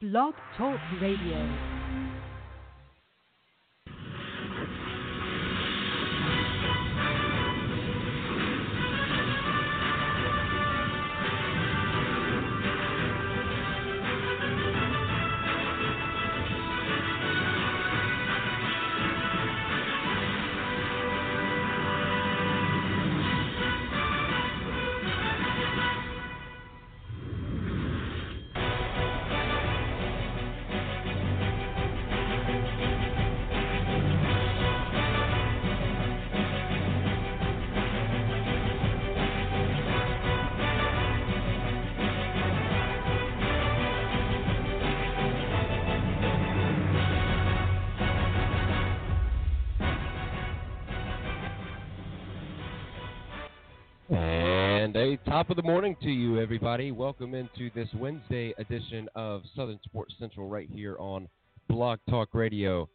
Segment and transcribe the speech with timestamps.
[0.00, 1.77] Blog Talk Radio.
[55.38, 56.90] Top of the morning to you, everybody.
[56.90, 61.28] Welcome into this Wednesday edition of Southern Sports Central right here on
[61.68, 62.88] Blog Talk Radio.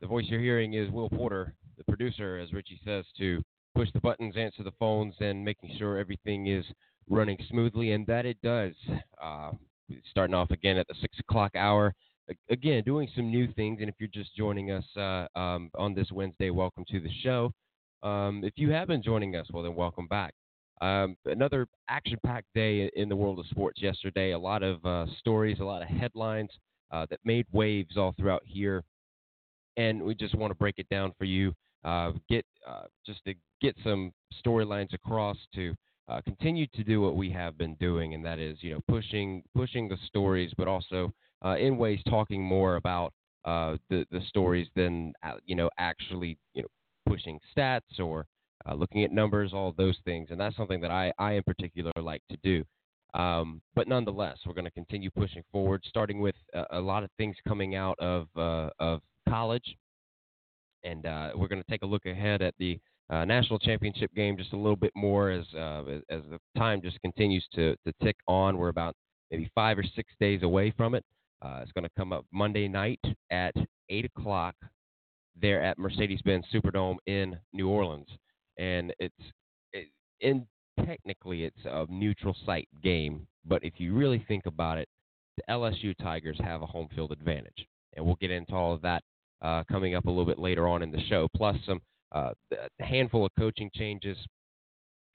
[0.00, 3.40] The voice you're hearing is Will Porter, the producer, as Richie says, to
[3.76, 6.64] push the buttons, answer the phones, and making sure everything is
[7.08, 8.74] running smoothly, and that it does.
[9.22, 9.52] Uh,
[10.10, 11.94] starting off again at the 6 o'clock hour.
[12.50, 16.10] Again, doing some new things, and if you're just joining us uh, um, on this
[16.10, 17.52] Wednesday, welcome to the show.
[18.02, 20.34] Um, if you have been joining us, well, then welcome back.
[20.80, 24.32] Um, another action-packed day in the world of sports yesterday.
[24.32, 26.50] A lot of uh, stories, a lot of headlines
[26.90, 28.84] uh, that made waves all throughout here,
[29.76, 31.54] and we just want to break it down for you.
[31.84, 34.12] Uh, get uh, just to get some
[34.44, 35.74] storylines across to
[36.08, 39.42] uh, continue to do what we have been doing, and that is, you know, pushing
[39.54, 41.12] pushing the stories, but also
[41.44, 43.12] uh, in ways talking more about
[43.44, 45.12] the the stories than
[45.46, 46.68] you know actually you know
[47.06, 48.26] pushing stats or
[48.68, 51.92] uh, looking at numbers, all those things, and that's something that I, I in particular
[52.00, 52.64] like to do.
[53.14, 57.10] Um, but nonetheless, we're going to continue pushing forward, starting with a, a lot of
[57.16, 59.76] things coming out of uh, of college,
[60.84, 62.78] and uh, we're going to take a look ahead at the
[63.08, 67.00] uh, national championship game just a little bit more as uh, as the time just
[67.00, 68.58] continues to to tick on.
[68.58, 68.94] We're about
[69.30, 71.04] maybe five or six days away from it.
[71.42, 73.00] Uh, it's going to come up Monday night
[73.30, 73.54] at
[73.88, 74.54] eight o'clock
[75.40, 78.08] there at Mercedes-Benz Superdome in New Orleans
[78.58, 79.14] and it's
[79.72, 79.88] it,
[80.20, 80.46] in
[80.84, 84.88] technically it's a neutral site game, but if you really think about it,
[85.36, 89.02] the LSU Tigers have a home field advantage, and we'll get into all of that
[89.42, 91.28] uh, coming up a little bit later on in the show.
[91.36, 91.80] Plus some
[92.12, 92.30] uh,
[92.80, 94.16] handful of coaching changes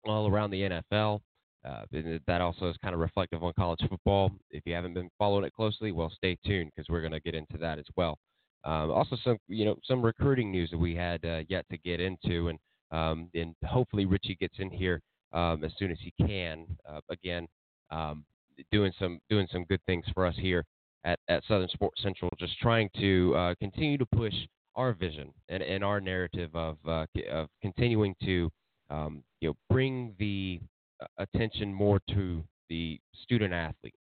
[0.06, 1.20] all around the NFL.
[1.64, 1.84] Uh,
[2.26, 4.32] that also is kind of reflective on college football.
[4.50, 7.36] If you haven't been following it closely, well, stay tuned because we're going to get
[7.36, 8.18] into that as well.
[8.64, 12.00] Um, also, some you know some recruiting news that we had uh, yet to get
[12.00, 12.60] into, and
[12.92, 15.02] um, and hopefully Richie gets in here
[15.34, 16.66] um, as soon as he can.
[16.88, 17.48] Uh, again,
[17.90, 18.26] um,
[18.72, 20.66] doing some doing some good things for us here
[21.04, 22.32] at, at Southern Sports Central.
[22.40, 24.34] Just trying to uh, continue to push
[24.76, 28.50] our vision and, and our narrative of uh, of continuing to
[28.90, 30.60] um, you know bring the
[31.02, 33.96] uh, attention more to the student athlete.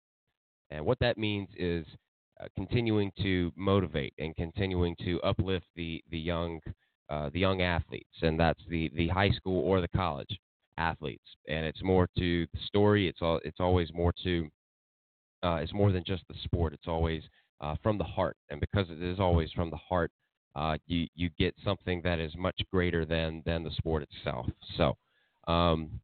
[0.69, 1.85] And what that means is
[2.41, 6.59] uh, continuing to motivate and continuing to uplift the the young
[7.11, 10.39] uh, the young athletes, and that's the the high school or the college
[10.77, 11.27] athletes.
[11.49, 13.07] And it's more to the story.
[13.09, 14.47] It's all it's always more to
[15.43, 16.73] uh, it's more than just the sport.
[16.73, 17.23] It's always
[17.59, 20.11] uh, from the heart, and because it is always from the heart,
[20.55, 24.47] uh, you you get something that is much greater than than the sport itself.
[24.77, 24.95] So.
[25.47, 25.99] Um,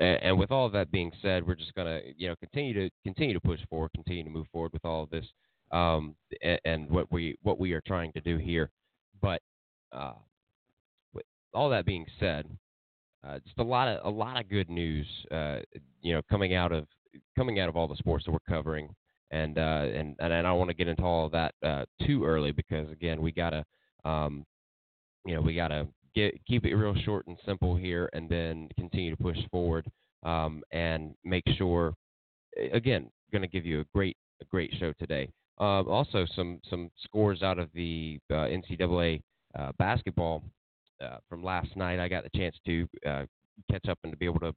[0.00, 2.90] and, and with all of that being said, we're just gonna, you know, continue to
[3.04, 5.26] continue to push forward, continue to move forward with all of this,
[5.72, 8.70] um, and, and what we what we are trying to do here.
[9.20, 9.42] But
[9.92, 10.14] uh,
[11.54, 12.46] all that being said,
[13.26, 15.58] uh, just a lot of a lot of good news, uh,
[16.00, 16.86] you know, coming out of
[17.36, 18.94] coming out of all the sports that we're covering,
[19.30, 22.24] and uh, and and I don't want to get into all of that uh, too
[22.24, 23.64] early because again, we gotta,
[24.04, 24.46] um,
[25.26, 29.10] you know, we gotta get keep it real short and simple here, and then continue
[29.14, 29.86] to push forward
[30.24, 31.94] um, and make sure.
[32.72, 35.28] Again, going to give you a great a great show today.
[35.60, 39.22] Uh, also, some some scores out of the uh, NCAA
[39.58, 40.42] uh, basketball
[41.00, 41.98] uh, from last night.
[41.98, 43.24] I got the chance to uh,
[43.70, 44.54] catch up and to be able to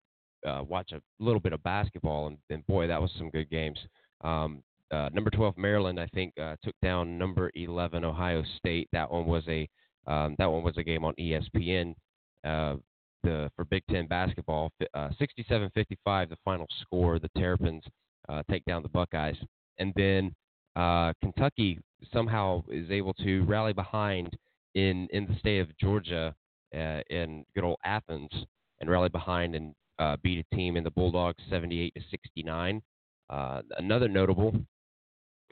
[0.47, 3.79] uh, watch a little bit of basketball, and, and boy, that was some good games.
[4.21, 4.61] Um,
[4.91, 8.87] uh, number 12 Maryland, I think, uh, took down number 11 Ohio State.
[8.91, 9.67] That one was a
[10.05, 11.95] um, that one was a game on ESPN.
[12.43, 12.75] Uh,
[13.23, 15.09] the for Big Ten basketball, fi- uh,
[15.49, 17.19] 67-55, the final score.
[17.19, 17.83] The Terrapins
[18.27, 19.37] uh, take down the Buckeyes,
[19.79, 20.35] and then
[20.75, 21.79] uh, Kentucky
[22.11, 24.35] somehow is able to rally behind
[24.75, 26.35] in in the state of Georgia
[26.75, 28.31] uh, in good old Athens
[28.79, 32.81] and rally behind and uh, beat a team in the Bulldogs 78 to 69.
[33.29, 34.53] Uh, another notable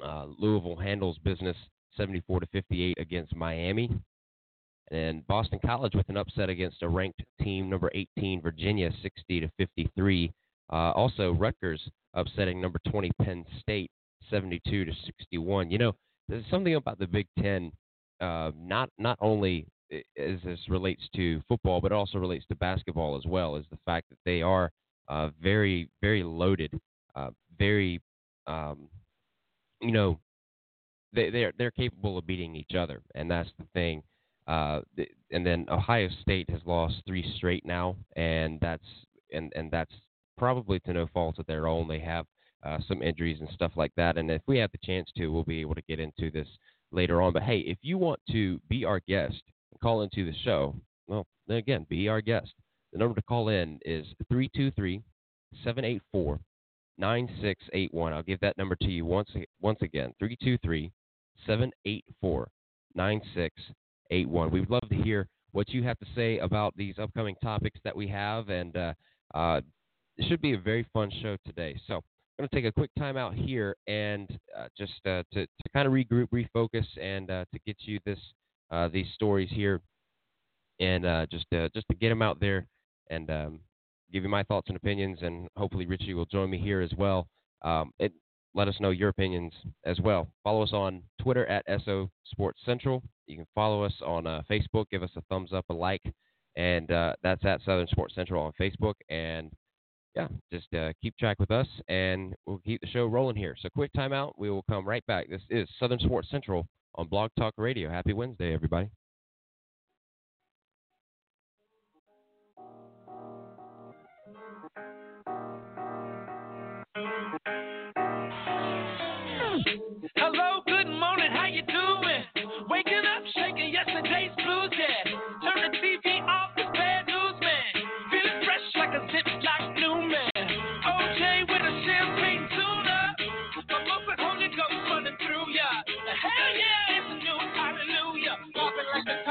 [0.03, 1.55] Uh, Louisville handles business
[1.95, 3.89] 74 to 58 against Miami.
[4.91, 9.49] And Boston College with an upset against a ranked team, number 18, Virginia, 60 to
[9.57, 10.33] 53.
[10.71, 11.81] Uh, also, Rutgers
[12.13, 13.91] upsetting number 20, Penn State,
[14.29, 15.71] 72 to 61.
[15.71, 15.95] You know,
[16.27, 17.71] there's something about the Big Ten,
[18.21, 23.25] uh, not not only as this relates to football, but also relates to basketball as
[23.25, 24.71] well, is the fact that they are
[25.09, 26.71] uh, very, very loaded,
[27.15, 27.99] uh, very,
[28.47, 28.87] um,
[29.81, 30.19] you know,
[31.13, 34.01] they, they're they're capable of beating each other, and that's the thing.
[34.47, 34.81] Uh,
[35.31, 38.85] and then Ohio State has lost three straight now, and that's
[39.33, 39.93] and and that's
[40.37, 41.87] probably to no fault of their own.
[41.87, 42.25] They have
[42.63, 45.43] uh, some injuries and stuff like that, and if we have the chance to, we'll
[45.43, 46.47] be able to get into this
[46.91, 47.33] later on.
[47.33, 49.41] But hey, if you want to be our guest
[49.71, 50.75] and call into the show,
[51.07, 52.51] well, then again, be our guest.
[52.93, 55.01] The number to call in is 323
[55.63, 56.39] 784
[56.97, 58.13] 9681.
[58.13, 59.29] I'll give that number to you once
[59.61, 60.91] once again 323
[61.45, 62.49] 784
[62.95, 64.51] 9681.
[64.51, 67.95] We would love to hear what you have to say about these upcoming topics that
[67.95, 68.93] we have, and uh,
[69.33, 69.61] uh,
[70.17, 71.79] it should be a very fun show today.
[71.87, 72.01] So
[72.41, 74.27] going to take a quick time out here and
[74.57, 78.17] uh, just uh, to, to kind of regroup, refocus, and uh, to get you this
[78.71, 79.79] uh, these stories here,
[80.79, 82.65] and just just to get them out there
[83.11, 83.59] and um,
[84.11, 87.27] give you my thoughts and opinions, and hopefully Richie will join me here as well.
[87.61, 88.11] Um, it,
[88.55, 89.53] let us know your opinions
[89.85, 90.27] as well.
[90.43, 93.03] Follow us on Twitter at SO Sports Central.
[93.27, 94.85] You can follow us on uh, Facebook.
[94.89, 96.01] Give us a thumbs up, a like,
[96.55, 98.95] and uh, that's at Southern Sports Central on Facebook.
[99.09, 99.51] And
[100.15, 103.55] yeah, just uh, keep track with us, and we'll keep the show rolling here.
[103.61, 104.33] So, quick timeout.
[104.37, 105.29] We will come right back.
[105.29, 106.65] This is Southern Sports Central
[106.95, 107.89] on Blog Talk Radio.
[107.89, 108.89] Happy Wednesday, everybody.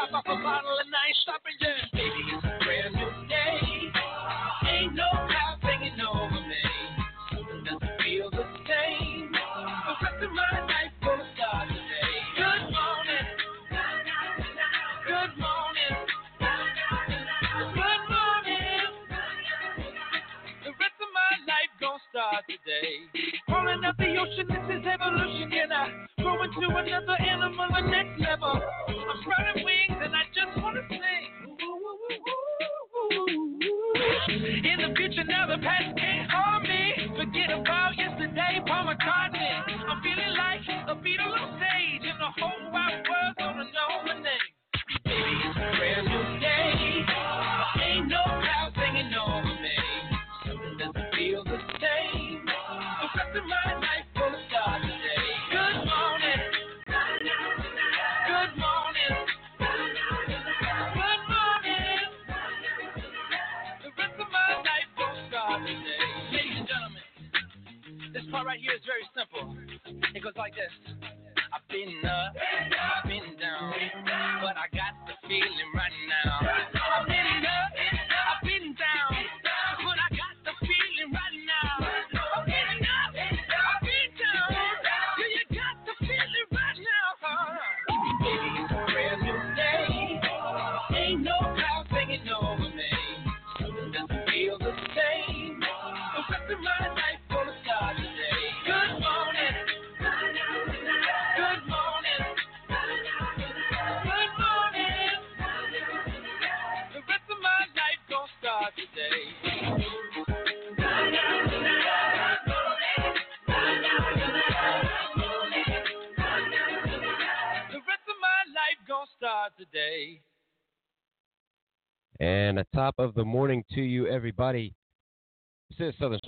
[0.03, 1.90] And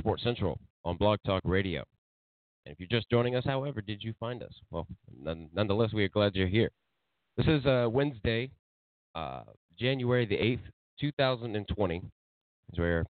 [0.03, 1.85] Sports Central on Blog Talk Radio.
[2.67, 4.53] And if you're just joining us, however, did you find us?
[4.73, 4.85] Well,
[5.17, 6.73] none, nonetheless, we are glad you're here.
[7.37, 8.51] This is uh, Wednesday,
[9.15, 9.43] uh,
[9.79, 10.59] January the 8th,
[11.01, 12.03] 2020.
[12.73, 13.07] As we're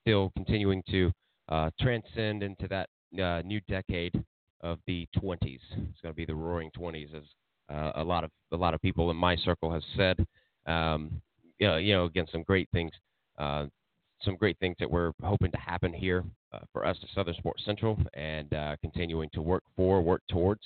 [0.00, 1.12] still continuing to
[1.50, 2.88] uh, transcend into that
[3.22, 4.24] uh, new decade
[4.62, 5.42] of the 20s.
[5.42, 7.24] It's going to be the Roaring 20s, as
[7.70, 10.24] uh, a lot of a lot of people in my circle have said.
[10.64, 11.20] Um,
[11.58, 12.92] you know, you know, again, some great things,
[13.38, 13.66] uh,
[14.22, 17.62] some great things that we're hoping to happen here uh, for us at Southern Sports
[17.64, 20.60] Central and uh, continuing to work for, work towards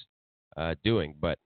[0.57, 1.15] uh, doing.
[1.21, 1.39] But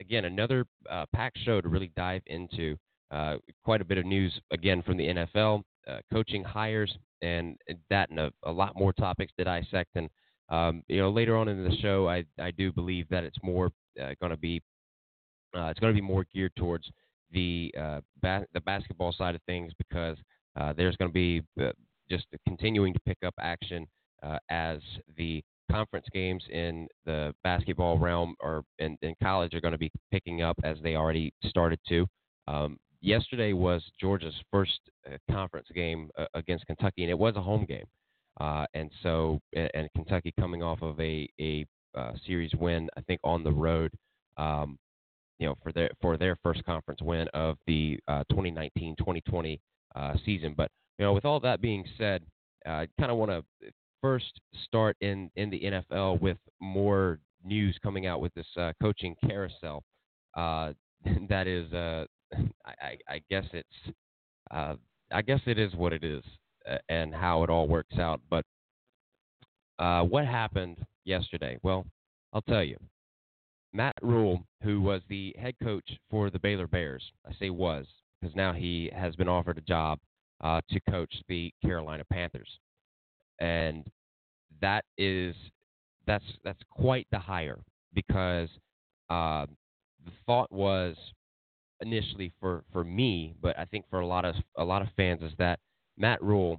[0.00, 2.76] again, another uh, packed show to really dive into.
[3.12, 6.92] Uh, quite a bit of news again from the NFL, uh, coaching hires,
[7.22, 7.56] and
[7.88, 9.90] that and a, a, lot more topics to dissect.
[9.94, 10.10] And
[10.48, 13.70] um, you know, later on in the show, I I do believe that it's more
[13.94, 14.60] going to be
[15.54, 16.90] it's going to be more geared towards
[17.30, 17.72] the
[18.20, 20.16] ba- the basketball side of things because
[20.76, 21.42] there's going to be
[22.10, 23.86] just continuing to pick up action
[24.22, 24.78] uh, as
[25.16, 29.90] the conference games in the basketball realm or in, in college are going to be
[30.12, 32.06] picking up as they already started to.
[32.48, 37.42] Um, yesterday was Georgia's first uh, conference game uh, against Kentucky, and it was a
[37.42, 37.86] home game.
[38.40, 41.64] Uh, and so, and, and, Kentucky coming off of a a
[41.96, 43.90] uh, series win, I think on the road,
[44.36, 44.78] um,
[45.38, 47.98] you know, for their for their first conference win of the
[48.30, 49.58] 2019-2020
[49.96, 50.54] uh, season.
[50.56, 52.22] But you know, with all that being said,
[52.66, 53.44] uh, I kind of want to
[54.02, 59.14] first start in in the NFL with more news coming out with this uh, coaching
[59.26, 59.82] carousel.
[60.36, 60.72] Uh,
[61.28, 62.04] that is, uh,
[62.66, 63.96] I, I, guess it's,
[64.50, 64.74] uh,
[65.12, 66.24] I guess it is what it is,
[66.88, 68.20] and how it all works out.
[68.28, 68.44] But
[69.78, 71.58] uh, what happened yesterday?
[71.62, 71.86] Well,
[72.32, 72.76] I'll tell you.
[73.72, 77.86] Matt Rhule, who was the head coach for the Baylor Bears, I say was
[78.20, 79.98] because now he has been offered a job
[80.42, 82.58] uh, to coach the Carolina Panthers,
[83.40, 83.84] and
[84.60, 85.34] that is
[86.06, 87.58] that's that's quite the hire
[87.92, 88.48] because
[89.10, 89.46] uh,
[90.04, 90.96] the thought was
[91.80, 95.22] initially for for me, but I think for a lot of a lot of fans
[95.22, 95.58] is that
[95.96, 96.58] Matt Rhule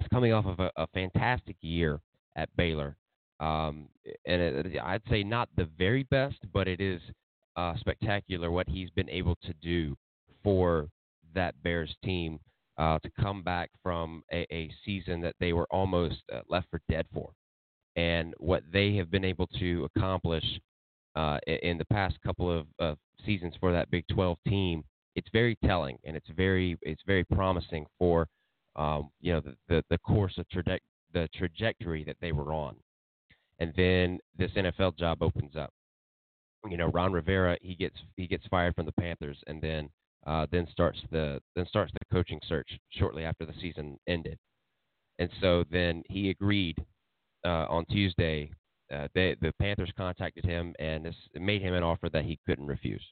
[0.00, 2.00] is coming off of a, a fantastic year
[2.36, 2.96] at Baylor,
[3.40, 3.88] um,
[4.26, 7.00] and it, I'd say not the very best, but it is
[7.56, 9.96] uh, spectacular what he's been able to do
[10.42, 10.88] for
[11.34, 12.38] that Bears team
[12.78, 16.80] uh, to come back from a, a, season that they were almost uh, left for
[16.88, 17.32] dead for.
[17.96, 20.44] And what they have been able to accomplish
[21.16, 24.84] uh, in the past couple of, seasons for that Big 12 team,
[25.16, 28.28] it's very telling and it's very it's very promising for
[28.76, 30.46] um, you know the, the, the course of
[31.12, 32.76] the trajectory that they were on.
[33.58, 35.70] And then this NFL job opens up.
[36.70, 39.90] You know, Ron Rivera he gets he gets fired from the Panthers, and then
[40.28, 44.38] uh, then starts the then starts the coaching search shortly after the season ended.
[45.18, 46.76] And so then he agreed
[47.44, 48.50] uh, on Tuesday.
[48.94, 52.66] Uh, they, the Panthers contacted him and this made him an offer that he couldn't
[52.74, 53.06] refuse.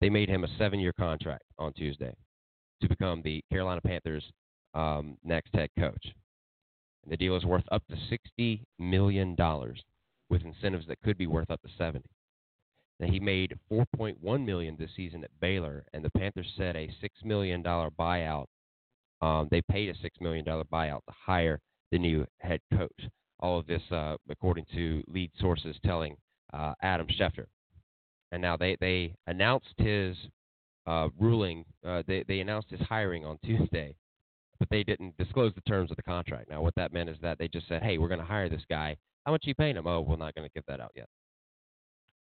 [0.00, 2.14] They made him a seven-year contract on Tuesday
[2.80, 4.30] to become the Carolina Panthers'
[4.74, 6.04] um, next head coach.
[7.02, 9.82] And the deal is worth up to sixty million dollars,
[10.28, 12.10] with incentives that could be worth up to seventy.
[13.00, 17.14] Now, he made 4.1 million this season at Baylor, and the Panthers said a six
[17.24, 18.44] million dollar buyout.
[19.22, 21.60] Um, they paid a six million dollar buyout to hire
[21.92, 23.08] the new head coach.
[23.40, 26.14] All of this, uh, according to lead sources, telling
[26.52, 27.46] uh, Adam Schefter.
[28.32, 30.14] And now they they announced his
[30.86, 31.64] uh, ruling.
[31.84, 33.96] Uh, they they announced his hiring on Tuesday,
[34.58, 36.50] but they didn't disclose the terms of the contract.
[36.50, 38.64] Now, what that meant is that they just said, "Hey, we're going to hire this
[38.68, 38.98] guy.
[39.24, 39.86] How much are you paying him?
[39.86, 41.08] Oh, we're not going to give that out yet."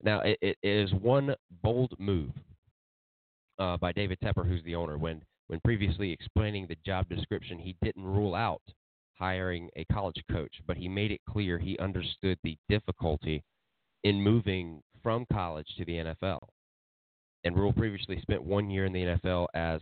[0.04, 1.34] Now, it, it is one
[1.64, 2.32] bold move
[3.58, 4.98] uh, by David Tepper, who's the owner.
[4.98, 8.62] When when previously explaining the job description, he didn't rule out
[9.18, 13.44] hiring a college coach, but he made it clear he understood the difficulty
[14.04, 16.40] in moving from college to the NFL.
[17.44, 19.82] And Rhule previously spent one year in the NFL as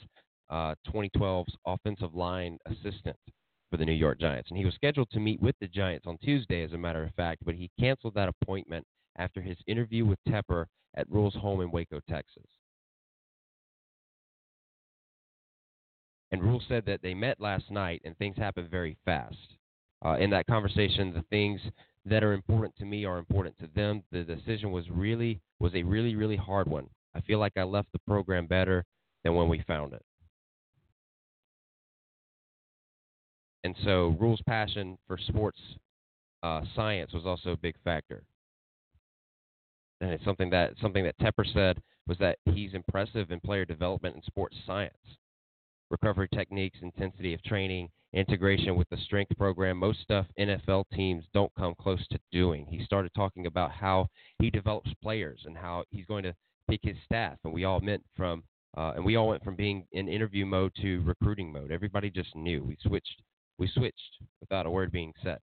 [0.49, 3.15] uh, 2012's offensive line assistant
[3.69, 4.49] for the New York Giants.
[4.49, 7.13] And he was scheduled to meet with the Giants on Tuesday, as a matter of
[7.15, 8.85] fact, but he canceled that appointment
[9.17, 10.65] after his interview with Tepper
[10.95, 12.47] at Rhule's home in Waco, Texas.
[16.31, 19.35] And Rhule said that they met last night and things happened very fast.
[20.03, 21.59] Uh, in that conversation, the things
[22.05, 24.01] that are important to me are important to them.
[24.11, 26.87] The decision was really was a really really hard one.
[27.13, 28.83] I feel like I left the program better
[29.23, 30.01] than when we found it.
[33.63, 35.59] And so, Rhule's passion for sports
[36.41, 38.23] uh, science was also a big factor
[40.01, 44.15] and it's something that something that Tepper said was that he's impressive in player development
[44.15, 44.93] and sports science,
[45.89, 49.77] recovery techniques, intensity of training, integration with the strength program.
[49.77, 52.65] Most stuff NFL teams don't come close to doing.
[52.65, 54.07] He started talking about how
[54.39, 56.35] he develops players and how he's going to
[56.69, 58.43] pick his staff, and we all meant from
[58.77, 61.71] uh, and we all went from being in interview mode to recruiting mode.
[61.71, 63.21] Everybody just knew we switched.
[63.57, 65.39] We switched without a word being said.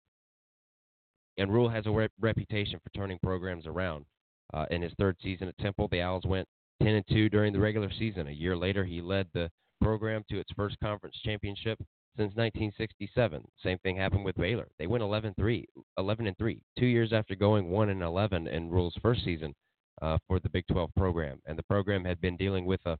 [1.37, 4.07] And Rhule has a re- reputation for turning programs around.
[4.55, 6.47] Uh, in his third season at Temple, the Owls went
[6.83, 8.29] 10 and 2 during the regular season.
[8.29, 9.51] A year later, he led the
[9.81, 11.79] program to its first conference championship,
[12.17, 13.43] since 1967.
[13.63, 14.69] Same thing happened with Baylor.
[14.79, 15.65] They went 11-3,
[15.99, 19.55] 11 and 3, two years after going 1 and 11 in Rhule's first season
[20.03, 22.97] uh, for the Big 12 program, and the program had been dealing with a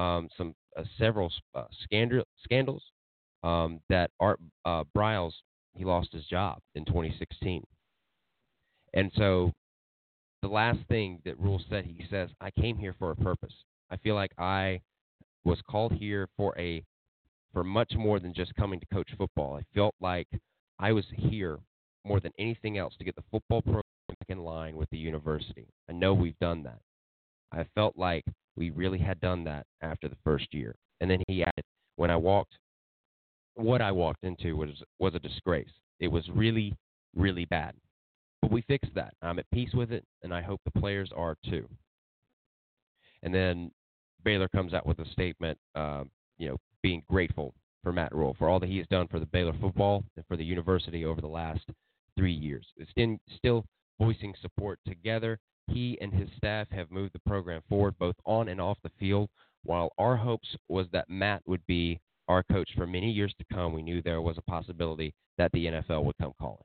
[0.00, 2.82] um, some uh, several uh, scandal, scandals
[3.42, 4.84] um, that Art uh,
[5.74, 7.62] he lost his job in 2016,
[8.94, 9.52] and so
[10.42, 13.54] the last thing that Rhule said, he says, "I came here for a purpose.
[13.90, 14.80] I feel like I
[15.44, 16.84] was called here for a
[17.52, 19.56] for much more than just coming to coach football.
[19.56, 20.28] I felt like
[20.78, 21.58] I was here
[22.04, 25.66] more than anything else to get the football program back in line with the university.
[25.88, 26.80] I know we've done that.
[27.52, 28.24] I felt like
[28.56, 30.74] we really had done that after the first year.
[31.00, 31.64] And then he added,
[31.96, 32.56] when I walked,
[33.54, 35.70] what I walked into was was a disgrace.
[35.98, 36.76] It was really,
[37.14, 37.74] really bad.
[38.42, 39.14] But we fixed that.
[39.22, 41.68] I'm at peace with it, and I hope the players are too.
[43.22, 43.70] And then
[44.24, 46.04] Baylor comes out with a statement, uh,
[46.38, 49.26] you know, being grateful for Matt Rhule for all that he has done for the
[49.26, 51.64] Baylor football and for the university over the last
[52.16, 52.66] three years.
[52.76, 53.64] It's in, still
[54.00, 55.38] voicing support together.
[55.68, 59.28] He and his staff have moved the program forward both on and off the field.
[59.62, 63.72] While our hopes was that Matt would be our coach for many years to come,
[63.72, 66.58] we knew there was a possibility that the NFL would come calling.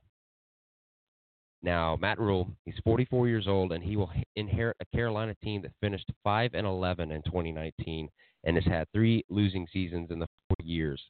[1.65, 5.71] Now, Matt Rhule, he's 44 years old, and he will inherit a Carolina team that
[5.81, 8.07] finished 5 and 11 in 2019
[8.43, 11.01] and has had three losing seasons in the four years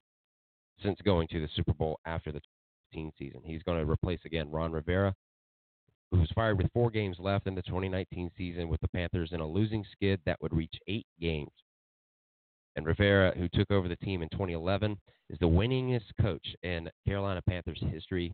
[0.82, 2.40] since going to the Super Bowl after the
[2.94, 3.42] 2015 season.
[3.44, 5.14] He's going to replace again Ron Rivera,
[6.12, 9.42] who was fired with four games left in the 2019 season with the Panthers in
[9.42, 11.52] a losing skid that would reach eight games.
[12.78, 14.98] And Rivera, who took over the team in 2011,
[15.30, 18.34] is the winningest coach in Carolina Panthers history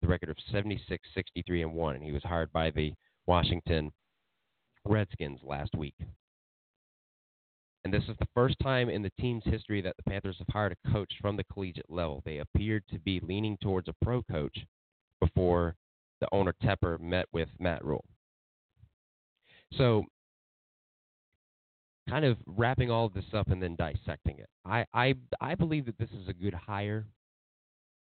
[0.00, 2.92] the record of 76, 63, and 1, and he was hired by the
[3.26, 3.90] Washington
[4.84, 5.94] Redskins last week.
[7.84, 10.72] And this is the first time in the team's history that the Panthers have hired
[10.84, 12.22] a coach from the collegiate level.
[12.24, 14.58] They appeared to be leaning towards a pro coach
[15.20, 15.74] before
[16.20, 18.04] the owner Tepper met with Matt Rhule.
[19.76, 20.04] So,
[22.08, 24.48] kind of wrapping all of this up and then dissecting it.
[24.64, 27.06] I, I I believe that this is a good hire,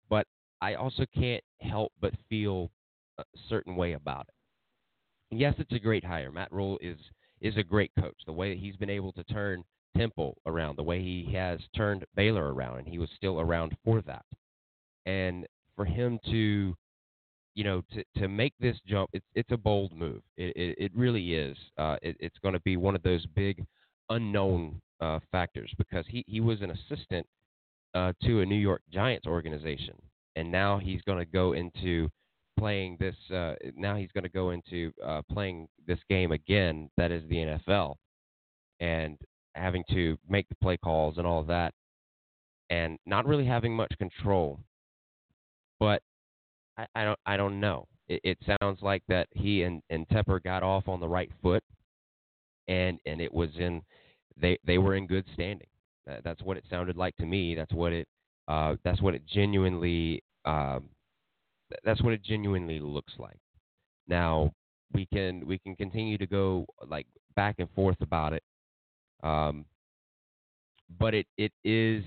[0.09, 0.25] but
[0.61, 2.69] I also can't help but feel
[3.17, 5.35] a certain way about it.
[5.37, 6.31] Yes, it's a great hire.
[6.31, 6.97] Matt Rhule is
[7.41, 8.17] is a great coach.
[8.25, 9.63] The way that he's been able to turn
[9.95, 14.01] Temple around, the way he has turned Baylor around, and he was still around for
[14.01, 14.25] that.
[15.05, 16.75] And for him to,
[17.55, 20.21] you know, to to make this jump, it's it's a bold move.
[20.37, 21.57] It it, it really is.
[21.77, 23.65] Uh, it, it's going to be one of those big
[24.09, 27.25] unknown uh, factors because he he was an assistant
[27.93, 29.95] uh, to a New York Giants organization
[30.39, 32.10] and now he's going to go into
[32.58, 33.15] playing this.
[33.34, 36.89] Uh, now he's going to go into uh, playing this game again.
[36.95, 37.95] That is the NFL,
[38.80, 39.17] and
[39.54, 41.73] having to make the play calls and all that,
[42.69, 44.60] and not really having much control.
[45.78, 46.02] But
[46.78, 47.19] I, I don't.
[47.25, 47.88] I don't know.
[48.08, 51.63] It, it sounds like that he and, and Tepper got off on the right foot,
[52.69, 53.82] and and it was in.
[54.39, 55.67] They they were in good standing.
[56.23, 57.54] That's what it sounded like to me.
[57.56, 58.08] That's what it
[58.47, 60.89] uh, that's what it genuinely um,
[61.84, 63.39] that's what it genuinely looks like.
[64.08, 64.52] Now
[64.93, 68.43] we can we can continue to go like back and forth about it,
[69.23, 69.65] um,
[70.99, 72.04] but it it is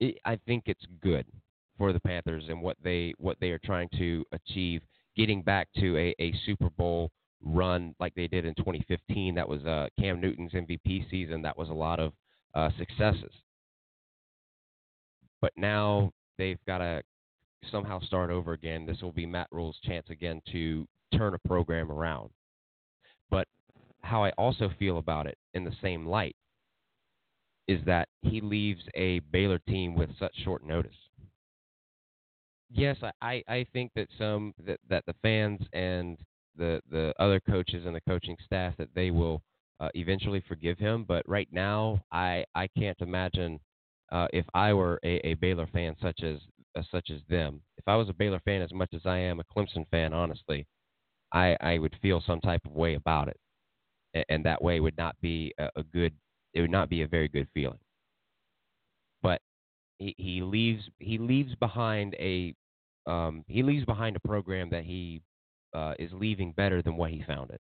[0.00, 1.26] it, I think it's good
[1.78, 4.82] for the Panthers and what they what they are trying to achieve,
[5.16, 7.10] getting back to a, a Super Bowl
[7.42, 9.34] run like they did in 2015.
[9.34, 11.42] That was uh, Cam Newton's MVP season.
[11.42, 12.12] That was a lot of
[12.54, 13.32] uh, successes
[15.40, 17.02] but now they've got to
[17.70, 18.86] somehow start over again.
[18.86, 22.30] This will be Matt Rhule's chance again to turn a program around.
[23.30, 23.48] But
[24.02, 26.36] how I also feel about it in the same light
[27.68, 30.94] is that he leaves a Baylor team with such short notice.
[32.70, 36.16] Yes, I, I think that some that, that the fans and
[36.56, 39.42] the the other coaches and the coaching staff that they will
[39.78, 43.60] uh, eventually forgive him, but right now I I can't imagine
[44.10, 46.38] uh, if I were a, a Baylor fan such as
[46.76, 47.60] uh, such as them.
[47.78, 50.66] If I was a Baylor fan as much as I am a Clemson fan, honestly,
[51.32, 53.38] I I would feel some type of way about it,
[54.14, 56.12] and, and that way would not be a, a good.
[56.54, 57.78] It would not be a very good feeling.
[59.22, 59.40] But
[59.98, 62.54] he, he leaves he leaves behind a
[63.06, 65.22] um, he leaves behind a program that he
[65.74, 67.60] uh, is leaving better than what he found it.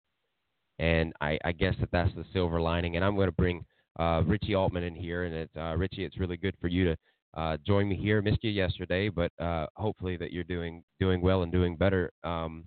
[0.78, 2.96] And I, I guess that that's the silver lining.
[2.96, 3.64] And I'm going to bring
[3.98, 6.04] uh, Richie Altman in here, and it's uh, Richie.
[6.04, 6.96] It's really good for you to
[7.36, 8.22] uh, join me here.
[8.22, 12.10] Missed you yesterday, but uh, hopefully that you're doing doing well and doing better.
[12.22, 12.64] Um,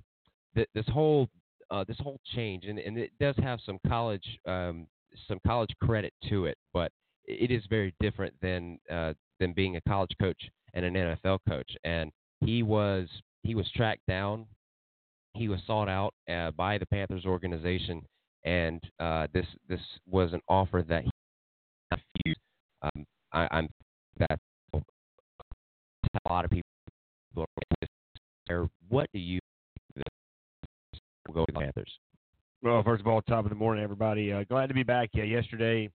[0.56, 1.30] th- this whole
[1.72, 4.88] uh, this whole change, and, and it does have some college um,
[5.28, 6.92] some college credit to it, but
[7.26, 11.72] it is very different than uh, than being a college coach and an NFL coach.
[11.84, 13.08] And he was
[13.44, 14.46] he was tracked down.
[15.34, 18.02] He was sought out uh, by the Panthers organization,
[18.44, 21.12] and uh, this this was an offer that he
[21.92, 22.40] refused.
[22.82, 23.70] Um, I, I'm
[24.20, 24.40] that
[26.26, 26.64] a lot of people.
[28.90, 29.40] What do you
[31.34, 32.00] go with the Panthers?
[32.64, 34.32] Well, first of all, top of the morning, everybody.
[34.32, 35.10] Uh, glad to be back.
[35.14, 35.90] Yeah, yesterday,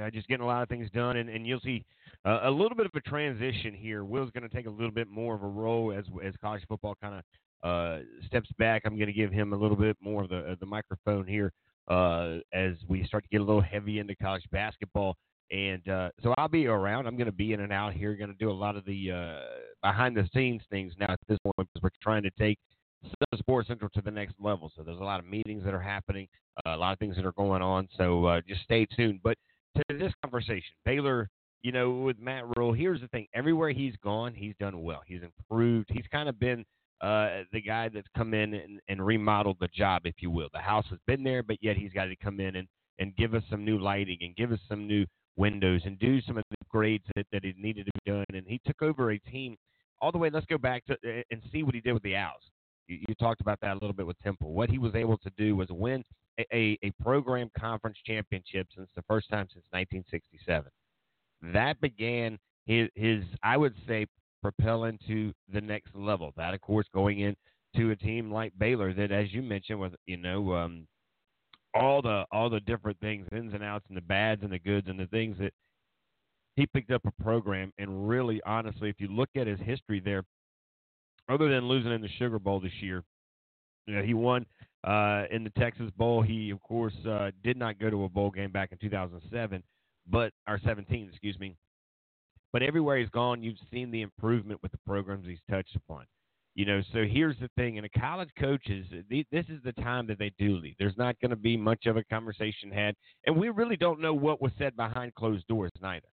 [0.00, 1.84] uh, just getting a lot of things done, and, and you'll see
[2.24, 4.04] uh, a little bit of a transition here.
[4.04, 6.96] Will's going to take a little bit more of a role as as college football
[7.02, 8.82] kind of uh, steps back.
[8.84, 11.52] I'm going to give him a little bit more of the the microphone here
[11.88, 15.16] uh, as we start to get a little heavy into college basketball.
[15.50, 17.06] And uh, so I'll be around.
[17.06, 18.14] I'm going to be in and out here.
[18.14, 19.40] Going to do a lot of the uh,
[19.82, 22.58] behind the scenes things now at this point because we're trying to take
[23.36, 24.70] Sports Central to the next level.
[24.76, 26.28] So there's a lot of meetings that are happening,
[26.64, 27.88] uh, a lot of things that are going on.
[27.96, 29.20] So uh, just stay tuned.
[29.24, 29.36] But
[29.76, 31.28] to this conversation, Baylor,
[31.62, 35.02] you know, with Matt Rhule, here's the thing: everywhere he's gone, he's done well.
[35.06, 35.88] He's improved.
[35.90, 36.64] He's kind of been
[37.00, 40.48] uh, the guy that's come in and, and remodeled the job, if you will.
[40.52, 43.34] The house has been there, but yet he's got to come in and, and give
[43.34, 46.56] us some new lighting and give us some new windows and do some of the
[46.68, 48.24] grades that, that it needed to be done.
[48.32, 49.56] And he took over a team
[50.00, 50.30] all the way.
[50.30, 50.96] Let's go back to
[51.30, 52.42] and see what he did with the Owls.
[52.88, 54.52] You, you talked about that a little bit with Temple.
[54.52, 56.04] What he was able to do was win
[56.38, 60.70] a, a, a program conference championship since the first time since 1967.
[61.54, 64.06] That began his, his I would say,
[64.42, 66.32] propelling to the next level.
[66.36, 70.16] That, of course, going into a team like Baylor that, as you mentioned, was you
[70.16, 70.86] know um,
[71.74, 74.88] all the all the different things, ins and outs, and the bads and the goods,
[74.88, 75.52] and the things that
[76.56, 77.72] he picked up a program.
[77.78, 80.24] And really, honestly, if you look at his history there,
[81.28, 83.04] other than losing in the Sugar Bowl this year,
[83.86, 84.46] you know, he won
[84.84, 86.22] uh, in the Texas Bowl.
[86.22, 89.62] He, of course, uh, did not go to a bowl game back in 2007,
[90.08, 91.56] but or 17, excuse me.
[92.52, 96.04] But everywhere he's gone, you've seen the improvement with the programs he's touched upon.
[96.54, 100.18] You know, so here's the thing: and a college coaches, this is the time that
[100.18, 100.74] they do leave.
[100.78, 104.12] There's not going to be much of a conversation had, and we really don't know
[104.12, 106.08] what was said behind closed doors neither.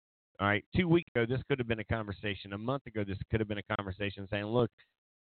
[0.40, 2.55] All right, two weeks ago, this could have been a conversation.
[2.55, 4.71] A month ago, this could have been a conversation saying, "Look,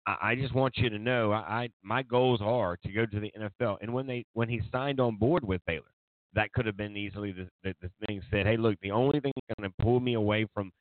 [0.08, 3.20] I, I just want you to know, I, I my goals are to go to
[3.20, 5.92] the NFL." And when they when he signed on board with Baylor,
[6.34, 9.34] that could have been easily the, the, the thing said, "Hey, look, the only thing
[9.36, 10.72] that's going to pull me away from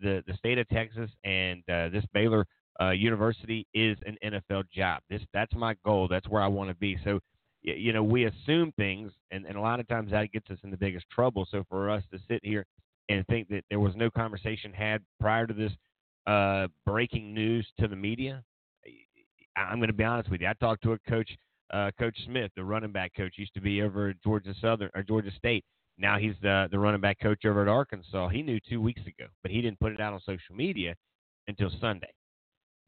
[0.00, 2.46] the the state of Texas and uh, this Baylor
[2.80, 5.02] uh, University is an NFL job.
[5.10, 6.08] This that's my goal.
[6.08, 7.20] That's where I want to be." So
[7.62, 10.70] you know, we assume things, and, and a lot of times that gets us in
[10.70, 11.46] the biggest trouble.
[11.50, 12.66] So for us to sit here
[13.08, 15.72] and think that there was no conversation had prior to this
[16.26, 18.42] uh, breaking news to the media,
[19.56, 20.48] I'm going to be honest with you.
[20.48, 21.30] I talked to a coach,
[21.72, 25.02] uh, Coach Smith, the running back coach, used to be over at Georgia Southern or
[25.02, 25.64] Georgia State.
[25.98, 28.28] Now he's the the running back coach over at Arkansas.
[28.28, 30.96] He knew two weeks ago, but he didn't put it out on social media
[31.46, 32.08] until Sunday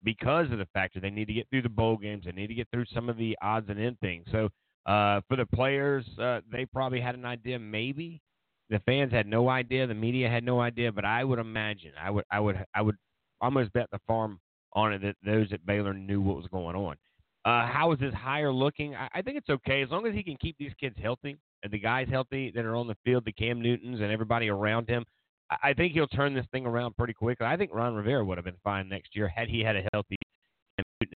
[0.04, 2.24] because of the fact that they need to get through the bowl games.
[2.24, 4.26] They need to get through some of the odds and end things.
[4.30, 4.48] So
[4.86, 8.20] uh, for the players, uh, they probably had an idea, maybe.
[8.70, 9.86] The fans had no idea.
[9.86, 10.92] The media had no idea.
[10.92, 12.96] But I would imagine, I would, I would, I would
[13.40, 14.40] almost bet the farm
[14.72, 16.96] on it that those at Baylor knew what was going on.
[17.44, 18.94] Uh, how is this hire looking?
[18.94, 21.72] I, I think it's okay as long as he can keep these kids healthy and
[21.72, 25.04] the guys healthy that are on the field, the Cam Newtons and everybody around him.
[25.50, 27.46] I, think he'll turn this thing around pretty quickly.
[27.46, 30.16] I think Ron Rivera would have been fine next year had he had a healthy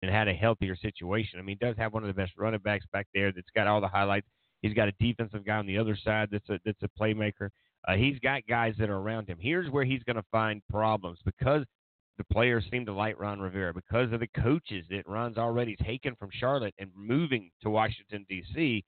[0.01, 1.39] and had a healthier situation.
[1.39, 3.67] I mean, he does have one of the best running backs back there that's got
[3.67, 4.27] all the highlights.
[4.61, 7.49] He's got a defensive guy on the other side that's a that's a playmaker.
[7.87, 9.37] Uh, he's got guys that are around him.
[9.39, 11.63] Here's where he's going to find problems because
[12.17, 16.15] the players seem to like Ron Rivera because of the coaches that Ron's already taken
[16.15, 18.83] from Charlotte and moving to Washington D.C.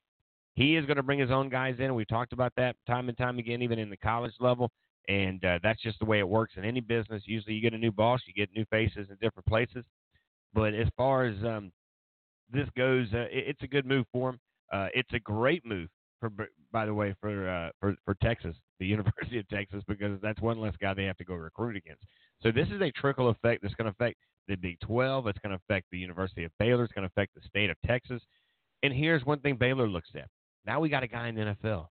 [0.55, 1.95] He is going to bring his own guys in.
[1.95, 4.71] We've talked about that time and time again, even in the college level.
[5.07, 7.23] And uh, that's just the way it works in any business.
[7.25, 9.83] Usually, you get a new boss, you get new faces in different places.
[10.53, 11.71] But as far as um,
[12.51, 14.39] this goes, uh, it, it's a good move for him.
[14.71, 16.29] Uh, it's a great move for,
[16.71, 20.59] by the way, for uh, for for Texas, the University of Texas, because that's one
[20.59, 22.03] less guy they have to go recruit against.
[22.41, 25.27] So this is a trickle effect that's going to affect the Big 12.
[25.27, 26.83] It's going to affect the University of Baylor.
[26.83, 28.21] It's going to affect the state of Texas.
[28.83, 30.27] And here's one thing Baylor looks at.
[30.65, 31.87] Now we got a guy in the NFL.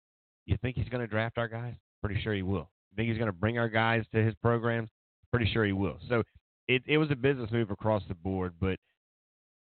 [0.45, 1.73] You think he's going to draft our guys?
[2.01, 2.69] Pretty sure he will.
[2.95, 4.89] Think he's going to bring our guys to his programs?
[5.31, 5.97] Pretty sure he will.
[6.08, 6.23] So
[6.67, 8.77] it, it was a business move across the board, but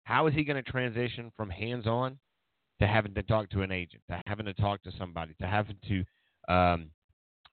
[0.04, 2.18] how is he going to transition from hands on
[2.80, 5.76] to having to talk to an agent, to having to talk to somebody, to having
[5.88, 6.04] to
[6.52, 6.90] um,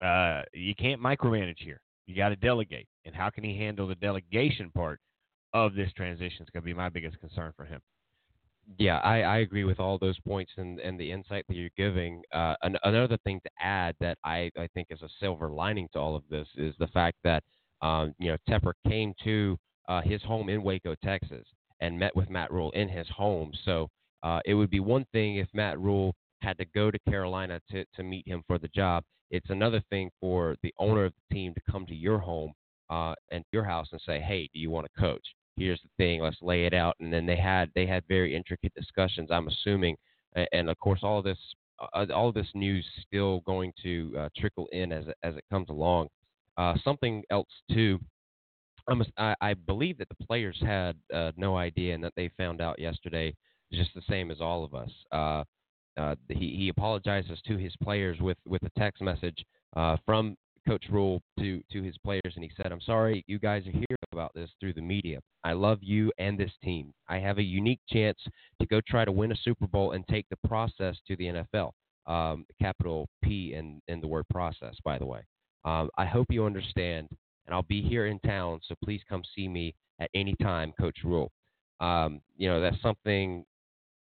[0.02, 1.80] uh, you can't micromanage here.
[2.08, 2.88] You got to delegate.
[3.06, 5.00] And how can he handle the delegation part
[5.54, 7.82] of this transition is going to be my biggest concern for him.
[8.78, 12.22] Yeah, I, I agree with all those points and, and the insight that you're giving.
[12.32, 16.00] Uh, an, another thing to add that I, I think is a silver lining to
[16.00, 17.44] all of this is the fact that
[17.82, 21.48] Um, you know, Tepper came to uh, his home in Waco, Texas,
[21.80, 23.52] and met with Matt Rhule in his home.
[23.66, 23.90] So
[24.24, 27.86] uh, it would be one thing if Matt Rhule had to go to Carolina to,
[27.96, 29.04] to meet him for the job.
[29.32, 32.52] It's another thing for the owner of the team to come to your home
[32.90, 35.28] uh, and your house and say, "Hey, do you want to coach?
[35.60, 36.22] Here's the thing.
[36.22, 39.30] Let's lay it out." And then they had they had very intricate discussions.
[39.32, 39.96] I'm assuming,
[40.54, 41.38] and of course, all of this
[41.80, 46.08] uh, all this news still going to uh, trickle in as as it comes along.
[46.58, 48.00] Uh, something else too.
[49.18, 52.80] I, I believe that the players had uh, no idea and that they found out
[52.80, 53.36] yesterday,
[53.72, 54.90] just the same as all of us.
[55.12, 55.44] Uh,
[55.96, 59.46] uh, he, he apologizes to his players with, with a text message
[59.76, 60.36] uh, from
[60.70, 63.86] Coach Rhule to, to his players, and he said, I'm sorry you guys are hearing
[64.12, 65.20] about this through the media.
[65.44, 66.94] I love you and this team.
[67.08, 68.20] I have a unique chance
[68.62, 71.72] to go try to win a Super Bowl and take the process to the NFL.
[72.06, 75.22] Um, capital P in, in the word process, by the way.
[75.66, 77.08] Um, I hope you understand,
[77.48, 81.00] and I'll be here in town, so please come see me at any time, Coach
[81.04, 81.32] Rhule.
[81.80, 83.44] Um, you know, that's something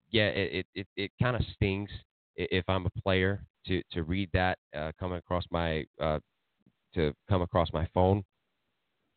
[0.09, 1.89] yeah, it it, it kind of stings
[2.37, 6.19] if I'm a player to to read that uh, coming across my uh,
[6.95, 8.23] to come across my phone.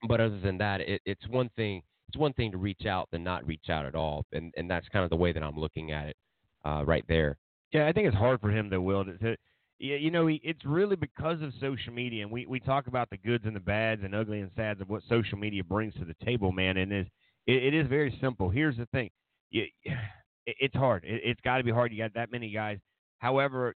[0.07, 1.83] But other than that, it, it's one thing.
[2.09, 4.89] It's one thing to reach out than not reach out at all, and and that's
[4.89, 6.17] kind of the way that I'm looking at it
[6.65, 7.37] uh, right there.
[7.73, 9.37] Yeah, I think it's hard for him to will to, to
[9.79, 13.45] you know, it's really because of social media, and we, we talk about the goods
[13.47, 16.51] and the bads and ugly and sads of what social media brings to the table,
[16.51, 16.79] man.
[16.79, 17.07] And it,
[17.47, 18.51] it is very simple.
[18.51, 19.11] Here's the thing:
[19.51, 19.67] you,
[20.47, 21.05] it's hard.
[21.05, 21.93] It, it's got to be hard.
[21.93, 22.79] You got that many guys.
[23.19, 23.75] However,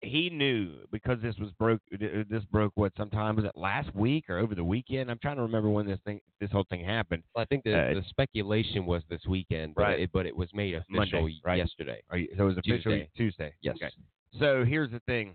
[0.00, 1.80] he knew because this was broke.
[1.90, 5.10] This broke what sometime was it last week or over the weekend?
[5.10, 7.24] I'm trying to remember when this thing, this whole thing happened.
[7.34, 10.00] Well, I think the, uh, the speculation was this weekend, but right?
[10.00, 11.58] It, but it was made official Monday, right?
[11.58, 12.00] yesterday.
[12.12, 13.10] You, so it was official Tuesday.
[13.16, 13.54] Tuesday.
[13.60, 13.76] Yes.
[13.76, 13.90] Okay.
[14.38, 15.34] So here's the thing.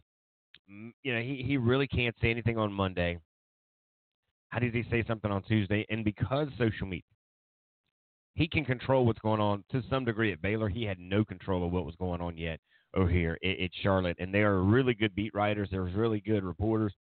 [0.68, 3.20] You know, he he really can't say anything on Monday.
[4.50, 5.86] How does he say something on Tuesday?
[5.90, 7.02] And because social media,
[8.36, 10.70] he can control what's going on to some degree at Baylor.
[10.70, 12.60] He had no control of what was going on yet
[12.96, 15.70] over here at, Charlotte, and they are really good beat writers.
[15.72, 16.94] There's really good reporters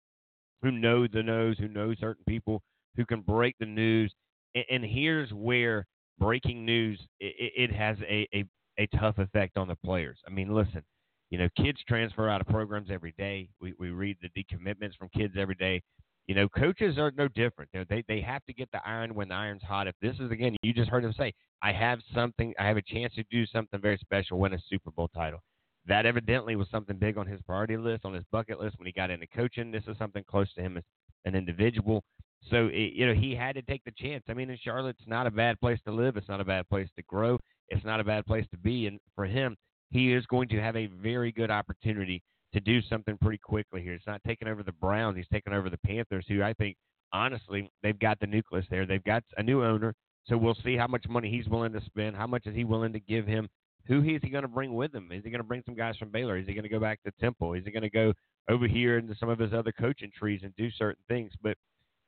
[0.62, 2.62] who know the news, who know certain people,
[2.96, 4.14] who can break the news.
[4.56, 5.86] And, and here's where
[6.20, 8.46] breaking news it, it has a, a
[8.78, 10.18] a tough effect on the players.
[10.26, 10.82] I mean, listen,
[11.30, 13.50] you know, kids transfer out of programs every day.
[13.60, 15.82] We we read the decommitments from kids every day.
[16.28, 17.70] You know, coaches are no different.
[17.74, 19.88] They they have to get the iron when the iron's hot.
[19.88, 22.54] If this is again, you just heard him say, "I have something.
[22.60, 25.42] I have a chance to do something very special, win a Super Bowl title."
[25.88, 28.91] That evidently was something big on his priority list, on his bucket list when he
[28.91, 29.72] got into coaching.
[29.72, 30.84] This is something close to him as
[31.26, 32.04] an individual.
[32.50, 34.24] So it, you know, he had to take the chance.
[34.28, 36.17] I mean, in Charlotte's not a bad place to live.
[36.17, 37.39] It's not a bad place to grow.
[37.70, 38.88] It's not a bad place to be.
[38.88, 39.56] And for him,
[39.91, 42.22] he is going to have a very good opportunity
[42.54, 43.94] to do something pretty quickly here.
[43.94, 45.17] It's not taking over the Browns.
[45.17, 46.76] He's taking over the Panthers, who I think,
[47.13, 48.86] honestly, they've got the nucleus there.
[48.86, 49.94] They've got a new owner.
[50.26, 52.15] So we'll see how much money he's willing to spend.
[52.15, 53.48] How much is he willing to give him?
[53.88, 55.12] Who is he going to bring with him?
[55.12, 56.38] Is he going to bring some guys from Baylor?
[56.38, 57.54] Is he going to go back to Temple?
[57.54, 58.13] Is he going to go
[58.50, 61.32] over here into some of his other coaching trees and do certain things?
[61.41, 61.58] But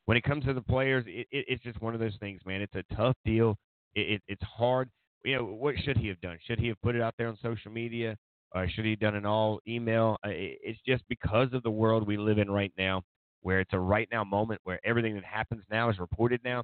[0.05, 2.62] when it comes to the players, it, it, it's just one of those things, man.
[2.62, 3.57] It's a tough deal.
[3.95, 4.89] It, it's hard.
[5.23, 6.38] You know, what should he have done?
[6.45, 8.17] Should he have put it out there on social media?
[8.53, 10.17] Uh, should he have done an all email?
[10.23, 13.01] Uh, it's just because of the world we live in right now,
[13.41, 16.63] where it's a right now moment where everything that happens now is reported now.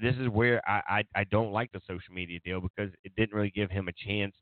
[0.00, 3.34] This is where I, I, I don't like the social media deal because it didn't
[3.34, 4.34] really give him a chance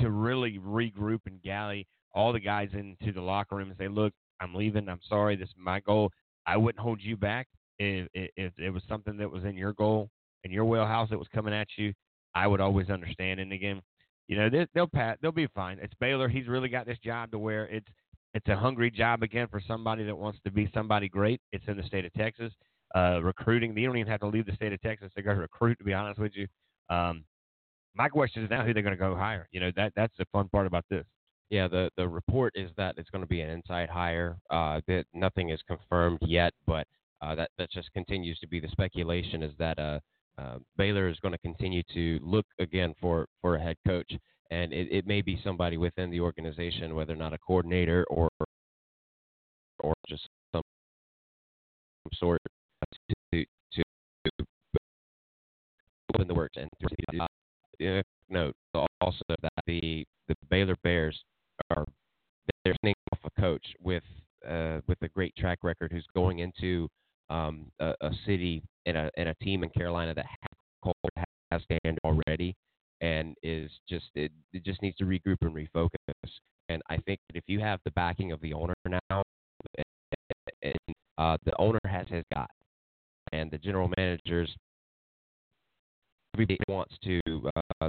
[0.00, 4.12] to really regroup and galley all the guys into the locker room and say, look,
[4.40, 4.88] I'm leaving.
[4.88, 5.36] I'm sorry.
[5.36, 6.10] This is my goal.
[6.46, 7.46] I wouldn't hold you back
[7.78, 10.08] if, if, if it was something that was in your goal
[10.44, 11.92] and your wheelhouse that was coming at you.
[12.34, 13.40] I would always understand.
[13.40, 13.80] And again,
[14.28, 15.78] you know, they, they'll pat, they'll be fine.
[15.80, 16.28] It's Baylor.
[16.28, 17.86] He's really got this job to where it's
[18.34, 21.38] it's a hungry job again for somebody that wants to be somebody great.
[21.52, 22.50] It's in the state of Texas.
[22.94, 25.78] Uh, recruiting, you don't even have to leave the state of Texas to go recruit.
[25.78, 26.46] To be honest with you,
[26.90, 27.24] um,
[27.94, 29.48] my question is now who they're going to go hire.
[29.50, 31.04] You know, that that's the fun part about this.
[31.50, 34.36] Yeah, the the report is that it's going to be an inside hire.
[34.50, 36.86] Uh, that nothing is confirmed yet, but
[37.22, 39.42] uh, that that just continues to be the speculation.
[39.42, 40.00] Is that uh,
[40.38, 44.10] uh, Baylor is going to continue to look again for, for a head coach,
[44.50, 48.28] and it, it, may be somebody within the organization, whether or not a coordinator or
[49.80, 50.62] or just some
[52.14, 52.40] sort
[56.14, 56.68] open the works and
[57.20, 58.54] uh, note
[59.00, 61.20] also that the the Baylor Bears
[61.70, 61.84] are
[62.64, 64.02] they're sending off a coach with
[64.48, 66.88] uh, with a great track record who's going into
[67.30, 70.26] um, a, a, city and a, and a team in Carolina that
[70.84, 72.54] has, has stand already
[73.00, 75.88] and is just it, it just needs to regroup and refocus.
[76.68, 79.22] And I think that if you have the backing of the owner now,
[79.76, 79.84] and,
[80.62, 82.46] and uh, the owner has his guy,
[83.32, 84.54] and the general managers
[86.34, 87.20] everybody wants to
[87.80, 87.88] uh,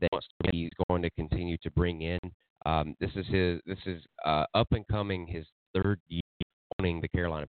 [0.00, 0.10] that
[0.52, 2.18] he's going to continue to bring in.
[2.64, 6.20] Um, this is his this is uh, up and coming his third year
[6.78, 7.46] owning the Carolina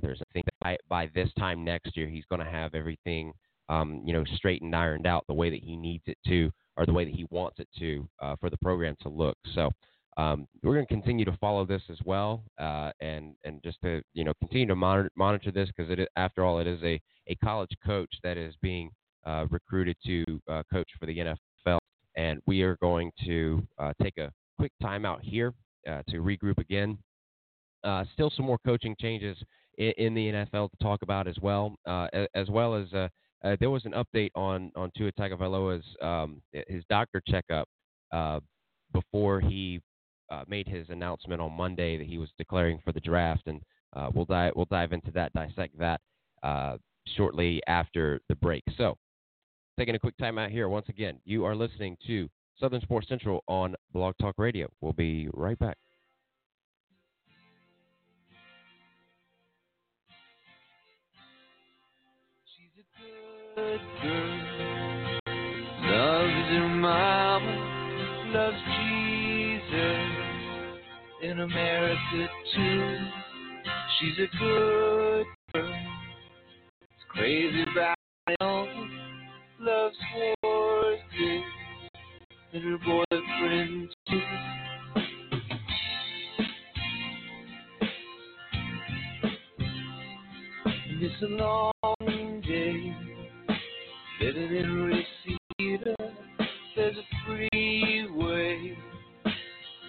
[0.00, 0.20] Panthers.
[0.20, 3.32] I think by, by this time next year he's going to have everything
[3.68, 6.92] um, you know straightened ironed out the way that he needs it to or the
[6.92, 9.36] way that he wants it to uh, for the program to look.
[9.54, 9.70] So
[10.18, 14.02] um, we're going to continue to follow this as well, uh, and and just to
[14.14, 17.36] you know continue to monitor monitor this because it after all it is a a
[17.36, 18.90] college coach that is being
[19.26, 21.78] uh, recruited to uh, coach for the NFL,
[22.16, 25.54] and we are going to uh, take a quick timeout here
[25.88, 26.98] uh, to regroup again.
[27.84, 29.38] Uh, still some more coaching changes
[29.78, 32.88] in, in, the NFL to talk about as well, as well as
[33.60, 37.68] there was an update on on Tua Tagovailoa's um, his doctor checkup
[38.92, 39.80] before he
[40.30, 43.60] uh, made his announcement on Monday that he was declaring for the draft, and
[43.94, 46.00] uh, we'll dive we'll dive into that, dissect that
[46.42, 46.76] uh,
[47.16, 48.62] shortly after the break.
[48.76, 48.96] So,
[49.78, 50.68] taking a quick time out here.
[50.68, 52.28] Once again, you are listening to
[52.60, 54.68] Southern Sports Central on Blog Talk Radio.
[54.80, 55.76] We'll be right back.
[63.56, 65.18] Good girl,
[65.82, 68.67] loves mama, loves
[71.22, 72.96] in America too.
[73.98, 75.74] She's a good girl.
[76.80, 77.94] It's crazy about.
[79.60, 81.42] Loves horses
[82.52, 84.20] and her boyfriend too.
[90.88, 92.94] And it's a long day
[94.20, 95.96] living in Reseda.
[96.76, 97.47] There's a freeway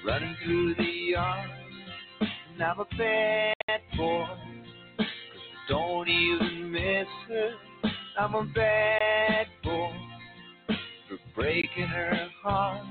[0.09, 1.49] running through the yard.
[2.19, 4.25] And I'm a bad boy,
[4.97, 7.51] cause I don't even miss her.
[8.19, 9.91] I'm a bad boy
[10.67, 12.83] for breaking her heart.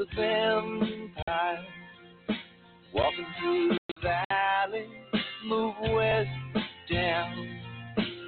[0.00, 1.66] The vampire
[2.94, 4.86] walking through the valley,
[5.44, 6.30] move west
[6.90, 7.58] down.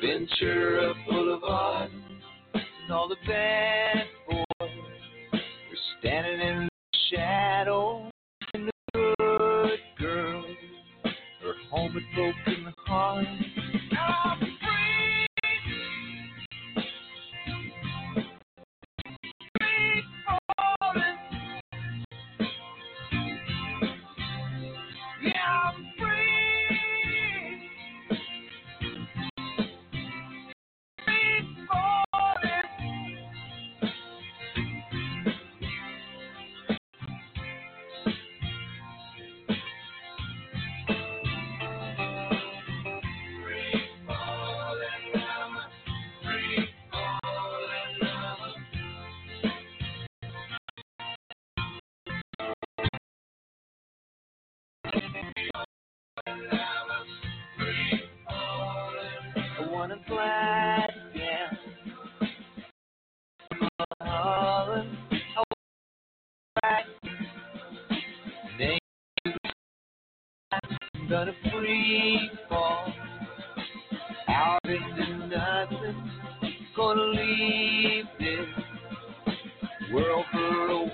[0.03, 1.91] Ventura Boulevard,
[2.53, 4.05] and all the bad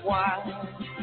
[0.09, 0.98] why.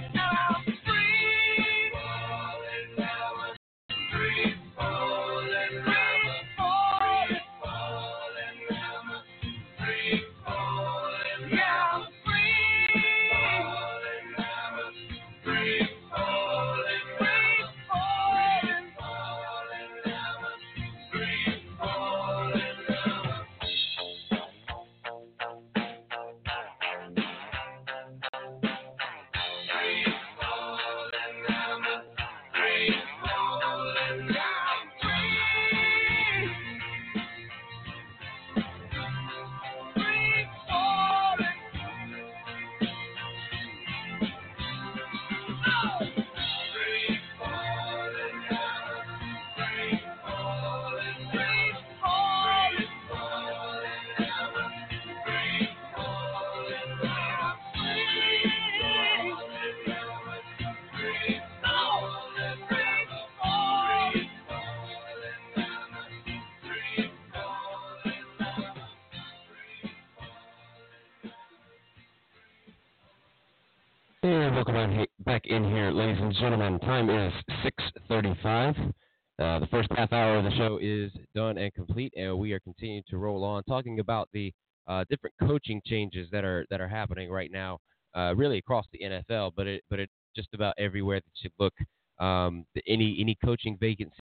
[76.40, 77.34] gentlemen, time is
[77.64, 78.94] 6:35.
[79.38, 82.60] Uh, the first half hour of the show is done and complete, and we are
[82.60, 84.54] continuing to roll on, talking about the
[84.88, 87.78] uh, different coaching changes that are that are happening right now,
[88.16, 91.74] uh, really across the NFL, but it but it just about everywhere that you look.
[92.20, 94.20] Um, the, any any coaching vacancies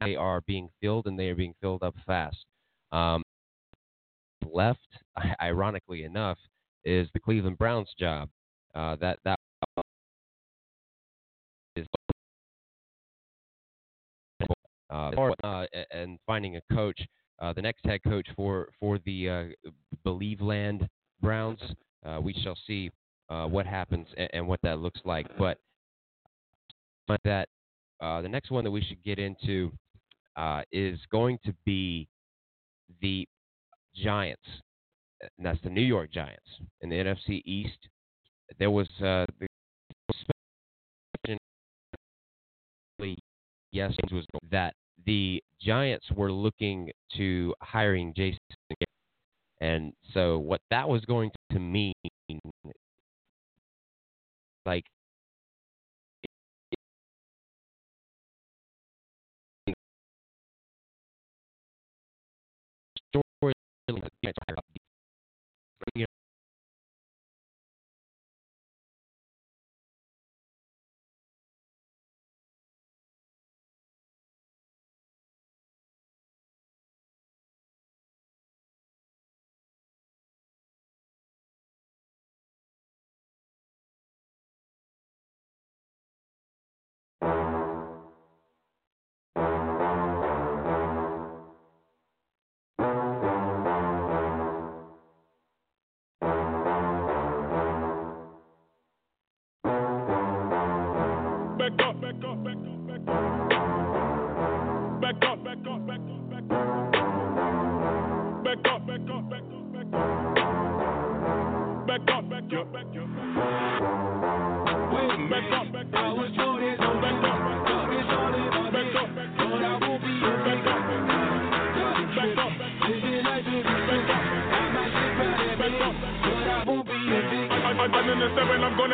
[0.00, 2.44] they are being filled, and they are being filled up fast.
[2.92, 3.22] Um,
[4.50, 4.86] left,
[5.40, 6.38] ironically enough,
[6.84, 8.28] is the Cleveland Browns job.
[8.74, 9.38] Uh, that that
[14.94, 17.00] Uh, uh, and finding a coach,
[17.40, 19.44] uh, the next head coach for for the uh,
[20.04, 20.88] Believe Land
[21.20, 21.58] Browns.
[22.06, 22.92] Uh, we shall see
[23.28, 25.26] uh, what happens and, and, what that looks like.
[27.08, 27.48] But that
[28.00, 29.72] the next one that we should get into
[30.70, 32.06] is going to be
[33.02, 33.26] the
[33.96, 34.46] Giants.
[35.20, 36.46] And that's the New York Giants
[36.82, 37.78] in the NFC East.
[38.60, 39.26] There was the
[43.72, 44.74] yes was that
[45.06, 48.38] the Giants were looking to hiring Jason
[49.60, 51.94] and so what that was going to mean
[54.66, 54.84] like
[63.08, 63.54] story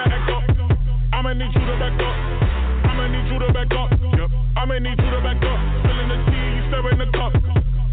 [0.01, 0.45] to act up.
[1.13, 2.17] I'ma need you to back up.
[2.89, 3.91] I'ma need you to back up.
[3.93, 4.31] Yep.
[4.57, 5.61] I'ma need you to back up.
[5.85, 7.33] Spilling the tea, you stirring the cup.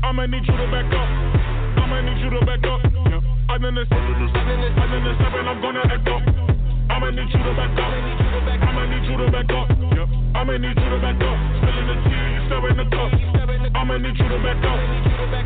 [0.03, 1.10] I'ma need you to back up.
[1.84, 2.80] I'ma need you to back up.
[2.84, 3.22] Yep.
[3.49, 5.84] I done this, I done this, I done this, I done this, and I'm gonna
[5.84, 6.24] act up.
[6.88, 7.91] I'ma need you to back up.
[7.91, 9.68] I'ma need you to back up.
[9.68, 10.10] Yep.
[10.36, 11.38] I'ma need you to back up.
[11.60, 13.12] Spilling the tea, you stirring the cup.
[13.76, 14.80] I'ma need you to back up.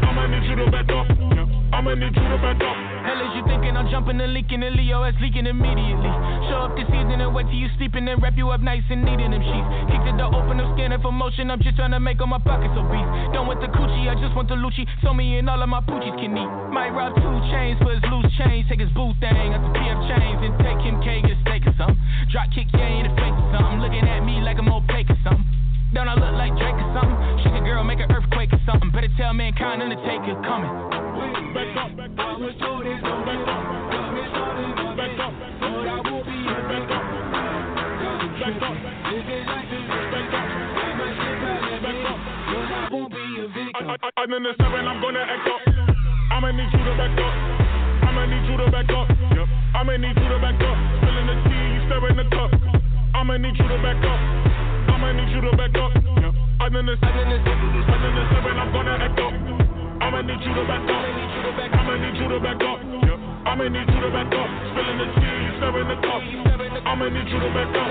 [0.06, 1.08] I'ma need you to back up.
[1.10, 1.48] Yep.
[1.74, 2.91] I'ma need you to back up.
[3.02, 6.14] Hell is you thinking I'm jumping and leaking and Leo is leaking immediately.
[6.50, 9.02] Show up this evening and wait till you sleeping and wrap you up nice and
[9.02, 9.70] neat in them sheets.
[9.90, 11.50] Kick the door open, I'm scanning for motion.
[11.50, 13.10] I'm just trying to make all my pockets obese.
[13.34, 14.86] Done with the coochie, I just want the Lucci.
[15.02, 16.52] So me and all of my poochies can eat.
[16.70, 18.70] Might rob two chains for his loose chains.
[18.70, 21.74] Take his boo thing, out the PF chains and take him cake and steak or
[21.82, 21.98] something.
[22.30, 23.82] Drop kick, yeah, in the face or something.
[23.82, 25.50] Looking at me like I'm opaque or something.
[25.92, 27.41] Don't I look like Drake or something?
[27.82, 28.92] world, make an earthquake or something.
[28.92, 30.70] Better tell mankind Undertaker coming.
[31.54, 32.14] Back up, Back
[35.20, 35.74] up, I
[36.06, 37.06] will be back up,
[39.12, 39.86] it like this.
[40.12, 40.48] Back up,
[41.82, 42.20] back up.
[42.22, 43.98] I will be a victim.
[44.18, 45.62] I'm in the seven, I'm gonna act up.
[46.32, 47.34] I'ma need you to back up.
[48.08, 49.10] I'ma need you to back up.
[49.10, 49.48] Yep.
[49.76, 50.78] I'ma need you to back up.
[51.02, 52.52] Spilling the tea, you stirring the cup.
[53.16, 54.20] I'ma need you to back up.
[54.94, 56.21] I'ma need you to back up.
[56.62, 58.54] I'm in this, I'm in this, I'm in this, seven.
[58.54, 59.34] I'm gonna act up.
[59.34, 61.02] I'ma need you to back up.
[61.74, 62.78] I'ma need you to back up.
[63.50, 64.50] I'ma need you to back up.
[64.70, 66.22] Spilling the tea, you serving the cup.
[66.86, 67.90] I'ma need you to back up.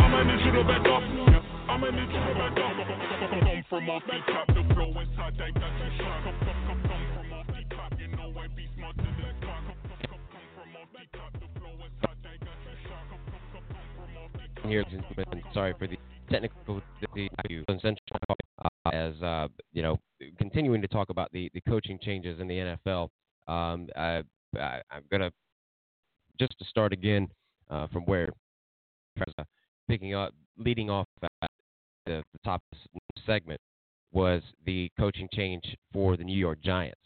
[0.00, 1.04] I'ma need you to back up.
[1.68, 2.72] I'ma need you to back up.
[3.36, 6.24] Come from off the top, the flow inside that got you shot.
[6.24, 9.10] Come, from off the top, you know I be smart to.
[14.64, 14.84] Here,
[15.52, 15.96] sorry for the
[16.30, 16.80] technical
[17.14, 19.98] value uh, as uh, you know,
[20.38, 23.08] continuing to talk about the, the coaching changes in the NFL.
[23.48, 24.22] Um, I,
[24.56, 25.30] I, am gonna
[26.38, 27.28] just to start again
[27.70, 28.28] uh, from where
[29.38, 29.44] uh,
[29.88, 31.50] picking up, leading off at
[32.06, 32.62] the, the top
[33.26, 33.60] segment
[34.12, 37.00] was the coaching change for the New York Giants,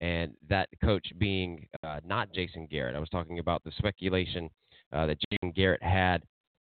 [0.00, 2.96] and that coach being uh, not Jason Garrett.
[2.96, 4.50] I was talking about the speculation
[4.92, 6.22] uh, that Jason Garrett had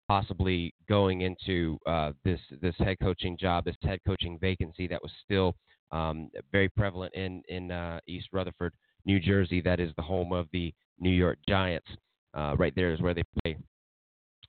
[0.09, 5.11] possibly going into uh, this this head coaching job, this head coaching vacancy that was
[5.23, 5.55] still
[5.91, 8.73] um, very prevalent in in uh, East Rutherford,
[9.05, 9.61] New Jersey.
[9.61, 11.87] That is the home of the New York Giants.
[12.35, 13.55] Uh, right there is where they play.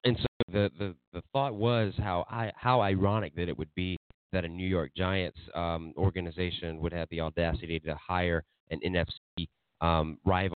[0.04, 3.96] And so the, the, the thought was how I, how ironic that it would be
[4.32, 9.48] that a New York Giants um, organization would have the audacity to hire an NFC
[9.80, 10.56] um, rival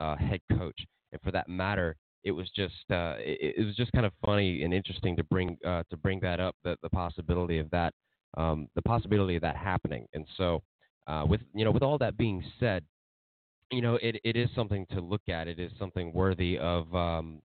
[0.00, 0.78] uh, head coach,
[1.12, 4.62] and for that matter, it was just uh, it, it, was just kind of funny
[4.62, 7.94] and interesting to bring uh, to bring that up the, the possibility of that
[8.36, 10.06] um, the possibility of that happening.
[10.14, 10.62] And so
[11.06, 12.84] uh, with you know with all that being said,
[13.70, 15.48] you know it, it is something to look at.
[15.48, 17.42] It is something worthy of um,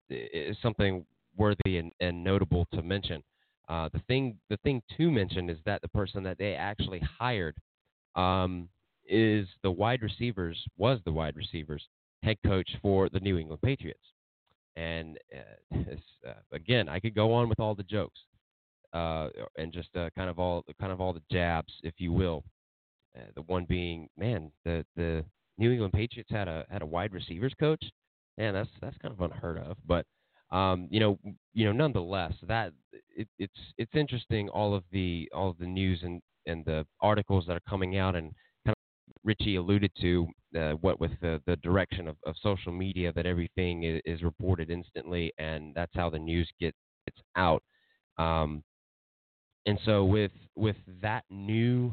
[0.62, 1.04] something
[1.36, 3.22] worthy and, and notable to mention.
[3.68, 7.56] Uh, the thing the thing to mention is that the person that they actually hired
[8.14, 8.68] um,
[9.08, 11.86] is the wide receivers was the wide receivers
[12.22, 14.00] head coach for the New England Patriots.
[14.76, 15.78] And uh,
[16.28, 18.20] uh, again, I could go on with all the jokes
[18.92, 22.44] uh, and just uh, kind of all kind of all the jabs, if you will.
[23.16, 25.24] Uh, the one being, man, the the
[25.58, 27.82] New England Patriots had a had a wide receivers coach.
[28.38, 29.76] Man, that's that's kind of unheard of.
[29.86, 30.06] But
[30.50, 31.18] um, you know,
[31.54, 32.72] you know, nonetheless, that
[33.16, 37.44] it, it's it's interesting all of the all of the news and and the articles
[37.46, 38.32] that are coming out and
[39.26, 43.82] Richie alluded to uh, what with the, the direction of, of social media that everything
[43.82, 47.62] is, is reported instantly and that's how the news gets gets out.
[48.18, 48.62] Um,
[49.66, 51.92] and so with with that new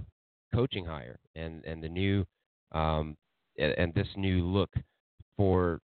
[0.53, 2.23] coaching hire and and the new
[2.71, 3.17] um,
[3.57, 4.69] and, and this new look
[5.35, 5.79] for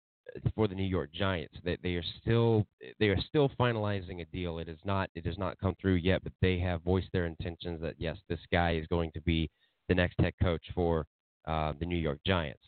[0.54, 1.56] for the New York Giants.
[1.64, 2.66] They, they are still
[3.00, 4.58] they are still finalizing a deal.
[4.58, 7.80] It is not it has not come through yet, but they have voiced their intentions
[7.80, 9.50] that yes, this guy is going to be
[9.88, 11.06] the next head coach for
[11.48, 12.62] uh, the New York Giants.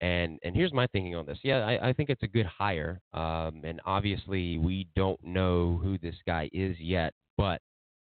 [0.00, 1.38] And and here's my thinking on this.
[1.42, 3.00] Yeah, I, I think it's a good hire.
[3.14, 7.60] Um, and obviously we don't know who this guy is yet, but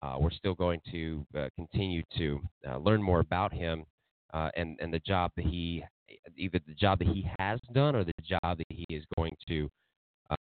[0.02, 3.86] uh, we're still going to uh, continue to uh, learn more about him
[4.34, 5.84] uh, and and the job that he
[6.36, 9.70] either the job that he has done or the job that he is going to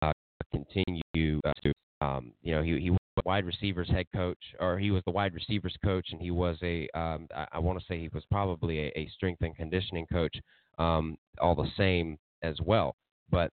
[0.02, 0.12] uh,
[0.52, 1.72] continue to.
[2.02, 5.76] Um, you know, he he wide receivers head coach, or he was the wide receivers
[5.84, 8.92] coach, and he was a um, I, I want to say he was probably a,
[8.96, 10.36] a strength and conditioning coach,
[10.78, 12.96] um, all the same as well.
[13.30, 13.52] But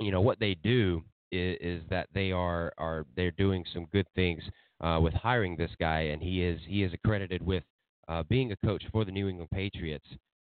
[0.00, 1.02] you know what they do
[1.32, 4.42] is, is that they are are they're doing some good things
[4.80, 7.64] uh, with hiring this guy, and he is he is accredited with
[8.08, 10.06] uh, being a coach for the New England Patriots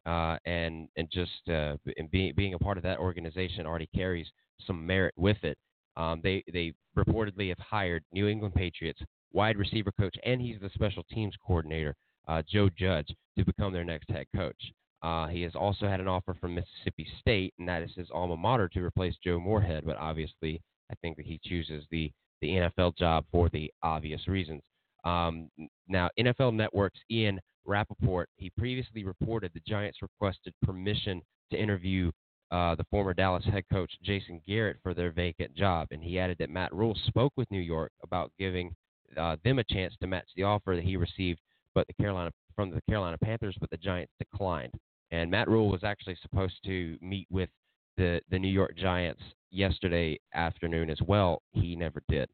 [0.07, 4.27] uh, and and just uh, and being being a part of that organization already carries
[4.66, 5.57] some merit with it.
[5.97, 9.01] Um, they they reportedly have hired New England Patriots
[9.32, 11.95] wide receiver coach, and he's the special teams coordinator,
[12.28, 14.72] uh, Joe Judge, to become their next head coach.
[15.03, 18.36] Uh, he has also had an offer from Mississippi State, and that is his alma
[18.36, 19.84] mater, to replace Joe Moorhead.
[19.84, 24.62] But obviously, I think that he chooses the the NFL job for the obvious reasons.
[25.05, 25.51] Um,
[25.88, 32.11] now, NFL Network's Ian Rapoport, he previously reported the Giants requested permission to interview
[32.55, 36.36] uh, the former Dallas head coach Jason Garrett for their vacant job, and he added
[36.38, 38.72] that Matt Rhule spoke with New York about giving
[39.16, 41.40] uh, them a chance to match the offer that he received,
[41.74, 44.72] but the Carolina from the Carolina Panthers, but the Giants declined.
[45.11, 47.48] And Matt Rhule was actually supposed to meet with
[47.96, 51.42] the the New York Giants yesterday afternoon as well.
[51.50, 52.28] He never did.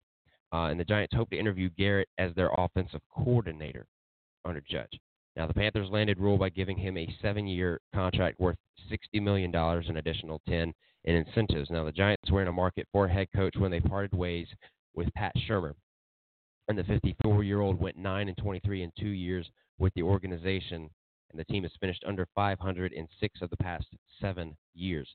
[0.52, 3.86] Uh, and the Giants hope to interview Garrett as their offensive coordinator
[4.44, 5.00] under Judge.
[5.36, 8.56] Now, the Panthers landed Rhule by giving him a seven year contract worth
[8.90, 10.72] $60 million, an additional 10
[11.04, 11.70] in incentives.
[11.70, 14.46] Now, the Giants were in a market for a head coach when they parted ways
[14.94, 15.74] with Pat Shurmur.
[16.68, 20.90] And the 54 year old went 9 and 23 in two years with the organization,
[21.30, 23.86] and the team has finished under 500 in six of the past
[24.20, 25.08] seven years.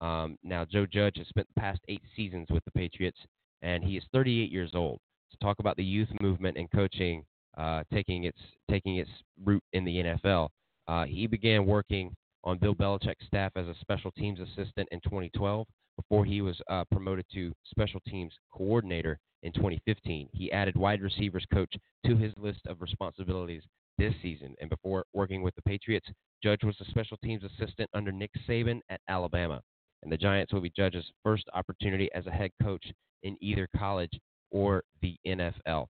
[0.00, 3.18] Um, now, Joe Judge has spent the past eight seasons with the Patriots,
[3.62, 5.00] and he is 38 years old.
[5.32, 7.24] To talk about the youth movement and coaching
[7.56, 8.38] uh, taking its
[8.70, 9.10] taking its
[9.44, 10.48] root in the NFL.
[10.88, 15.66] Uh, he began working on Bill Belichick's staff as a special teams assistant in 2012
[15.96, 20.28] before he was uh, promoted to special teams coordinator in 2015.
[20.32, 21.72] He added wide receivers coach
[22.06, 23.62] to his list of responsibilities
[23.98, 24.54] this season.
[24.60, 26.06] And before working with the Patriots,
[26.42, 29.62] Judge was a special teams assistant under Nick Saban at Alabama.
[30.02, 32.84] And the Giants will be Judge's first opportunity as a head coach
[33.22, 34.12] in either college
[34.50, 35.86] or the NFL.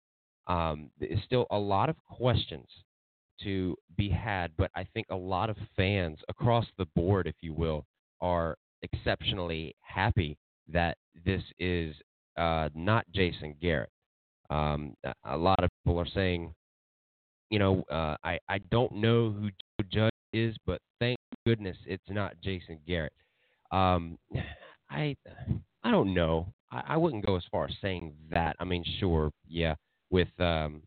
[0.47, 2.67] Um, there's still a lot of questions
[3.43, 7.53] to be had, but I think a lot of fans across the board, if you
[7.53, 7.85] will,
[8.21, 10.37] are exceptionally happy
[10.69, 11.95] that this is
[12.37, 13.91] uh, not Jason Garrett.
[14.51, 16.55] Um, a lot of people are saying,
[17.51, 22.03] you know, uh, I I don't know who Joe Judge is, but thank goodness it's
[22.09, 23.13] not Jason Garrett.
[23.71, 24.19] Um,
[24.91, 25.17] I
[25.83, 26.53] I don't know.
[26.71, 28.57] I, I wouldn't go as far as saying that.
[28.61, 29.75] I mean, sure, yeah,
[30.15, 30.81] with um,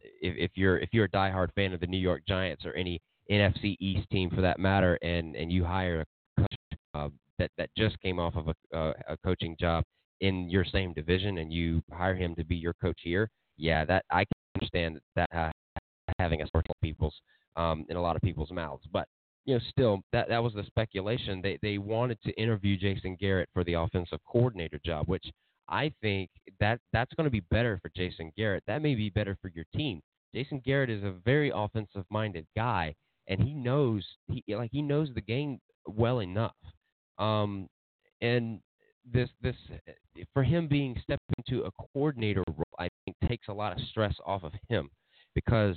[0.00, 2.98] if, if you're if you're a diehard fan of the New York Giants or any
[3.30, 7.08] NFC East team for that matter, and and you hire a coach uh,
[7.38, 9.84] that that just came off of a, uh, a coaching job
[10.22, 13.28] in your same division, and you hire him to be your coach here,
[13.58, 15.50] yeah, that I can understand that uh,
[16.18, 17.14] having a sort of people's
[17.56, 19.06] um, in a lot of people's mouths, but
[19.44, 21.42] you know, still that that was the speculation.
[21.42, 25.26] They they wanted to interview Jason Garrett for the offensive coordinator job, which
[25.70, 28.64] I think that that's going to be better for Jason Garrett.
[28.66, 30.00] That may be better for your team.
[30.34, 32.94] Jason Garrett is a very offensive minded guy,
[33.28, 36.54] and he knows he like he knows the game well enough.
[37.18, 37.68] Um,
[38.20, 38.60] and
[39.10, 39.56] this this
[40.32, 44.14] for him being stepped into a coordinator role, I think takes a lot of stress
[44.26, 44.90] off of him
[45.34, 45.76] because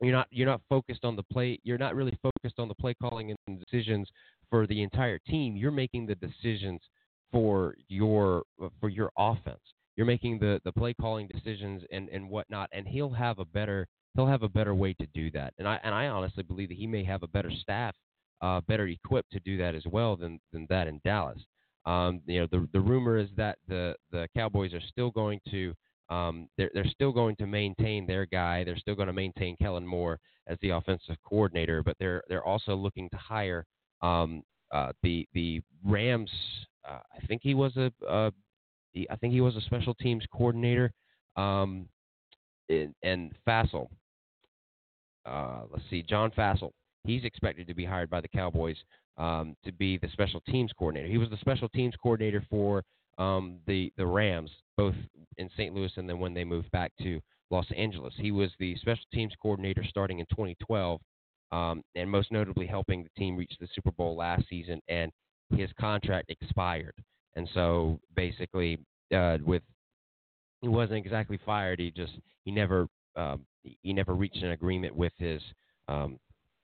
[0.00, 1.58] you're not you're not focused on the play.
[1.64, 4.08] You're not really focused on the play calling and decisions
[4.50, 5.56] for the entire team.
[5.56, 6.80] You're making the decisions
[7.32, 8.44] for your
[8.80, 9.60] for your offense.
[9.96, 13.88] You're making the the play calling decisions and and whatnot, and he'll have a better
[14.14, 15.54] he'll have a better way to do that.
[15.58, 17.94] And I and I honestly believe that he may have a better staff,
[18.40, 21.40] uh, better equipped to do that as well than than that in Dallas.
[21.84, 25.74] Um, you know, the the rumor is that the the Cowboys are still going to
[26.12, 28.64] um, they're they're still going to maintain their guy.
[28.64, 32.74] They're still going to maintain Kellen Moore as the offensive coordinator, but they're they're also
[32.74, 33.64] looking to hire
[34.02, 36.30] um, uh, the the Rams.
[36.88, 38.30] Uh, I think he was a uh,
[39.10, 40.92] I think he was a special teams coordinator.
[41.36, 41.88] Um,
[42.68, 43.88] in, and Fassel.
[45.24, 46.70] Uh, let's see, John Fassel.
[47.04, 48.76] He's expected to be hired by the Cowboys
[49.18, 51.08] um, to be the special teams coordinator.
[51.08, 52.82] He was the special teams coordinator for
[53.18, 54.94] um, the the Rams, both
[55.36, 55.74] in St.
[55.74, 57.20] Louis and then when they moved back to
[57.50, 58.14] Los Angeles.
[58.16, 61.00] He was the special teams coordinator starting in 2012,
[61.50, 64.80] um, and most notably helping the team reach the Super Bowl last season.
[64.88, 65.12] And
[65.50, 66.94] his contract expired,
[67.36, 68.78] and so basically,
[69.14, 69.62] uh, with
[70.60, 71.78] he wasn't exactly fired.
[71.78, 72.12] He just
[72.44, 75.42] he never um, he never reached an agreement with his
[75.88, 76.18] um,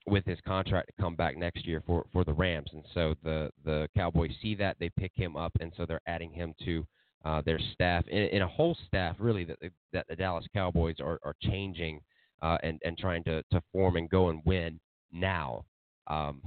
[0.06, 3.50] with his contract to come back next year for for the Rams, and so the
[3.64, 6.86] the Cowboys see that they pick him up, and so they're adding him to
[7.24, 9.58] uh, their staff in, in, a whole staff really that
[9.92, 12.00] that the Dallas Cowboys are are changing
[12.42, 14.80] uh, and and trying to to form and go and win
[15.12, 15.64] now.
[16.06, 16.40] Um,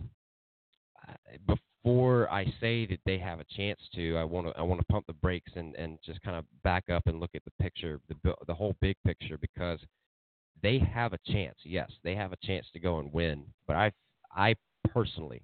[1.84, 4.86] before I say that they have a chance to, I want to I want to
[4.86, 8.00] pump the brakes and and just kind of back up and look at the picture,
[8.08, 9.80] the the whole big picture because
[10.62, 11.56] they have a chance.
[11.64, 13.46] Yes, they have a chance to go and win.
[13.68, 13.92] But I,
[14.36, 14.56] I
[14.90, 15.42] personally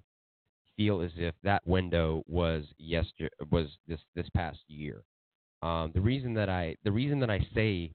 [0.76, 5.02] feel as if that window was yesterday was this this past year.
[5.62, 7.90] Um, the reason that I the reason that I say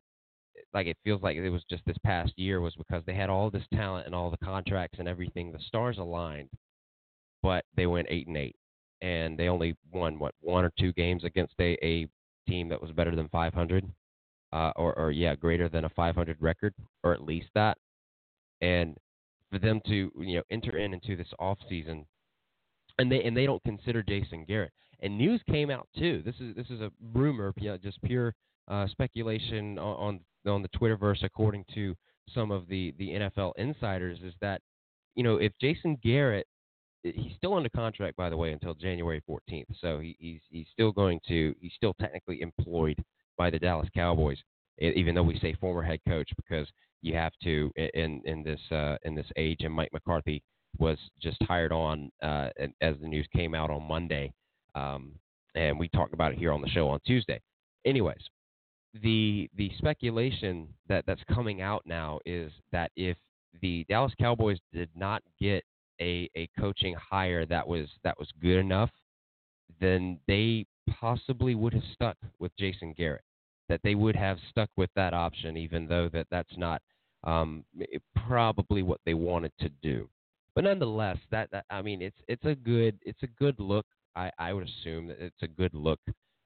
[0.73, 3.49] like it feels like it was just this past year was because they had all
[3.49, 5.51] this talent and all the contracts and everything.
[5.51, 6.49] The stars aligned,
[7.43, 8.55] but they went eight and eight,
[9.01, 12.07] and they only won what one or two games against a, a
[12.47, 13.85] team that was better than 500
[14.53, 16.73] uh, or, or yeah, greater than a 500 record,
[17.03, 17.77] or at least that.
[18.61, 18.95] And
[19.51, 22.05] for them to you know enter in into this off season,
[22.97, 24.71] and they and they don't consider Jason Garrett.
[25.01, 26.21] And news came out too.
[26.23, 28.33] This is this is a rumor, you know, just pure
[28.67, 31.95] uh, speculation on, on on the Twitterverse, according to
[32.33, 34.61] some of the the NFL insiders, is that
[35.15, 36.47] you know if Jason Garrett
[37.03, 39.65] he's still under contract by the way until January 14th.
[39.79, 43.03] So he, he's he's still going to he's still technically employed
[43.37, 44.37] by the Dallas Cowboys,
[44.79, 46.67] even though we say former head coach because
[47.01, 49.61] you have to in in this uh, in this age.
[49.61, 50.41] And Mike McCarthy
[50.79, 52.49] was just hired on uh,
[52.81, 54.33] as the news came out on Monday,
[54.75, 55.13] um,
[55.55, 57.39] and we talked about it here on the show on Tuesday.
[57.85, 58.21] Anyways,
[59.01, 63.17] the the speculation that that's coming out now is that if
[63.61, 65.63] the Dallas Cowboys did not get
[66.01, 68.89] a, a coaching hire that was that was good enough,
[69.79, 70.65] then they
[70.99, 73.23] possibly would have stuck with Jason Garrett.
[73.69, 76.81] That they would have stuck with that option, even though that that's not
[77.23, 77.63] um,
[78.27, 80.09] probably what they wanted to do.
[80.55, 83.85] But nonetheless, that, that I mean, it's it's a good it's a good look.
[84.15, 85.99] I, I would assume that it's a good look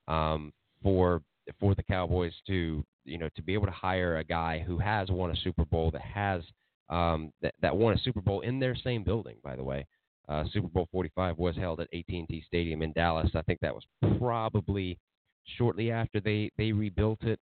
[0.07, 1.21] um, for
[1.59, 5.09] for the Cowboys to you know to be able to hire a guy who has
[5.09, 6.41] won a Super Bowl that has
[6.89, 9.85] um, that that won a Super Bowl in their same building, by the way.
[10.29, 13.31] Uh, Super Bowl 45 was held at AT&T Stadium in Dallas.
[13.33, 13.85] I think that was
[14.17, 14.97] probably
[15.57, 17.39] shortly after they they rebuilt it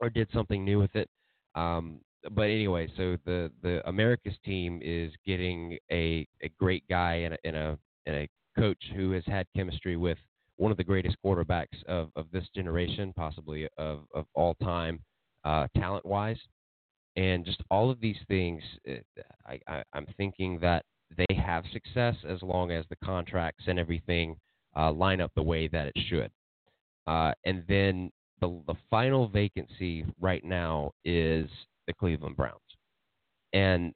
[0.00, 1.08] or did something new with it.
[1.54, 2.00] Um,
[2.32, 7.38] but anyway, so the the America's team is getting a a great guy and a,
[7.44, 8.28] and a and a
[8.58, 10.18] coach who has had chemistry with
[10.56, 15.00] one of the greatest quarterbacks of, of this generation, possibly of, of all time,
[15.44, 16.38] uh, talent wise.
[17.16, 18.62] And just all of these things,
[19.46, 20.84] I, I, I'm thinking that
[21.16, 24.36] they have success as long as the contracts and everything
[24.76, 26.30] uh, line up the way that it should.
[27.06, 28.10] Uh, and then
[28.40, 31.48] the, the final vacancy right now is
[31.86, 32.60] the Cleveland Browns.
[33.52, 33.94] And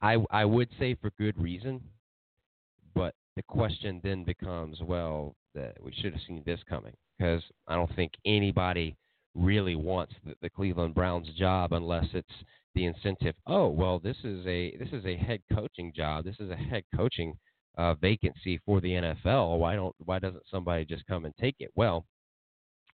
[0.00, 1.82] I, I would say for good reason,
[2.94, 5.34] but the question then becomes, well,
[5.82, 8.96] we should have seen this coming because I don't think anybody
[9.36, 12.28] really wants the, the Cleveland Browns job unless it's
[12.74, 13.34] the incentive.
[13.46, 16.24] Oh, well, this is a this is a head coaching job.
[16.24, 17.34] This is a head coaching
[17.78, 19.58] uh, vacancy for the NFL.
[19.58, 21.70] Why don't why doesn't somebody just come and take it?
[21.74, 22.04] Well,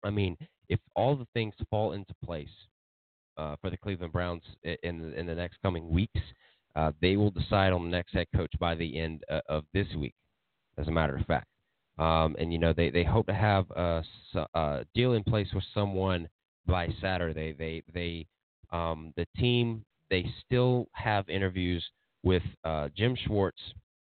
[0.03, 0.37] I mean,
[0.69, 2.49] if all the things fall into place
[3.37, 6.21] uh, for the Cleveland Browns in in the next coming weeks,
[6.75, 9.87] uh, they will decide on the next head coach by the end uh, of this
[9.97, 10.15] week.
[10.77, 11.47] As a matter of fact,
[12.01, 14.03] um, and you know they, they hope to have a,
[14.55, 16.27] a, deal in place with someone
[16.65, 17.53] by Saturday.
[17.53, 18.25] They they
[18.75, 21.85] um, the team they still have interviews
[22.23, 23.61] with uh, Jim Schwartz,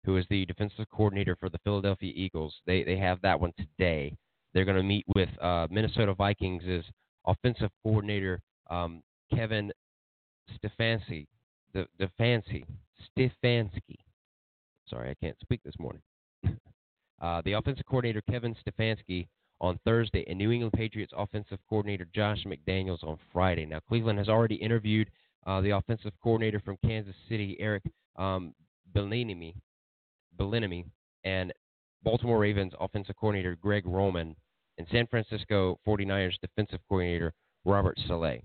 [0.05, 2.53] who is the defensive coordinator for the Philadelphia Eagles.
[2.67, 4.15] They they have that one today.
[4.53, 6.83] They're going to meet with uh, Minnesota Vikings'
[7.25, 9.01] offensive coordinator um,
[9.33, 9.71] Kevin
[10.63, 11.25] Stefanski.
[11.73, 12.65] The Stefanski.
[13.17, 13.97] Stefanski.
[14.87, 16.01] Sorry, I can't speak this morning.
[17.21, 19.27] Uh, the offensive coordinator Kevin Stefanski
[19.61, 23.65] on Thursday, and New England Patriots offensive coordinator Josh McDaniels on Friday.
[23.65, 25.09] Now, Cleveland has already interviewed
[25.45, 27.83] uh, the offensive coordinator from Kansas City, Eric
[28.17, 28.53] um,
[28.95, 29.55] Bieniemy,
[31.25, 31.53] and
[32.03, 34.35] Baltimore Ravens offensive coordinator Greg Roman,
[34.77, 37.33] and San Francisco 49ers defensive coordinator
[37.65, 38.39] Robert Saleh.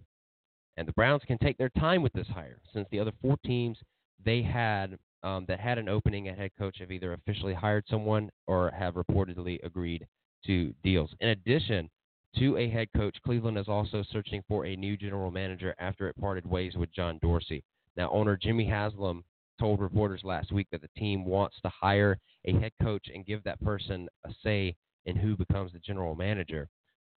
[0.76, 3.78] And the Browns can take their time with this hire since the other four teams
[4.24, 8.30] they had um, that had an opening at head coach have either officially hired someone
[8.46, 10.06] or have reportedly agreed
[10.46, 11.10] to deals.
[11.20, 11.90] In addition
[12.38, 16.16] to a head coach, Cleveland is also searching for a new general manager after it
[16.20, 17.64] parted ways with John Dorsey.
[17.96, 19.24] Now, owner Jimmy Haslam
[19.58, 23.42] told reporters last week that the team wants to hire a head coach and give
[23.44, 26.68] that person a say in who becomes the general manager.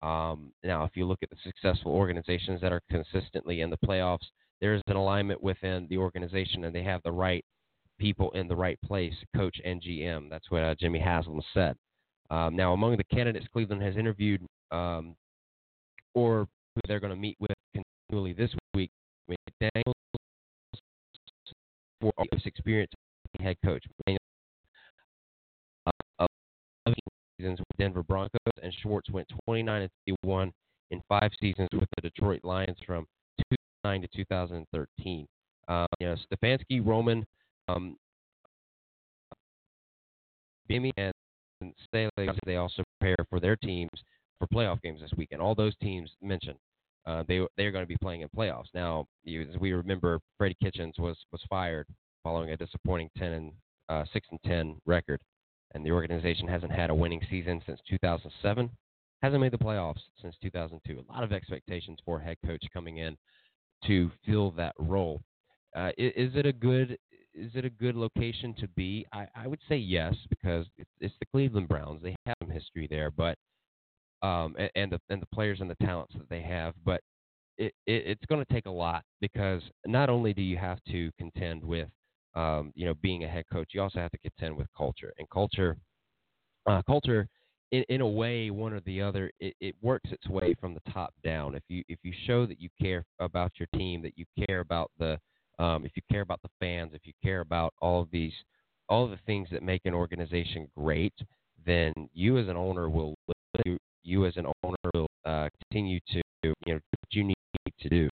[0.02, 4.26] Um, now, if you look at the successful organizations that are consistently in the playoffs,
[4.61, 7.44] there's an alignment within the organization, and they have the right
[7.99, 10.28] people in the right place, coach and GM.
[10.30, 11.76] That's what uh, Jimmy Haslam said.
[12.30, 15.14] Um, now, among the candidates Cleveland has interviewed um,
[16.14, 18.90] or who they're going to meet with continually this week,
[19.30, 19.92] McDaniels
[22.01, 22.92] for his experience
[23.40, 23.84] head coach.
[26.18, 26.26] Uh,
[27.38, 30.53] seasons with Denver Broncos, and Schwartz went 29 and 31
[30.90, 33.07] in five seasons with the Detroit Lions from
[33.84, 35.26] 2009 to 2013.
[35.68, 37.26] Uh, you know, Stefanski, Roman,
[37.68, 37.96] um,
[40.70, 42.10] Bieniemy, and Staley,
[42.44, 43.90] they also prepare for their teams
[44.38, 45.40] for playoff games this weekend.
[45.40, 46.58] all those teams mentioned
[47.06, 48.66] uh, they they are going to be playing in playoffs.
[48.74, 51.86] Now, you, as we remember, Freddie Kitchens was was fired
[52.24, 53.52] following a disappointing 10 and
[53.88, 55.20] uh, 6 and 10 record,
[55.74, 58.68] and the organization hasn't had a winning season since 2007.
[59.22, 60.98] Hasn't made the playoffs since 2002.
[60.98, 63.16] A lot of expectations for a head coach coming in
[63.86, 65.22] to fill that role.
[65.76, 66.98] Uh, is, is it a good
[67.37, 69.07] is it a good location to be?
[69.12, 72.03] I, I would say yes because it's, it's the Cleveland Browns.
[72.03, 73.37] They have some history there, but
[74.22, 77.01] um, and, and the and the players and the talents that they have, but
[77.59, 81.11] it, it it's going to take a lot because not only do you have to
[81.18, 81.89] contend with
[82.34, 85.28] um, you know being a head coach, you also have to contend with culture and
[85.30, 85.76] culture.
[86.66, 87.28] Uh, culture,
[87.70, 90.93] in, in a way, one or the other, it, it works its way from the
[90.93, 91.55] top down.
[91.55, 94.91] If you if you show that you care about your team, that you care about
[94.99, 95.18] the
[95.59, 98.32] um, if you care about the fans, if you care about all of these,
[98.88, 101.14] all of the things that make an organization great,
[101.64, 103.14] then you as an owner will
[103.64, 107.34] you, you as an owner will uh, continue to you know what you need
[107.80, 108.09] to do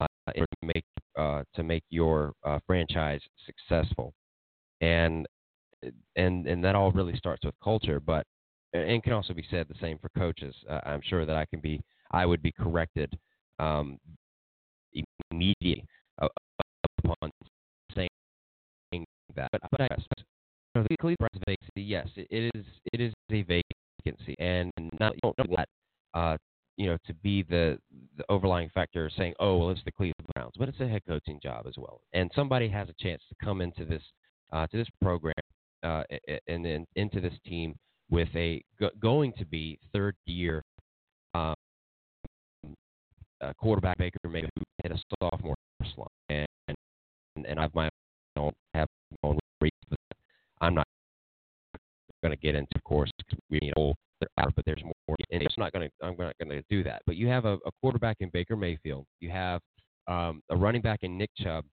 [0.00, 0.84] uh, to make
[1.16, 4.12] uh, to make your uh, franchise successful,
[4.80, 5.26] and
[6.16, 8.26] and and that all really starts with culture, but
[8.74, 10.54] and can also be said the same for coaches.
[10.68, 11.80] Uh, I'm sure that I can be
[12.10, 13.16] I would be corrected
[13.58, 13.98] um,
[15.30, 15.86] immediately
[17.04, 17.30] upon
[17.94, 18.08] saying
[19.36, 19.48] that.
[19.52, 20.00] But, but I guess
[20.74, 20.96] the
[21.46, 24.70] vacancy, yes, it, it is it is a vacancy, and
[25.00, 25.68] not you don't know that
[26.14, 26.36] uh,
[26.76, 27.78] you know to be the
[28.16, 31.40] the overlying factor saying, oh well, it's the Cleveland Browns, but it's a head coaching
[31.42, 34.02] job as well, and somebody has a chance to come into this
[34.52, 35.34] uh, to this program
[35.82, 36.02] uh,
[36.46, 37.74] and then into this team
[38.10, 40.62] with a go, going to be third year
[41.34, 41.54] um,
[43.58, 44.50] quarterback Baker Mayfield
[44.82, 45.54] hit a sophomore
[45.94, 46.47] slump and
[47.46, 47.88] and I've my
[48.36, 48.88] own have
[49.22, 49.98] my own reasons.
[50.60, 50.86] I'm not
[52.22, 53.10] going to get into, of course,
[53.50, 53.94] we need a whole
[54.38, 55.16] out, but there's more.
[55.30, 56.06] And it's not going to.
[56.06, 57.02] I'm not going to do that.
[57.06, 59.06] But you have a, a quarterback in Baker Mayfield.
[59.20, 59.60] You have
[60.08, 61.64] um, a running back in Nick Chubb.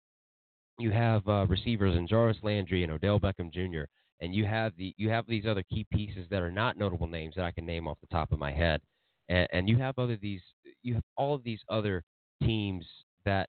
[0.78, 3.84] You have uh, receivers in Jarvis Landry and Odell Beckham Jr.
[4.20, 7.34] And you have the you have these other key pieces that are not notable names
[7.36, 8.80] that I can name off the top of my head.
[9.28, 10.40] And, and you have other these
[10.82, 12.02] you have all of these other
[12.42, 12.84] teams
[13.24, 13.48] that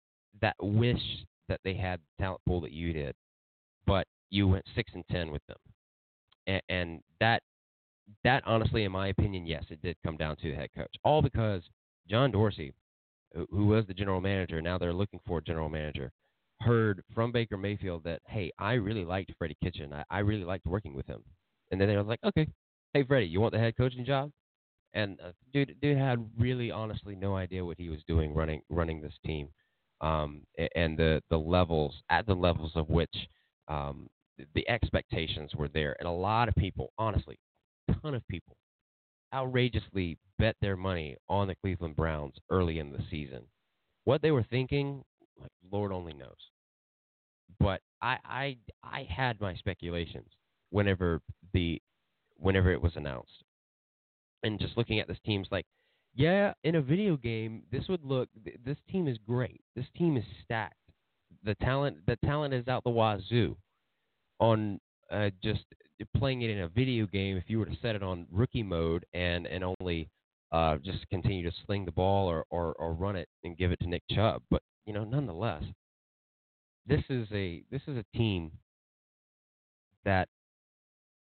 [0.40, 1.00] that wish
[1.48, 3.14] that they had the talent pool that you did,
[3.86, 5.58] but you went six and ten with them.
[6.46, 7.42] and, and that
[8.24, 10.94] that honestly, in my opinion, yes, it did come down to the head coach.
[11.04, 11.62] All because
[12.08, 12.72] John Dorsey,
[13.50, 16.12] who was the general manager, now they're looking for a general manager,
[16.60, 19.92] heard from Baker Mayfield that, hey, I really liked Freddie Kitchen.
[19.92, 21.22] I, I really liked working with him.
[21.70, 22.46] And then they were like, okay,
[22.94, 24.30] hey, Freddie, you want the head coaching job?
[24.94, 29.02] And uh, dude, dude had really, honestly, no idea what he was doing running running
[29.02, 29.48] this team,
[30.00, 30.42] um,
[30.74, 33.14] and the the levels at the levels of which
[33.68, 34.08] um,
[34.54, 37.38] the expectations were there, and a lot of people, honestly,
[37.88, 38.56] a ton of people
[39.34, 43.42] outrageously bet their money on the Cleveland Browns early in the season.
[44.04, 45.02] What they were thinking,
[45.38, 46.50] like Lord only knows.
[47.60, 50.28] But I I I had my speculations
[50.70, 51.20] whenever
[51.52, 51.80] the
[52.36, 53.44] whenever it was announced.
[54.42, 55.66] And just looking at this team's like,
[56.16, 58.28] yeah, in a video game, this would look
[58.64, 59.60] this team is great.
[59.76, 60.74] This team is stacked.
[61.44, 63.56] The talent the talent is out the wazoo.
[64.40, 65.64] On uh, just
[66.16, 69.04] playing it in a video game, if you were to set it on rookie mode
[69.12, 70.08] and and only
[70.52, 73.78] uh, just continue to sling the ball or, or or run it and give it
[73.80, 75.64] to Nick Chubb, but you know, nonetheless,
[76.86, 78.52] this is a this is a team
[80.04, 80.28] that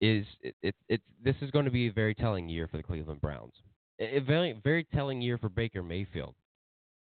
[0.02, 2.84] is it, it, it this is going to be a very telling year for the
[2.84, 3.54] Cleveland Browns.
[4.00, 6.36] A very very telling year for Baker Mayfield.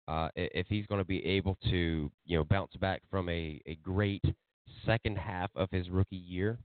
[0.08, 3.76] Uh, if he's going to be able to you know bounce back from a, a
[3.82, 4.24] great
[4.84, 6.58] second half of his rookie year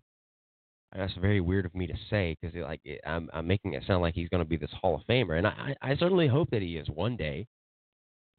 [0.95, 4.01] that's very weird of me to say because like it, I'm I'm making it sound
[4.01, 6.61] like he's going to be this Hall of Famer, and I I certainly hope that
[6.61, 7.47] he is one day.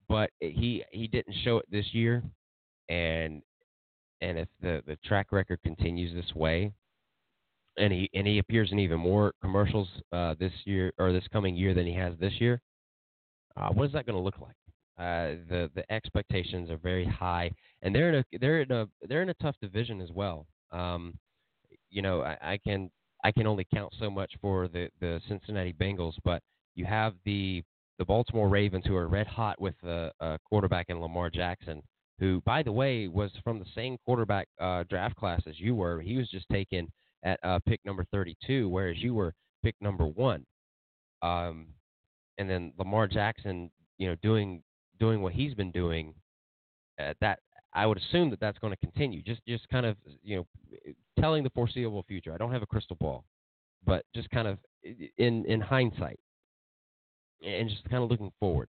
[0.08, 2.22] But he he didn't show it this year,
[2.88, 3.42] and
[4.22, 6.72] and if the the track record continues this way,
[7.78, 11.56] and he and he appears in even more commercials uh, this year or this coming
[11.56, 12.60] year than he has this year,
[13.56, 14.54] uh, what is that going to look like?
[14.98, 17.50] Uh, the the expectations are very high,
[17.82, 20.46] and they're in a they're in a they're in a tough division as well.
[20.72, 21.14] Um,
[21.90, 22.90] you know, I, I can
[23.24, 26.42] I can only count so much for the the Cincinnati Bengals, but
[26.74, 27.62] you have the
[27.98, 31.82] the Baltimore Ravens who are red hot with a, a quarterback in Lamar Jackson,
[32.18, 36.00] who by the way was from the same quarterback uh, draft class as you were.
[36.00, 36.90] He was just taken
[37.22, 40.44] at uh, pick number 32, whereas you were pick number one.
[41.22, 41.68] Um,
[42.38, 44.62] and then Lamar Jackson, you know, doing
[45.00, 46.14] doing what he's been doing,
[47.00, 47.40] uh, that
[47.74, 49.22] I would assume that that's going to continue.
[49.22, 52.32] Just just kind of you know telling the foreseeable future.
[52.32, 53.24] I don't have a crystal ball,
[53.84, 54.58] but just kind of
[55.18, 56.18] in in hindsight,
[57.44, 58.68] and just kind of looking forward.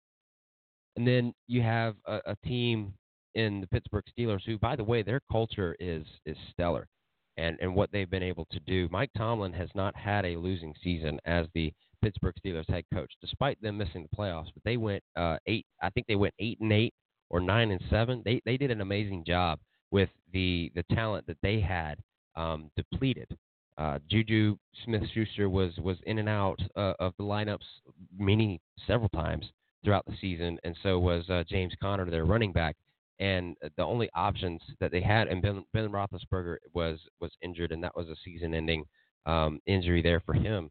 [0.97, 2.95] And then you have a, a team
[3.34, 6.88] in the Pittsburgh Steelers, who, by the way, their culture is is stellar,
[7.41, 8.88] and and what they've been able to do.
[8.91, 11.72] Mike Tomlin has not had a losing season as the
[12.03, 14.49] Pittsburgh Steelers head coach, despite them missing the playoffs.
[14.55, 15.66] But they went uh, eight.
[15.82, 16.95] I think they went eight and eight
[17.28, 18.22] or nine and seven.
[18.24, 19.59] They they did an amazing job
[19.91, 21.99] with the the talent that they had
[22.36, 23.36] um, depleted.
[23.78, 27.64] Uh, Juju Smith-Schuster was was in and out uh, of the lineups
[28.18, 29.47] many several times
[29.82, 32.76] throughout the season, and so was uh, James Conner, their running back.
[33.20, 37.84] And the only options that they had, and Ben, ben Roethlisberger was was injured, and
[37.84, 38.84] that was a season-ending
[39.26, 40.70] um, injury there for him.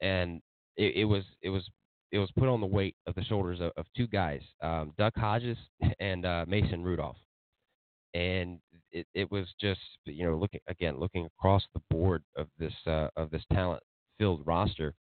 [0.00, 0.40] And
[0.78, 1.68] it, it was it was
[2.12, 5.14] it was put on the weight of the shoulders of, of two guys, um, Duck
[5.16, 5.58] Hodges
[6.00, 7.18] and uh, Mason Rudolph,
[8.14, 8.58] and
[8.90, 13.08] it, it was just you know looking again looking across the board of this uh,
[13.16, 13.82] of this talent
[14.18, 14.94] filled roster,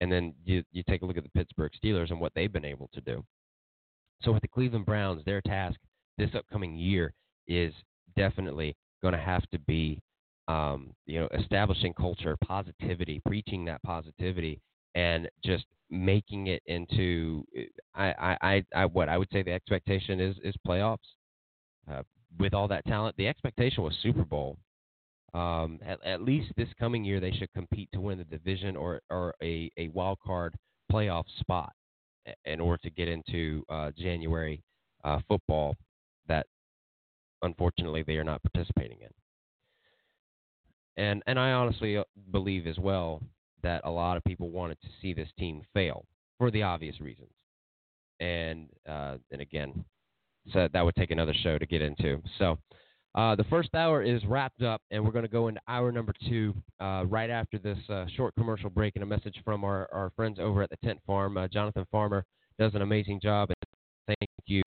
[0.00, 2.64] and then you you take a look at the Pittsburgh Steelers and what they've been
[2.64, 3.22] able to do.
[4.22, 5.78] So with the Cleveland Browns, their task
[6.20, 7.12] this upcoming year
[7.48, 7.72] is
[8.16, 10.00] definitely going to have to be
[10.48, 14.60] um, you know establishing culture, positivity, preaching that positivity,
[14.94, 17.44] and just making it into
[17.94, 20.98] I, I, I, what I would say the expectation is is playoffs.
[21.90, 22.02] Uh,
[22.38, 24.56] with all that talent, the expectation was Super Bowl.
[25.34, 29.00] Um, at, at, least this coming year, they should compete to win the division or
[29.10, 30.54] or a, a wild card
[30.92, 31.72] playoff spot
[32.44, 34.62] in order to get into uh, January
[35.04, 35.76] uh, football.
[37.42, 39.10] Unfortunately they are not participating in.
[40.96, 43.22] And and I honestly uh, believe as well
[43.62, 46.04] that a lot of people wanted to see this team fail
[46.38, 47.30] for the obvious reasons.
[48.20, 49.84] And uh, and again,
[50.52, 52.22] so that would take another show to get into.
[52.38, 52.58] So
[53.14, 56.12] uh, the first hour is wrapped up, and we're going to go into hour number
[56.28, 60.12] two uh, right after this uh, short commercial break and a message from our, our
[60.14, 61.36] friends over at the Tent Farm.
[61.36, 62.24] Uh, Jonathan Farmer
[62.58, 64.62] does an amazing job, and thank you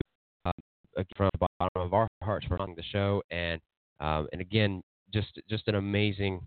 [1.16, 3.22] from the bottom of our hearts for following the show.
[3.30, 3.60] And
[4.00, 4.82] um, and again,
[5.12, 6.46] just just an amazing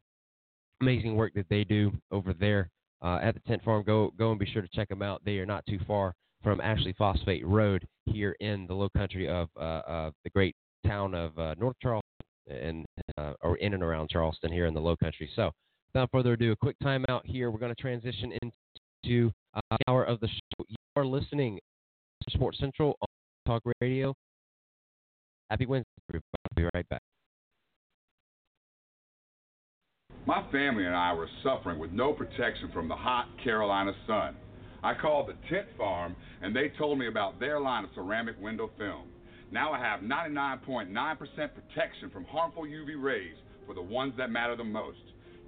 [0.81, 2.69] amazing work that they do over there
[3.01, 3.83] uh, at the Tent Farm.
[3.83, 5.21] Go go and be sure to check them out.
[5.25, 9.49] They are not too far from Ashley Phosphate Road here in the low country of
[9.59, 12.03] uh, the great town of uh, North Charleston
[12.49, 12.85] and
[13.17, 15.29] uh, or in and around Charleston here in the low country.
[15.35, 15.51] So
[15.93, 17.51] without further ado, a quick timeout here.
[17.51, 20.65] We're going to transition into uh, the hour of the show.
[20.67, 21.59] You are listening
[22.23, 23.07] to Sports Central on
[23.45, 24.13] Talk Radio.
[25.49, 26.25] Happy Wednesday, everybody.
[26.35, 27.01] I'll be right back.
[30.25, 34.35] My family and I were suffering with no protection from the hot Carolina sun.
[34.83, 38.69] I called the Tint Farm and they told me about their line of ceramic window
[38.77, 39.07] film.
[39.49, 43.35] Now I have 99.9% protection from harmful UV rays
[43.65, 44.97] for the ones that matter the most.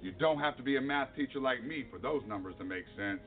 [0.00, 2.84] You don't have to be a math teacher like me for those numbers to make
[2.96, 3.20] sense.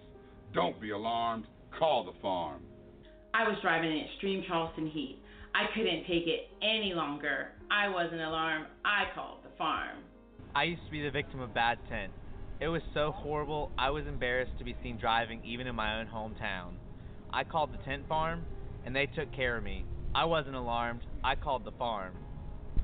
[0.55, 1.45] Don't be alarmed.
[1.77, 2.61] Call the farm.
[3.35, 5.22] I was driving in extreme Charleston heat.
[5.55, 7.49] I couldn't take it any longer.
[7.69, 8.65] I wasn't alarmed.
[8.83, 9.97] I called the farm.
[10.55, 12.11] I used to be the victim of bad tent.
[12.59, 16.07] It was so horrible, I was embarrassed to be seen driving even in my own
[16.07, 16.73] hometown.
[17.31, 18.45] I called the tint farm,
[18.85, 19.85] and they took care of me.
[20.15, 21.01] I wasn't alarmed.
[21.23, 22.13] I called the farm.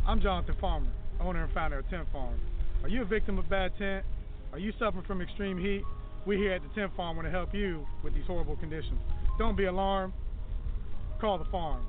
[0.07, 2.39] I'm Jonathan Farmer, owner and founder of Tint Farm.
[2.81, 4.05] Are you a victim of bad tent?
[4.51, 5.83] Are you suffering from extreme heat?
[6.25, 8.99] We here at the Tint Farm want to help you with these horrible conditions.
[9.37, 10.13] Don't be alarmed.
[11.21, 11.85] Call the farm.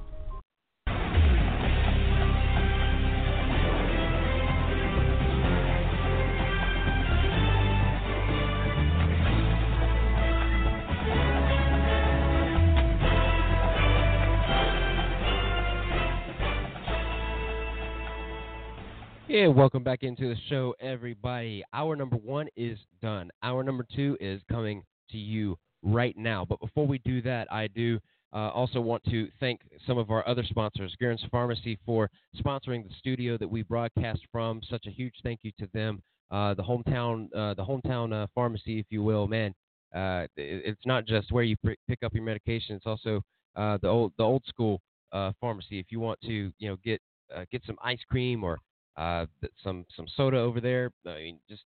[19.30, 21.62] Yeah, welcome back into the show, everybody.
[21.72, 23.30] Hour number one is done.
[23.44, 26.44] Hour number two is coming to you right now.
[26.44, 28.00] But before we do that, I do
[28.32, 32.10] uh, also want to thank some of our other sponsors, Guerin's Pharmacy, for
[32.44, 34.62] sponsoring the studio that we broadcast from.
[34.68, 36.02] Such a huge thank you to them.
[36.32, 39.54] Uh, the hometown, uh, the hometown uh, pharmacy, if you will, man.
[39.94, 43.22] Uh, it, it's not just where you pr- pick up your medication; it's also
[43.54, 44.80] uh, the old, the old school
[45.40, 45.78] pharmacy.
[45.78, 47.00] If you want to, you know, get
[47.52, 48.58] get some ice cream or
[48.96, 49.26] uh,
[49.62, 50.90] some some soda over there.
[51.06, 51.62] I mean, just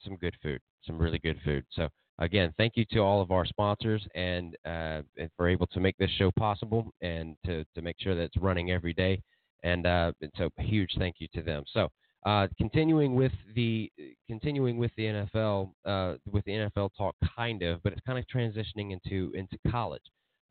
[0.03, 1.65] some good food, some really good food.
[1.71, 5.79] So again, thank you to all of our sponsors and, uh, and for able to
[5.79, 9.21] make this show possible and to to make sure that it's running every day.
[9.63, 11.63] And, uh, and so huge thank you to them.
[11.73, 11.89] So.
[12.25, 13.87] Uh, continuing with the
[14.27, 18.25] continuing with the NFL uh, with the NFL talk, kind of, but it's kind of
[18.35, 20.01] transitioning into into college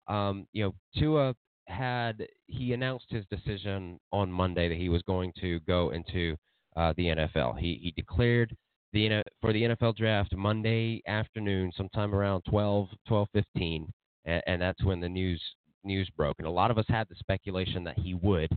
[0.08, 1.34] um, you know, Tua
[1.66, 6.36] had he announced his decision on Monday that he was going to go into
[6.76, 7.58] uh, the NFL.
[7.58, 8.54] He he declared
[8.92, 13.86] the for the NFL draft Monday afternoon, sometime around 12 12:15,
[14.24, 15.42] and, and that's when the news
[15.84, 16.36] news broke.
[16.38, 18.50] And a lot of us had the speculation that he would.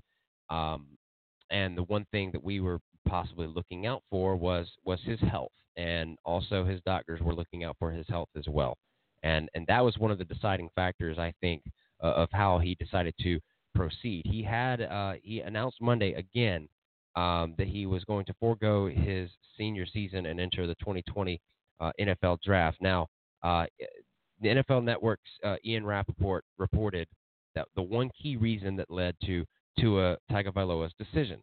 [0.49, 0.87] Um,
[1.49, 5.51] and the one thing that we were possibly looking out for was was his health,
[5.77, 8.77] and also his doctors were looking out for his health as well
[9.27, 11.61] and and that was one of the deciding factors I think
[12.03, 13.39] uh, of how he decided to
[13.75, 14.23] proceed.
[14.25, 16.67] He had uh, he announced Monday again
[17.15, 21.41] um, that he was going to forego his senior season and enter the 2020
[21.79, 22.77] uh, NFL draft.
[22.79, 23.07] Now,
[23.43, 23.65] uh,
[24.41, 27.07] the NFL Network's uh, Ian Rapoport reported
[27.55, 29.45] that the one key reason that led to
[29.79, 31.39] Tua Tagovailoa's decision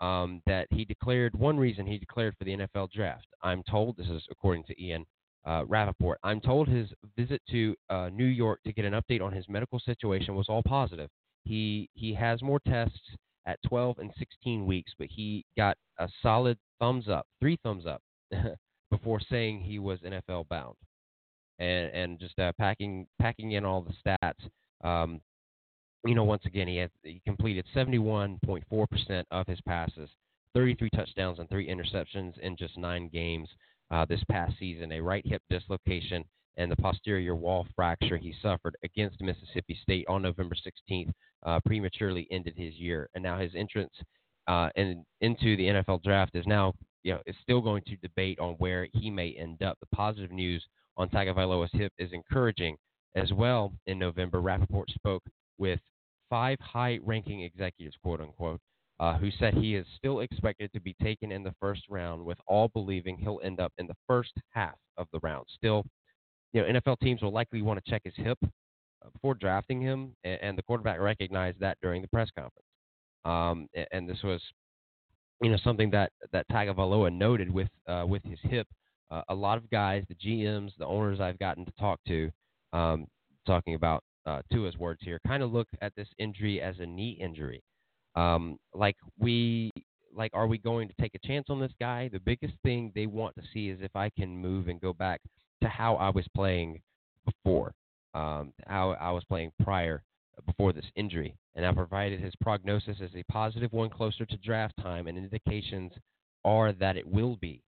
[0.00, 3.26] um, that he declared one reason he declared for the NFL draft.
[3.42, 5.06] I'm told this is according to Ian
[5.46, 6.18] uh, Rapoport.
[6.22, 9.78] I'm told his visit to uh, New York to get an update on his medical
[9.78, 11.08] situation was all positive.
[11.44, 12.98] He he has more tests
[13.46, 18.02] at 12 and 16 weeks, but he got a solid thumbs up, three thumbs up,
[18.90, 20.74] before saying he was NFL bound,
[21.60, 24.50] and and just uh, packing packing in all the stats.
[24.86, 25.20] Um,
[26.04, 30.08] you know, once again, he, had, he completed 71.4% of his passes,
[30.54, 33.48] 33 touchdowns and three interceptions in just nine games
[33.90, 34.92] uh, this past season.
[34.92, 36.24] A right hip dislocation
[36.56, 41.10] and the posterior wall fracture he suffered against Mississippi State on November 16th
[41.44, 43.92] uh, prematurely ended his year, and now his entrance
[44.48, 46.72] uh, in, into the NFL draft is now
[47.02, 49.78] you know is still going to debate on where he may end up.
[49.80, 50.64] The positive news
[50.96, 52.76] on Tagovailoa's hip is encouraging
[53.14, 53.72] as well.
[53.86, 55.22] In November, Rapoport spoke
[55.58, 55.80] with
[56.28, 58.60] five high-ranking executives, quote unquote,
[58.98, 62.38] uh, who said he is still expected to be taken in the first round, with
[62.46, 65.46] all believing he'll end up in the first half of the round.
[65.54, 65.84] Still,
[66.52, 70.14] you know, NFL teams will likely want to check his hip uh, before drafting him,
[70.24, 72.66] and, and the quarterback recognized that during the press conference.
[73.24, 74.40] Um, and, and this was,
[75.42, 78.66] you know, something that that Tagovailoa noted with uh, with his hip.
[79.10, 82.28] Uh, a lot of guys, the GMs, the owners I've gotten to talk to,
[82.72, 83.06] um,
[83.46, 87.16] talking about uh, Tua's words here, kind of look at this injury as a knee
[87.20, 87.62] injury.
[88.16, 89.70] Um, like we,
[90.14, 92.08] like, are we going to take a chance on this guy?
[92.08, 95.20] The biggest thing they want to see is if I can move and go back
[95.62, 96.80] to how I was playing
[97.24, 97.72] before,
[98.14, 100.02] um, how I was playing prior
[100.46, 101.36] before this injury.
[101.54, 105.92] And I provided his prognosis as a positive one closer to draft time, and indications
[106.44, 107.62] are that it will be.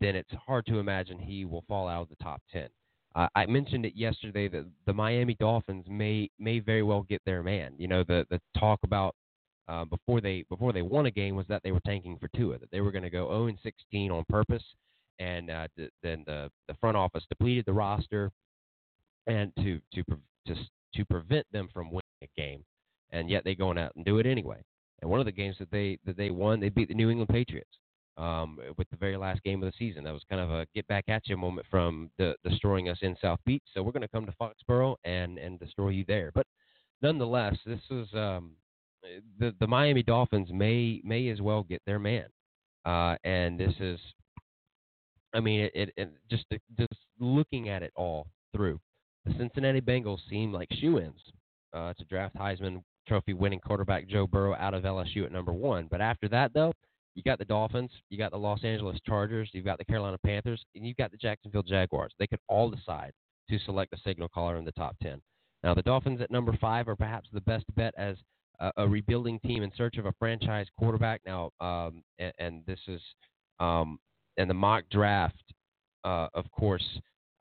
[0.00, 2.68] Then it's hard to imagine he will fall out of the top 10.
[3.14, 7.42] Uh, I mentioned it yesterday that the Miami Dolphins may may very well get their
[7.42, 7.74] man.
[7.76, 9.16] You know, the the talk about
[9.70, 12.58] uh, before they before they won a game was that they were tanking for Tua,
[12.58, 14.64] that they were going to go 0 16 on purpose,
[15.20, 18.32] and uh, th- then the the front office depleted the roster,
[19.26, 20.02] and to to
[20.46, 20.54] to
[20.94, 22.64] to prevent them from winning a game,
[23.10, 24.60] and yet they going out and do it anyway.
[25.02, 27.30] And one of the games that they that they won, they beat the New England
[27.30, 27.78] Patriots
[28.16, 30.02] um, with the very last game of the season.
[30.02, 33.16] That was kind of a get back at you moment from the, destroying us in
[33.22, 33.62] South Beach.
[33.72, 36.32] So we're going to come to Foxborough and and destroy you there.
[36.34, 36.46] But
[37.02, 38.56] nonetheless, this is um,
[39.38, 42.26] the the Miami Dolphins may may as well get their man,
[42.84, 43.98] uh, and this is,
[45.34, 46.44] I mean, it, it, it just
[46.78, 48.80] just looking at it all through,
[49.24, 51.20] the Cincinnati Bengals seem like shoe-ins
[51.72, 55.88] uh, to draft Heisman Trophy winning quarterback Joe Burrow out of LSU at number one.
[55.90, 56.72] But after that, though,
[57.14, 60.64] you got the Dolphins, you got the Los Angeles Chargers, you've got the Carolina Panthers,
[60.74, 62.12] and you've got the Jacksonville Jaguars.
[62.18, 63.12] They could all decide
[63.48, 65.20] to select a signal caller in the top 10.
[65.62, 68.16] Now, the Dolphins at number five are perhaps the best bet as
[68.76, 71.20] a, rebuilding team in search of a franchise quarterback.
[71.26, 73.00] Now, um, and, and, this is,
[73.58, 73.98] um,
[74.36, 75.42] and the mock draft,
[76.04, 76.84] uh, of course,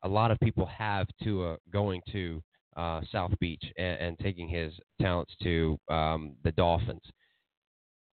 [0.04, 2.42] a lot of people have Tua going to
[2.78, 7.02] uh, South Beach and, and, taking his talents to um, the Dolphins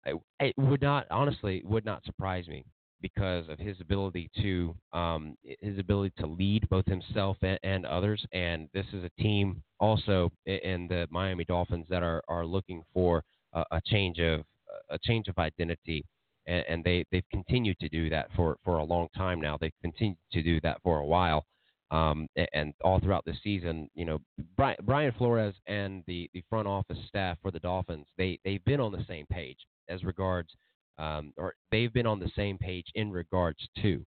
[0.06, 2.66] it would not honestly would not surprise me
[3.04, 8.26] because of his ability to um, his ability to lead both himself and, and, others.
[8.32, 13.22] And this is a team also in the Miami Dolphins that are, are looking for
[13.54, 14.42] a, a change of
[14.90, 16.04] a change of identity.
[16.48, 19.58] And, and, they they've continued to do that for, for a long time now.
[19.60, 21.46] They've continued to do that for a while.
[21.92, 24.18] Um, and all throughout the season, you know,
[24.58, 28.80] Brian, Brian Flores and the, the front office staff for the Dolphins, they, they've been
[28.80, 29.60] on the same page
[29.90, 30.50] as regards,
[30.98, 34.06] um, or they've been on the same page in regards to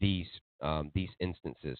[0.00, 0.26] these
[0.60, 1.78] um, these instances,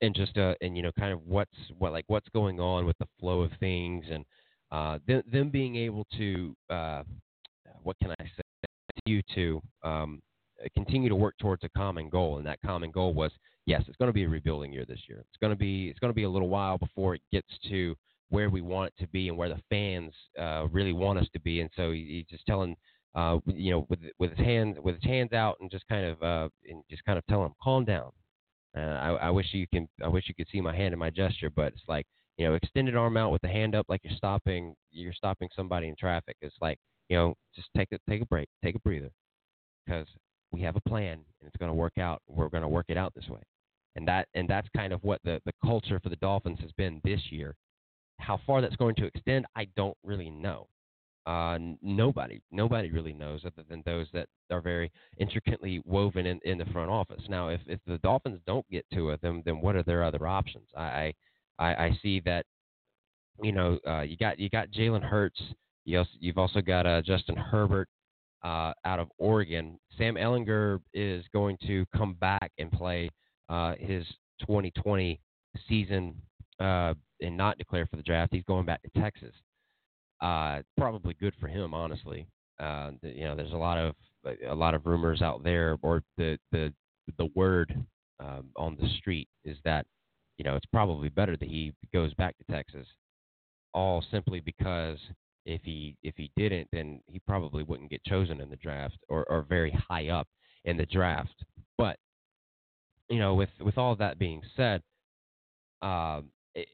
[0.00, 2.98] and just uh, and you know kind of what's what like what's going on with
[2.98, 4.24] the flow of things, and
[4.70, 7.02] uh, them, them being able to uh,
[7.82, 8.42] what can I say
[9.06, 10.22] you to um,
[10.74, 13.32] continue to work towards a common goal, and that common goal was
[13.66, 15.18] yes, it's going to be a rebuilding year this year.
[15.18, 17.96] It's going to be it's going to be a little while before it gets to
[18.30, 21.40] where we want it to be and where the fans uh, really want us to
[21.40, 21.60] be.
[21.60, 22.74] And so he, he's just telling,
[23.14, 26.22] uh, you know, with with his hands with his hands out and just kind of
[26.22, 28.10] uh, and just kind of telling him, calm down.
[28.76, 29.88] Uh, I, I wish you can.
[30.02, 32.06] I wish you could see my hand and my gesture, but it's like
[32.38, 34.74] you know, extended arm out with the hand up, like you're stopping.
[34.90, 36.36] You're stopping somebody in traffic.
[36.40, 36.78] It's like
[37.08, 39.10] you know, just take a take a break, take a breather,
[39.86, 40.06] because
[40.50, 42.22] we have a plan and it's going to work out.
[42.28, 43.42] We're going to work it out this way,
[43.96, 47.00] and that and that's kind of what the the culture for the Dolphins has been
[47.04, 47.54] this year
[48.22, 50.68] how far that's going to extend, I don't really know.
[51.24, 56.58] Uh, nobody, nobody really knows other than those that are very intricately woven in, in
[56.58, 57.22] the front office.
[57.28, 60.26] Now, if, if the Dolphins don't get to it, then then what are their other
[60.26, 60.66] options?
[60.76, 61.12] I
[61.58, 62.44] I, I see that
[63.40, 65.40] you know uh, you got you got Jalen Hurts.
[65.84, 67.88] You also, you've also got uh, Justin Herbert
[68.44, 69.78] uh, out of Oregon.
[69.96, 73.10] Sam Ehlinger is going to come back and play
[73.48, 74.04] uh, his
[74.40, 75.20] 2020
[75.68, 76.14] season
[76.60, 78.32] uh, and not declare for the draft.
[78.32, 79.34] He's going back to Texas.
[80.22, 82.26] Uh, probably good for him, honestly.
[82.60, 83.94] Uh, you know, there's a lot of
[84.48, 86.72] a lot of rumors out there, or the the
[87.18, 87.74] the word
[88.20, 89.84] um, on the street is that
[90.38, 92.86] you know it's probably better that he goes back to Texas,
[93.74, 94.98] all simply because
[95.44, 99.24] if he if he didn't, then he probably wouldn't get chosen in the draft or,
[99.28, 100.28] or very high up
[100.64, 101.44] in the draft.
[101.78, 101.96] But
[103.10, 104.82] you know, with with all that being said,
[105.82, 106.20] uh,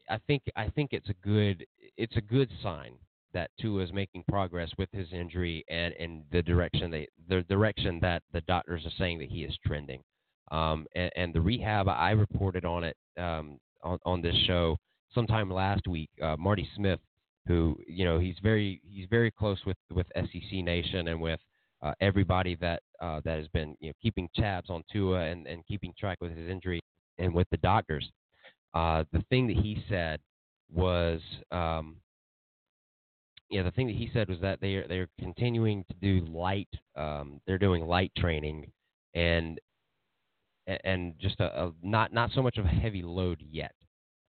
[0.07, 1.65] I think I think it's a good
[1.97, 2.93] it's a good sign
[3.33, 7.99] that Tua is making progress with his injury and in the direction they the direction
[8.01, 10.01] that the doctors are saying that he is trending.
[10.51, 14.77] Um, and, and, the rehab I reported on it um, on, on this show
[15.13, 16.09] sometime last week.
[16.19, 16.99] Uh, Marty Smith,
[17.45, 21.39] who you know he's very he's very close with with SEC Nation and with
[21.81, 25.65] uh, everybody that uh, that has been you know keeping tabs on Tua and, and
[25.67, 26.81] keeping track with his injury
[27.19, 28.09] and with the doctors.
[28.73, 30.19] Uh, the thing that he said
[30.71, 31.95] was um,
[33.49, 36.69] yeah, the thing that he said was that they are they're continuing to do light.
[36.95, 38.71] Um, they're doing light training,
[39.13, 39.59] and
[40.83, 43.73] and just a, a, not not so much of a heavy load yet.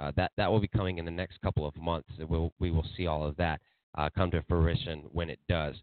[0.01, 2.09] Uh, that that will be coming in the next couple of months.
[2.19, 3.61] We'll we will see all of that
[3.97, 5.75] uh, come to fruition when it does.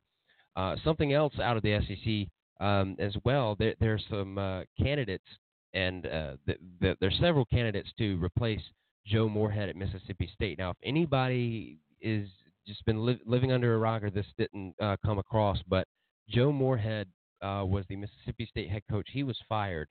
[0.56, 3.56] Uh, something else out of the SEC um, as well.
[3.60, 5.26] There, there's some uh, candidates,
[5.74, 8.62] and uh, the, the, there's several candidates to replace
[9.06, 10.58] Joe Moorhead at Mississippi State.
[10.58, 12.30] Now, if anybody is
[12.68, 15.88] just been li- living under a rock or this didn't uh, come across, but
[16.30, 17.08] Joe Moorhead
[17.42, 19.08] uh, was the Mississippi State head coach.
[19.12, 19.88] He was fired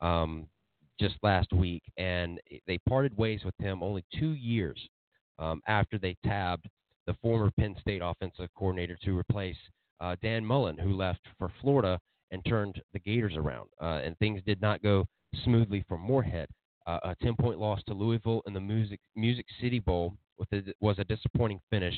[0.00, 0.46] um,
[0.98, 4.78] just last week, and they parted ways with him only two years
[5.38, 6.68] um, after they tabbed
[7.06, 9.56] the former Penn State offensive coordinator to replace
[10.00, 11.98] uh, Dan Mullen, who left for Florida
[12.32, 13.68] and turned the Gators around.
[13.80, 15.06] Uh, and things did not go
[15.44, 16.48] smoothly for Moorhead.
[16.86, 20.16] Uh, a 10 point loss to Louisville in the Music, Music City Bowl
[20.52, 21.94] a, was a disappointing finish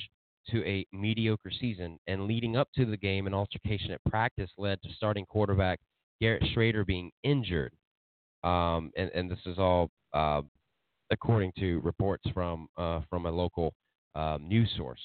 [0.50, 4.80] to a mediocre season, and leading up to the game, an altercation at practice led
[4.82, 5.78] to starting quarterback
[6.20, 7.72] Garrett Shrader being injured.
[8.44, 10.42] Um, and, and, this is all uh,
[11.10, 13.74] according to reports from uh, from a local
[14.14, 15.00] um, news source.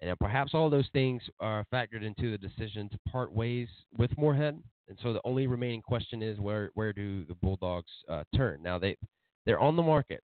[0.00, 4.62] And perhaps all those things are factored into the decision to part ways with Moorhead.
[4.88, 8.62] And so the only remaining question is where where do the Bulldogs uh, turn?
[8.62, 8.96] Now they
[9.44, 10.22] they're on the market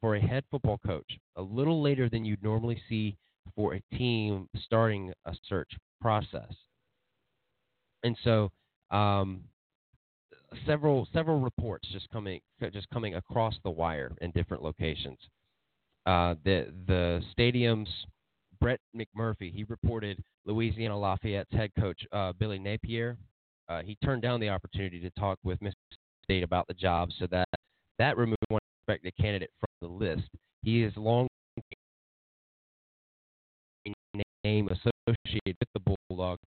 [0.00, 3.16] for a head football coach a little later than you'd normally see
[3.56, 6.52] for a team starting a search process.
[8.02, 8.50] And so,
[8.90, 9.42] um,
[10.66, 12.40] several several reports just coming
[12.72, 15.18] just coming across the wire in different locations.
[16.06, 17.88] Uh, the the stadium's
[18.60, 23.16] Brett McMurphy he reported Louisiana Lafayette's head coach uh, Billy Napier.
[23.68, 27.26] Uh, he turned down the opportunity to talk with Mississippi State about the job, so
[27.30, 27.48] that
[27.98, 30.28] that removed one expected candidate from the list.
[30.62, 31.28] He is long
[34.50, 36.38] name associated with the Bulldog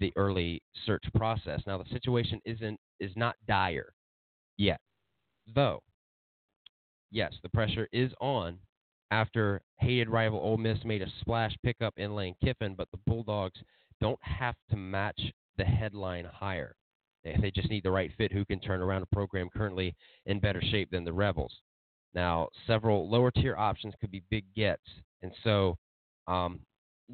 [0.00, 1.60] the early search process.
[1.66, 3.92] Now the situation isn't is not dire
[4.56, 4.80] yet,
[5.54, 5.80] though.
[7.10, 8.58] Yes, the pressure is on
[9.10, 13.60] after hated rival Ole Miss made a splash pickup in Lane Kiffin, but the Bulldogs
[14.00, 15.20] don't have to match
[15.58, 16.74] the headline hire.
[17.22, 19.94] They just need the right fit who can turn around a program currently
[20.24, 21.52] in better shape than the Rebels.
[22.14, 24.82] Now, several lower tier options could be big gets,
[25.20, 25.76] and so
[26.26, 26.60] um,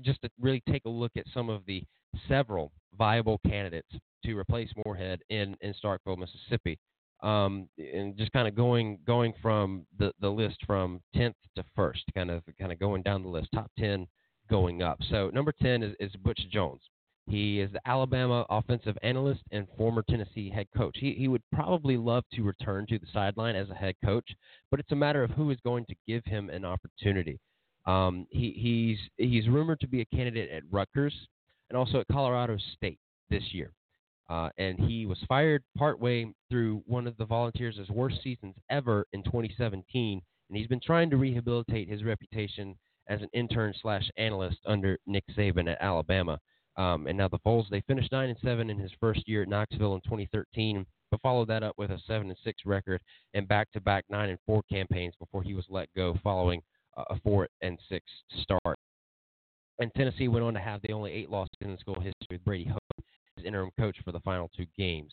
[0.02, 1.82] just to really take a look at some of the
[2.28, 3.88] several viable candidates
[4.24, 6.78] to replace Moorhead in, in Starkville, Mississippi.
[7.22, 12.02] Um, and just kind of going going from the, the list from 10th to first,
[12.14, 14.06] kind of kind of going down the list, top 10
[14.50, 14.98] going up.
[15.10, 16.82] So number 10 is, is Butch Jones.
[17.28, 20.96] He is the Alabama offensive analyst and former Tennessee head coach.
[21.00, 24.28] He, he would probably love to return to the sideline as a head coach,
[24.70, 27.40] but it's a matter of who is going to give him an opportunity.
[27.86, 28.98] Um, he, he's
[29.28, 31.14] he's rumored to be a candidate at Rutgers
[31.70, 32.98] and also at Colorado State
[33.30, 33.72] this year.
[34.28, 39.22] Uh, and he was fired partway through one of the Volunteers' worst seasons ever in
[39.22, 40.20] 2017.
[40.48, 42.74] And he's been trying to rehabilitate his reputation
[43.08, 46.40] as an intern slash analyst under Nick Saban at Alabama.
[46.76, 49.48] Um, and now the Vols they finished nine and seven in his first year at
[49.48, 53.00] Knoxville in 2013, but followed that up with a seven and six record
[53.32, 56.60] and back to back nine and four campaigns before he was let go following
[56.96, 58.04] a four and six
[58.42, 58.78] start.
[59.78, 62.64] And Tennessee went on to have the only eight losses in school history with Brady
[62.64, 63.04] Hoke
[63.38, 65.12] as interim coach for the final two games.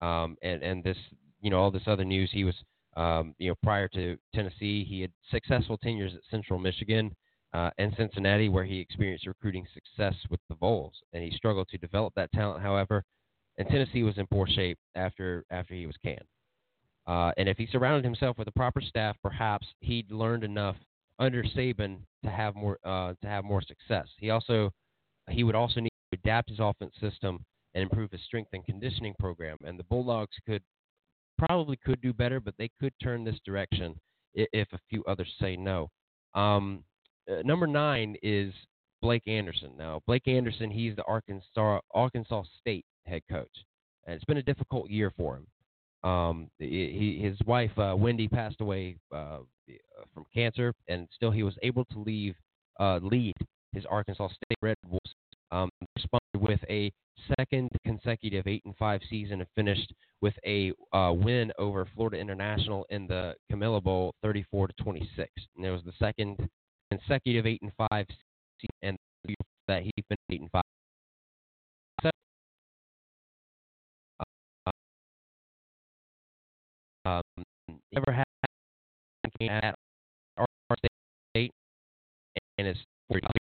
[0.00, 0.96] Um, and and this,
[1.40, 2.30] you know, all this other news.
[2.32, 2.54] He was,
[2.96, 7.14] um, you know, prior to Tennessee, he had successful tenures at Central Michigan
[7.54, 11.78] uh, and Cincinnati, where he experienced recruiting success with the Vols, and he struggled to
[11.78, 12.62] develop that talent.
[12.62, 13.04] However,
[13.58, 16.24] and Tennessee was in poor shape after after he was canned.
[17.06, 20.76] Uh, and if he surrounded himself with the proper staff, perhaps he'd learned enough
[21.22, 24.08] under Saban to have more uh, to have more success.
[24.18, 24.72] He also
[25.30, 27.44] he would also need to adapt his offense system
[27.74, 29.56] and improve his strength and conditioning program.
[29.64, 30.62] And the Bulldogs could
[31.38, 33.94] probably could do better, but they could turn this direction
[34.34, 35.88] if, if a few others say no.
[36.34, 36.82] Um,
[37.30, 38.52] uh, number nine is
[39.00, 39.72] Blake Anderson.
[39.78, 43.64] Now, Blake Anderson, he's the Arkansas Arkansas State head coach,
[44.06, 45.46] and it's been a difficult year for him.
[46.10, 49.38] Um, he, his wife uh, Wendy passed away uh,
[50.14, 52.34] from cancer, and still he was able to leave
[52.80, 53.34] uh, lead
[53.72, 55.14] his Arkansas State Red Wolves.
[55.50, 56.90] Um, responded with a
[57.38, 62.86] second consecutive eight and five season and finished with a uh, win over Florida International
[62.88, 65.30] in the Camellia Bowl, 34 to 26.
[65.56, 66.48] And it was the second
[66.90, 68.06] consecutive eight and five
[68.60, 69.36] season, and
[69.68, 70.62] that he finished eight and five.
[77.04, 77.44] Um,
[77.96, 78.24] ever had
[79.48, 79.74] at
[80.36, 80.46] our
[81.30, 81.52] state
[82.58, 82.76] and has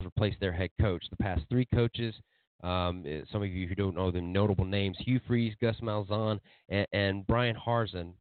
[0.04, 1.04] replaced their head coach.
[1.10, 2.14] The past three coaches,
[2.64, 6.40] um, eh, some of you who don't know them, notable names: Hugh Freeze, Gus Malzahn,
[6.70, 8.14] and, and Bryan Harsin,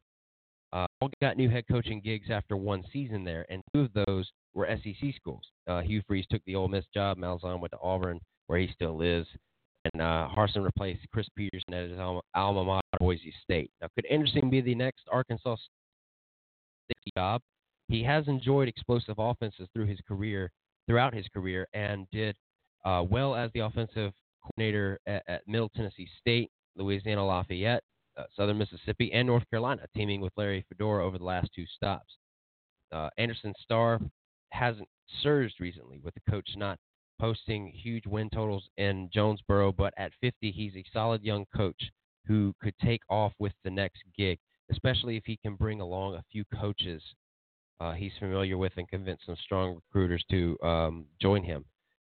[0.73, 4.31] uh, all got new head coaching gigs after one season there, and two of those
[4.55, 5.43] were SEC schools.
[5.67, 7.19] Uh, Hugh Freeze took the Ole Miss job.
[7.19, 9.27] Malzahn went to Auburn, where he still is,
[9.93, 13.71] and uh, Harsin replaced Chris Petersen at his alma, alma mater, Boise State.
[13.81, 17.41] Now, could Anderson be the next Arkansas State job?
[17.91, 20.53] He has enjoyed explosive offenses through his career,
[20.87, 22.37] throughout his career, and did
[22.85, 27.83] uh, well as the offensive coordinator at, at, Middle Tennessee State, Louisiana Lafayette,
[28.17, 32.15] uh, Southern Mississippi, and North Carolina, teaming with Larry Fedora over the last two stops.
[32.93, 33.99] Uh, Anderson's star
[34.51, 34.89] hasn't
[35.21, 36.79] surged recently, with the coach not
[37.21, 41.91] posting huge win totals in Jonesboro, but at 50, he's a solid young coach
[42.25, 44.39] who could take off with the next gig,
[44.71, 47.03] especially if he can bring along a few coaches
[47.81, 51.65] uh, he's familiar with and convinced some strong recruiters to um, join him.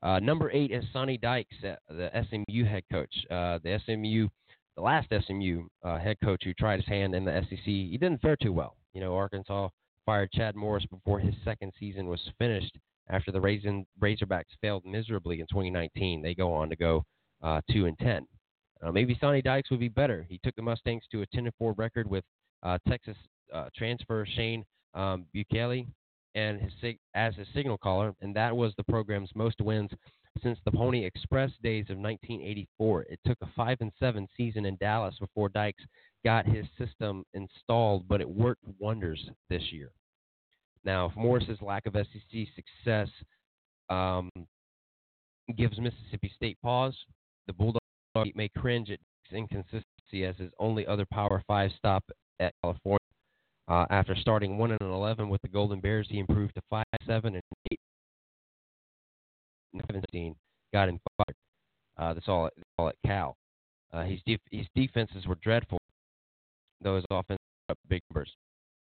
[0.03, 3.13] Uh, number eight is Sonny Dykes, uh, the SMU head coach.
[3.31, 4.29] Uh, the SMU,
[4.77, 8.21] the last SMU uh, head coach who tried his hand in the SEC, he didn't
[8.21, 8.77] fare too well.
[8.95, 9.69] You know, Arkansas
[10.07, 12.77] fired Chad Morris before his second season was finished
[13.11, 16.23] after the Raisin, Razorbacks failed miserably in 2019.
[16.23, 17.05] They go on to go
[17.43, 18.27] uh, two and ten.
[18.93, 20.27] maybe Sonny Dykes would be better.
[20.29, 22.25] He took the Mustangs to a 10 and four record with
[22.87, 23.17] Texas
[23.75, 24.65] transfer Shane
[24.99, 25.87] um, Buechele
[26.35, 29.91] and his sig- as his signal caller, and that was the program's most wins
[30.43, 33.03] since the Pony Express days of 1984.
[33.03, 35.83] It took a five and seven season in Dallas before Dykes
[36.25, 39.91] got his system installed, but it worked wonders this year.
[40.85, 43.09] Now, if Morris's lack of SEC success
[43.91, 44.31] um,
[45.57, 46.97] gives Mississippi State pause,
[47.47, 47.81] the Bulldogs
[48.35, 48.99] may cringe at
[49.33, 52.05] inconsistency as his only other Power Five stop
[52.41, 52.99] at California.
[53.69, 57.35] Uh, after starting one and eleven with the Golden Bears, he improved to five, seven,
[57.35, 57.81] and eight.
[59.87, 60.35] Seventeen
[60.73, 61.37] got him fired.
[61.99, 62.45] Uh, that's all.
[62.45, 63.37] That's all at Cal.
[63.93, 65.79] Uh, his def- his defenses were dreadful,
[66.81, 67.39] though his offense
[67.69, 68.35] up big numbers.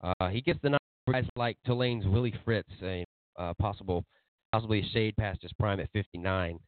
[0.02, 0.78] Uh, he gets the number
[1.10, 3.04] guys like Tulane's Willie Fritz, a
[3.38, 4.04] uh, possible,
[4.52, 6.58] possibly a shade past his prime at 59,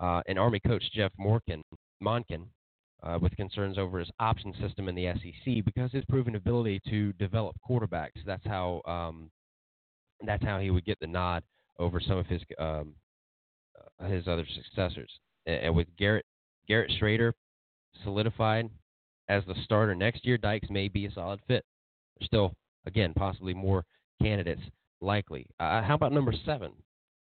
[0.00, 1.62] uh, and Army coach Jeff Morkin,
[2.02, 2.46] Monken
[3.02, 7.12] uh, with concerns over his option system in the SEC because his proven ability to
[7.14, 8.22] develop quarterbacks.
[8.24, 9.30] That's how um,
[10.24, 11.42] that's how he would get the nod
[11.78, 12.94] over some of his um,
[14.00, 15.10] uh, his other successors.
[15.46, 16.26] And, and with Garrett
[16.68, 17.32] Garrett Shrader
[18.04, 18.70] solidified
[19.28, 21.64] as the starter next year, Dykes may be a solid fit.
[22.18, 22.52] There's still,
[22.86, 23.84] again, possibly more
[24.20, 24.62] candidates
[25.00, 25.46] likely.
[25.58, 26.72] Uh, how about number seven,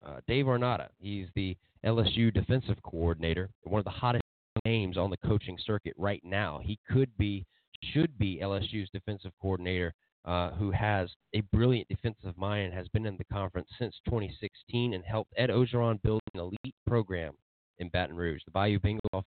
[0.05, 0.89] uh, Dave Aranda?
[0.99, 4.23] He's the LSU defensive coordinator, one of the hottest
[4.69, 6.61] names on the coaching circuit right now.
[6.63, 7.47] He could be,
[7.93, 9.95] should be LSU's defensive coordinator,
[10.27, 14.93] uh, who has a brilliant defensive mind and has been in the conference since 2016
[14.93, 17.33] and helped Ed Orgeron build an elite program
[17.79, 18.43] in Baton Rouge.
[18.45, 19.23] The Bayou Bengals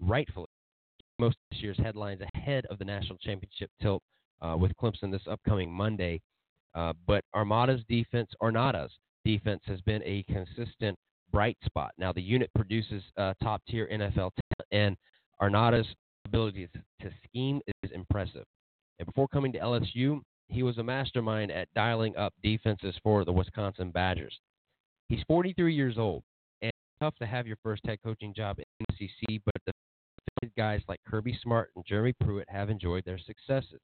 [0.00, 0.48] rightfully,
[1.20, 4.02] most this year's headlines ahead of the national championship tilt
[4.42, 6.20] uh, with Clemson this upcoming Monday.
[6.74, 8.90] Uh, but Armada's defense, Aranda's
[9.24, 10.98] defense, has been a consistent
[11.34, 11.90] bright spot.
[11.98, 14.96] Now, the unit produces uh, top tier NFL talent, and
[15.42, 15.86] Aranda's
[16.26, 16.68] ability
[17.02, 18.44] to scheme is impressive.
[19.00, 23.32] And before coming to LSU, he was a mastermind at dialing up defenses for the
[23.32, 24.38] Wisconsin Badgers.
[25.08, 26.22] He's 43 years old,
[26.62, 29.72] and it's tough to have your first head coaching job in the SEC, but the
[30.56, 33.80] guys like Kirby Smart and Jeremy Pruitt have enjoyed their successes.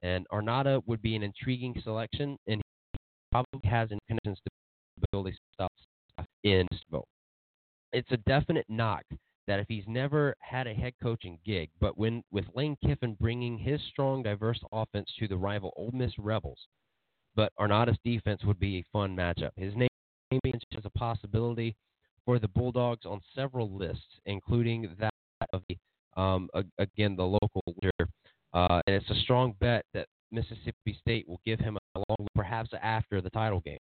[0.00, 2.62] And Aranda would be an intriguing selection, and
[2.92, 2.98] he
[3.30, 5.68] probably has connections to build a style
[6.52, 6.66] in
[7.92, 9.04] It's a definite knock
[9.46, 13.56] that if he's never had a head coaching gig, but when with Lane Kiffin bringing
[13.56, 16.58] his strong, diverse offense to the rival Ole Miss Rebels,
[17.34, 19.50] but Aranda's defense would be a fun matchup.
[19.56, 19.88] His name
[20.32, 21.74] is a possibility
[22.24, 25.14] for the Bulldogs on several lists, including that
[25.52, 25.76] of the
[26.20, 26.48] um,
[26.78, 28.10] again the local leader.
[28.52, 32.70] Uh, and it's a strong bet that Mississippi State will give him a long, perhaps
[32.82, 33.78] after the title game.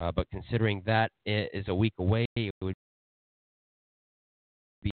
[0.00, 2.74] Uh, but considering that is a week away, it would
[4.82, 4.90] be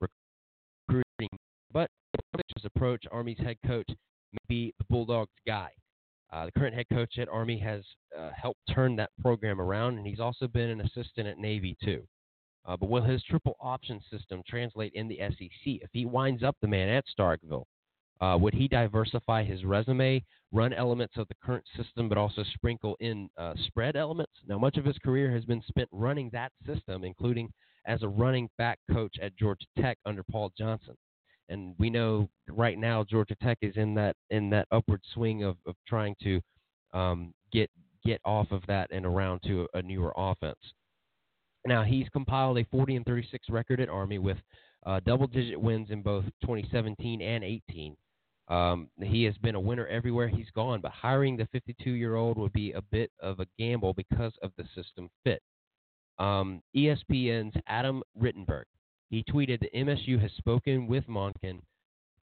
[0.00, 1.28] recruiting.
[1.72, 1.90] But
[2.56, 5.70] his approach, Army's head coach may be the Bulldogs guy.
[6.32, 7.82] Uh, the current head coach at Army has
[8.18, 12.02] uh, helped turn that program around, and he's also been an assistant at Navy too.
[12.66, 15.50] Uh, but will his triple option system translate in the SEC?
[15.64, 17.64] If he winds up the man at Starkville,
[18.20, 22.96] uh, would he diversify his resume, run elements of the current system, but also sprinkle
[23.00, 24.32] in uh, spread elements?
[24.46, 27.52] Now, much of his career has been spent running that system, including
[27.86, 30.94] as a running back coach at Georgia Tech under Paul Johnson.
[31.48, 35.56] And we know right now Georgia Tech is in that in that upward swing of,
[35.66, 36.40] of trying to
[36.92, 37.70] um, get
[38.04, 40.58] get off of that and around to a, newer offense.
[41.66, 44.36] Now he's compiled a 40 and 36 record at Army with
[44.86, 47.96] uh, double-digit wins in both 2017 and 18.
[48.48, 52.72] Um, he has been a winner everywhere he's gone, but hiring the 52-year-old would be
[52.72, 55.42] a bit of a gamble because of the system fit.
[56.18, 58.64] Um, ESPN's Adam Rittenberg
[59.10, 61.60] he tweeted that MSU has spoken with Monken,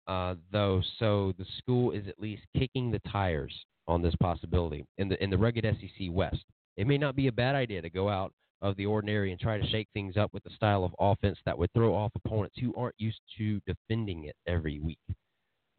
[0.07, 3.53] uh, though, so the school is at least kicking the tires
[3.87, 6.43] on this possibility in the in the rugged SEC West.
[6.77, 9.57] It may not be a bad idea to go out of the ordinary and try
[9.57, 12.73] to shake things up with a style of offense that would throw off opponents who
[12.75, 14.99] aren't used to defending it every week.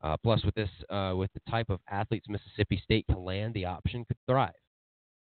[0.03, 3.67] Uh, plus, with this, uh, with the type of athletes Mississippi State can land, the
[3.67, 4.53] option could thrive.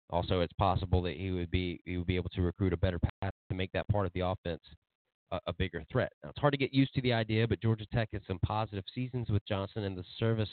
[0.10, 3.00] Also, it's possible that he would be he would be able to recruit a better
[3.22, 4.62] path to make that part of the offense
[5.32, 6.12] a, a bigger threat.
[6.24, 8.86] Now, it's hard to get used to the idea, but Georgia Tech has some positive
[8.94, 10.50] seasons with Johnson, and the service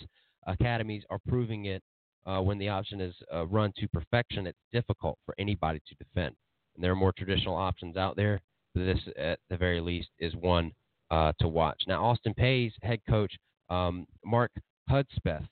[0.47, 1.83] academies are proving it.
[2.27, 6.35] Uh, when the option is uh, run to perfection, it's difficult for anybody to defend.
[6.75, 8.41] And there are more traditional options out there.
[8.75, 10.73] But this, at the very least, is one
[11.11, 11.83] uh, to watch.
[11.87, 13.33] Now, Austin Peay's head coach
[13.71, 14.51] um, Mark
[14.91, 15.47] Hudspeth.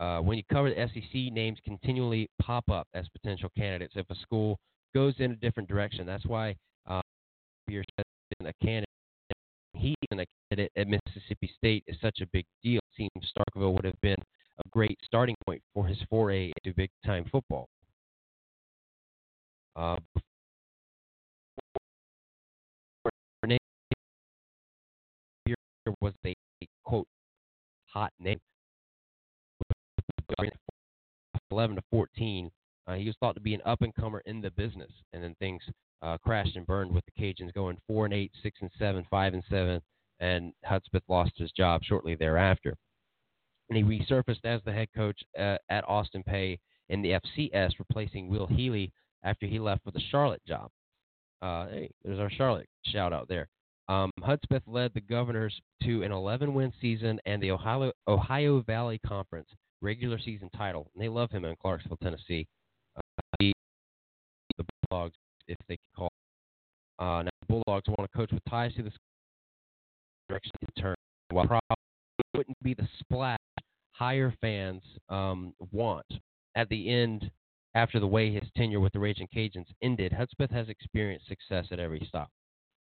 [0.00, 4.14] Uh, when you cover the SEC, names continually pop up as potential candidates if a
[4.16, 4.58] school
[4.94, 6.04] goes in a different direction.
[6.04, 6.56] That's why
[6.88, 7.00] uh,
[7.70, 8.88] a candidate.
[9.74, 12.78] He and a candidate at Mississippi State is such a big deal.
[12.78, 14.16] It seems Starkville would have been
[14.64, 17.66] a great starting point for his foray into big time football.
[19.76, 19.96] Uh,
[26.00, 26.34] was a
[26.84, 27.06] quote
[27.94, 28.40] hot name.
[31.50, 32.50] 11 to 14,
[32.86, 35.34] uh, he was thought to be an up and comer in the business, and then
[35.38, 35.62] things
[36.02, 39.34] uh, crashed and burned with the Cajuns going four and eight, six and seven, five
[39.34, 39.80] and seven,
[40.20, 42.74] and Hudspeth lost his job shortly thereafter.
[43.70, 46.58] And he resurfaced as the head coach uh, at Austin Peay
[46.88, 48.92] in the FCS, replacing Will Healy
[49.22, 50.68] after he left for the Charlotte job.
[51.40, 53.48] Uh, hey, there's our Charlotte shout out there.
[53.88, 59.48] Um, Hudspeth led the Governors to an 11-win season and the Ohio, Ohio Valley Conference
[59.82, 60.90] regular season title.
[60.94, 62.46] And they love him in Clarksville, Tennessee.
[62.96, 63.36] Uh,
[64.56, 65.14] the Bulldogs
[65.48, 66.08] if they can call.
[66.98, 68.92] Uh, now, the Bulldogs want to coach with ties to the
[70.28, 70.94] direction turn.
[71.30, 71.76] While probably
[72.34, 73.38] wouldn't be the splash
[73.92, 76.06] higher fans um, want
[76.56, 77.30] at the end
[77.74, 81.80] after the way his tenure with the Raging Cajuns ended, Hudspeth has experienced success at
[81.80, 82.30] every stop.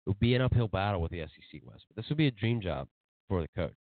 [0.06, 2.32] It would be an uphill battle with the SEC West, but this would be a
[2.32, 2.88] dream job
[3.28, 3.74] for the coach.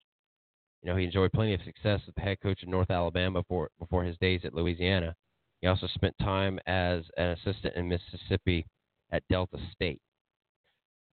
[0.82, 3.70] You know, he enjoyed plenty of success as the head coach at North Alabama before
[3.78, 5.14] before his days at Louisiana.
[5.60, 8.66] He also spent time as an assistant in Mississippi
[9.12, 10.00] at Delta State.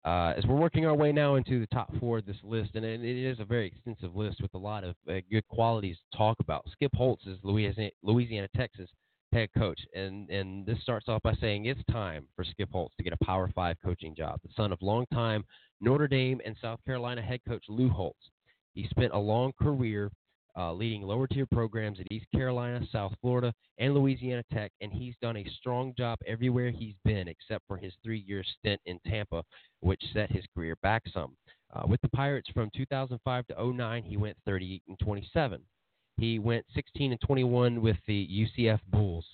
[0.05, 2.85] Uh, as we're working our way now into the top four of this list, and
[2.85, 6.37] it is a very extensive list with a lot of uh, good qualities to talk
[6.39, 6.65] about.
[6.71, 8.89] Skip Holtz is Louisiana, Louisiana, Texas
[9.33, 13.03] head coach, and and this starts off by saying it's time for Skip Holtz to
[13.03, 14.39] get a Power Five coaching job.
[14.43, 15.43] The son of longtime
[15.81, 18.31] Notre Dame and South Carolina head coach Lou Holtz,
[18.73, 20.11] he spent a long career
[20.57, 25.13] uh, leading lower tier programs at East Carolina, South Florida, and Louisiana Tech, and he's
[25.21, 29.43] done a strong job everywhere he's been except for his three year stint in Tampa,
[29.81, 31.35] which set his career back some.
[31.73, 35.61] Uh, with the Pirates from 2005 to 09, he went 38 and 27.
[36.17, 39.25] He went 16 and 21 with the UCF Bulls,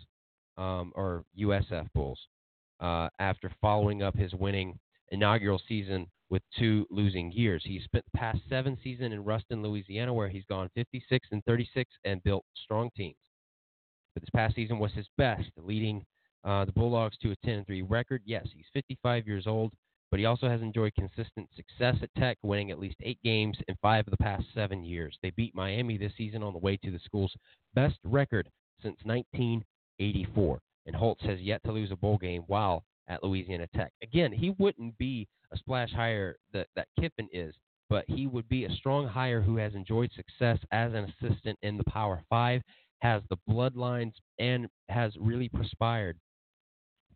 [0.57, 2.19] um, or USF Bulls,
[2.79, 4.77] uh, after following up his winning
[5.11, 7.63] inaugural season with two losing years.
[7.65, 11.89] He spent the past seven seasons in Ruston, Louisiana, where he's gone 56 and 36
[12.03, 13.15] and built strong teams.
[14.13, 16.05] But this past season was his best, leading
[16.43, 18.21] uh, the Bulldogs to a 10 and 3 record.
[18.25, 19.73] Yes, he's 55 years old,
[20.13, 23.75] but he also has enjoyed consistent success at Tech, winning at least eight games in
[23.81, 25.17] five of the past seven years.
[25.23, 27.35] They beat Miami this season on the way to the school's
[27.73, 28.47] best record
[28.83, 30.59] since 1984.
[30.85, 33.91] and Holtz has yet to lose a bowl game while at Louisiana Tech.
[34.03, 37.55] Again, he wouldn't be a splash hire that, that Kiffin is,
[37.89, 41.75] but he would be a strong hire who has enjoyed success as an assistant in
[41.75, 42.61] the Power Five,
[42.99, 46.19] has the bloodlines, and has really perspired,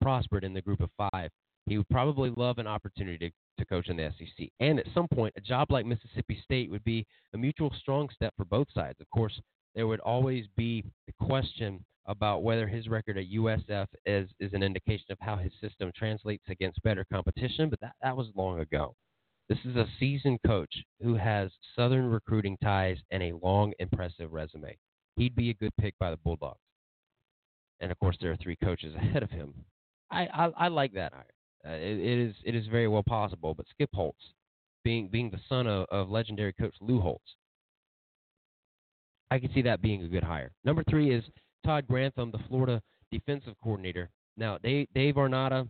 [0.02, 1.30] prospered in the group of five.
[1.68, 4.48] He would probably love an opportunity to, to coach in the SEC.
[4.60, 8.34] And at some point, a job like Mississippi State would be a mutual strong step
[8.38, 9.00] for both sides.
[9.02, 9.40] Of course,
[9.76, 14.64] there would always be the question about whether his record at USF is, is an
[14.64, 18.96] indication of how his system translates against better competition, but that, that was long ago.
[19.50, 24.78] This is a seasoned coach who has Southern recruiting ties and a long, impressive resume.
[25.18, 26.60] He'd be a good pick by the Bulldogs.
[27.82, 29.54] And of course, there are three coaches ahead of him.
[30.10, 31.26] I, I, I like that hire.
[31.68, 34.34] Uh, it, it is it is very well possible, but Skip Holtz,
[34.84, 37.36] being being the son of, of legendary coach Lou Holtz,
[39.32, 40.52] I can see that being a good hire.
[40.64, 41.24] Number three is
[41.66, 42.82] Todd Grantham, the Florida
[43.12, 44.10] defensive coordinator.
[44.38, 45.68] Now, Dave, Dave Aranda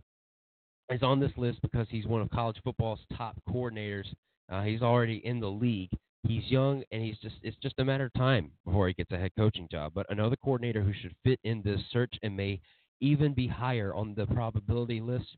[0.90, 4.06] is on this list because he's one of college football's top coordinators.
[4.50, 5.90] Uh, he's already in the league.
[6.22, 9.18] He's young, and he's just it's just a matter of time before he gets a
[9.18, 9.92] head coaching job.
[9.94, 12.60] But another coordinator who should fit in this search and may
[13.00, 15.36] even be higher on the probability list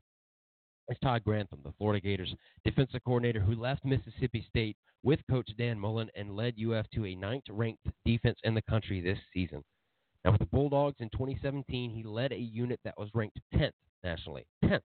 [0.91, 5.79] is Todd Grantham, the Florida Gators defensive coordinator who left Mississippi State with Coach Dan
[5.79, 9.63] Mullen and led UF to a ninth-ranked defense in the country this season.
[10.23, 13.71] Now, with the Bulldogs in 2017, he led a unit that was ranked 10th
[14.03, 14.45] nationally.
[14.63, 14.81] 10th.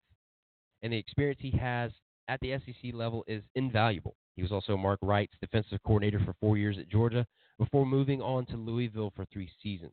[0.82, 1.90] And the experience he has
[2.28, 4.14] at the SEC level is invaluable.
[4.36, 7.26] He was also Mark Wright's defensive coordinator for four years at Georgia
[7.58, 9.92] before moving on to Louisville for three seasons.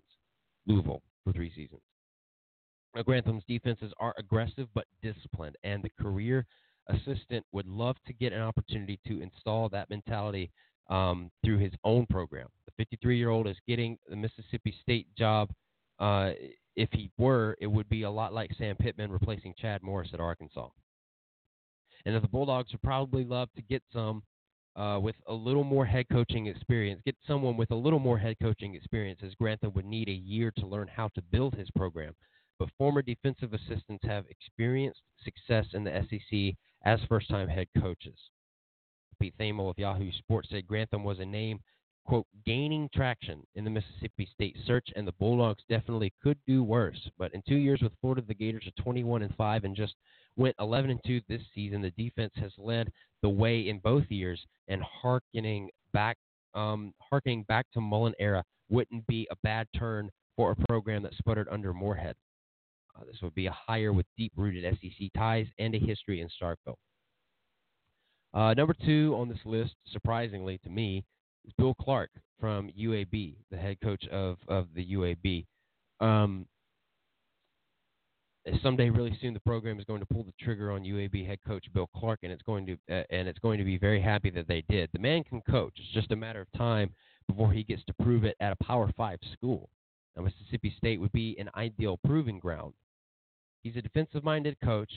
[0.68, 1.82] Louisville for three seasons.
[3.02, 6.46] Grantham's defenses are aggressive but disciplined, and the career
[6.90, 10.52] assistant would love to get an opportunity to install that mentality
[10.90, 12.48] um, through his own program.
[12.66, 15.50] The 53 year old is getting the Mississippi State job.
[16.00, 16.32] Uh,
[16.76, 20.20] if he were, it would be a lot like Sam Pittman replacing Chad Morris at
[20.20, 20.70] Arkansas.
[22.06, 24.24] And the Bulldogs would probably love to get some
[24.76, 28.36] uh, with a little more head coaching experience, get someone with a little more head
[28.42, 32.16] coaching experience, as Grantham would need a year to learn how to build his program.
[32.60, 36.56] But former defensive assistants have experienced success in the SEC
[36.86, 38.18] as first time head coaches.
[39.20, 41.60] Pete Thamel of Yahoo Sports said Grantham was a name,
[42.06, 47.10] quote, gaining traction in the Mississippi State search, and the Bulldogs definitely could do worse.
[47.18, 49.96] But in two years with Florida, the Gators are 21 and 5 and just
[50.36, 51.82] went 11 and 2 this season.
[51.82, 56.18] The defense has led the way in both years, and harkening back,
[56.54, 61.14] um, harkening back to Mullen era wouldn't be a bad turn for a program that
[61.14, 62.16] sputtered under Moorhead.
[62.96, 66.76] Uh, this would be a hire with deep-rooted SEC ties and a history in Starkville.
[68.34, 71.04] Uh, number two on this list, surprisingly to me,
[71.46, 72.10] is Bill Clark
[72.40, 75.46] from UAB, the head coach of, of the UAB.
[76.00, 76.48] Um,
[78.62, 81.66] someday, really soon, the program is going to pull the trigger on UAB head coach
[81.74, 84.48] Bill Clark, and it's going to uh, and it's going to be very happy that
[84.48, 84.90] they did.
[84.94, 86.94] The man can coach; it's just a matter of time
[87.28, 89.70] before he gets to prove it at a Power Five school.
[90.16, 92.74] Now, Mississippi State would be an ideal proving ground.
[93.64, 94.92] He's a defensive-minded coach.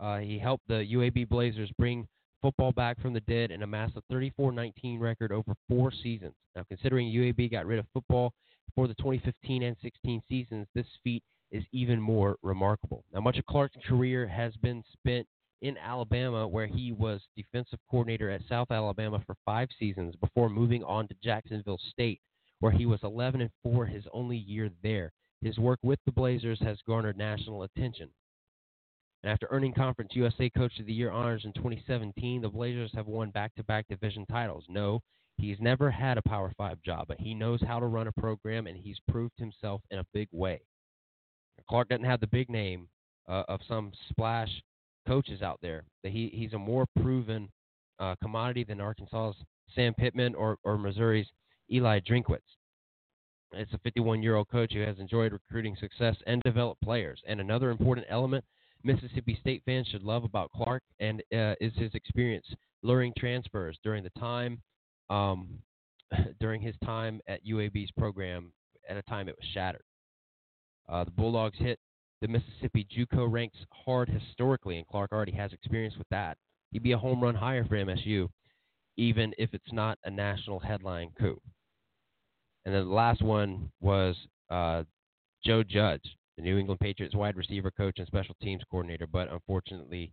[0.00, 2.06] Uh, he helped the UAB Blazers bring
[2.42, 6.34] football back from the dead and amass a 34-19 record over four seasons.
[6.54, 8.32] Now, considering UAB got rid of football
[8.74, 13.04] for the 2015 and 16 seasons, this feat is even more remarkable.
[13.12, 15.26] Now, much of Clark's career has been spent
[15.62, 20.84] in Alabama, where he was defensive coordinator at South Alabama for five seasons before moving
[20.84, 22.20] on to Jacksonville State,
[22.60, 25.12] where he was 11 and 4 his only year there.
[25.40, 28.10] His work with the Blazers has garnered national attention.
[29.22, 33.06] And after earning Conference USA Coach of the Year honors in 2017, the Blazers have
[33.06, 34.64] won back to back division titles.
[34.68, 35.00] No,
[35.36, 38.66] he's never had a Power 5 job, but he knows how to run a program,
[38.66, 40.60] and he's proved himself in a big way.
[41.68, 42.88] Clark doesn't have the big name
[43.28, 44.50] uh, of some splash
[45.06, 45.84] coaches out there.
[46.02, 47.48] He, he's a more proven
[47.98, 49.36] uh, commodity than Arkansas's
[49.74, 51.26] Sam Pittman or, or Missouri's
[51.70, 52.38] Eli Drinkwitz.
[53.52, 57.20] It's a 51 year old coach who has enjoyed recruiting success and developed players.
[57.26, 58.44] And another important element
[58.84, 62.46] Mississippi State fans should love about Clark and uh, is his experience
[62.82, 64.60] luring transfers during the time
[65.10, 65.48] um,
[66.40, 68.52] during his time at UAB's program
[68.88, 69.82] at a time it was shattered.
[70.88, 71.78] Uh, the Bulldogs hit
[72.20, 76.36] the Mississippi JUCO ranks hard historically, and Clark already has experience with that.
[76.72, 78.28] He'd be a home run hire for MSU,
[78.96, 81.40] even if it's not a national headline coup.
[82.68, 84.14] And then the last one was
[84.50, 84.82] uh,
[85.42, 86.02] Joe Judge,
[86.36, 90.12] the New England Patriots wide receiver coach and special teams coordinator, but unfortunately,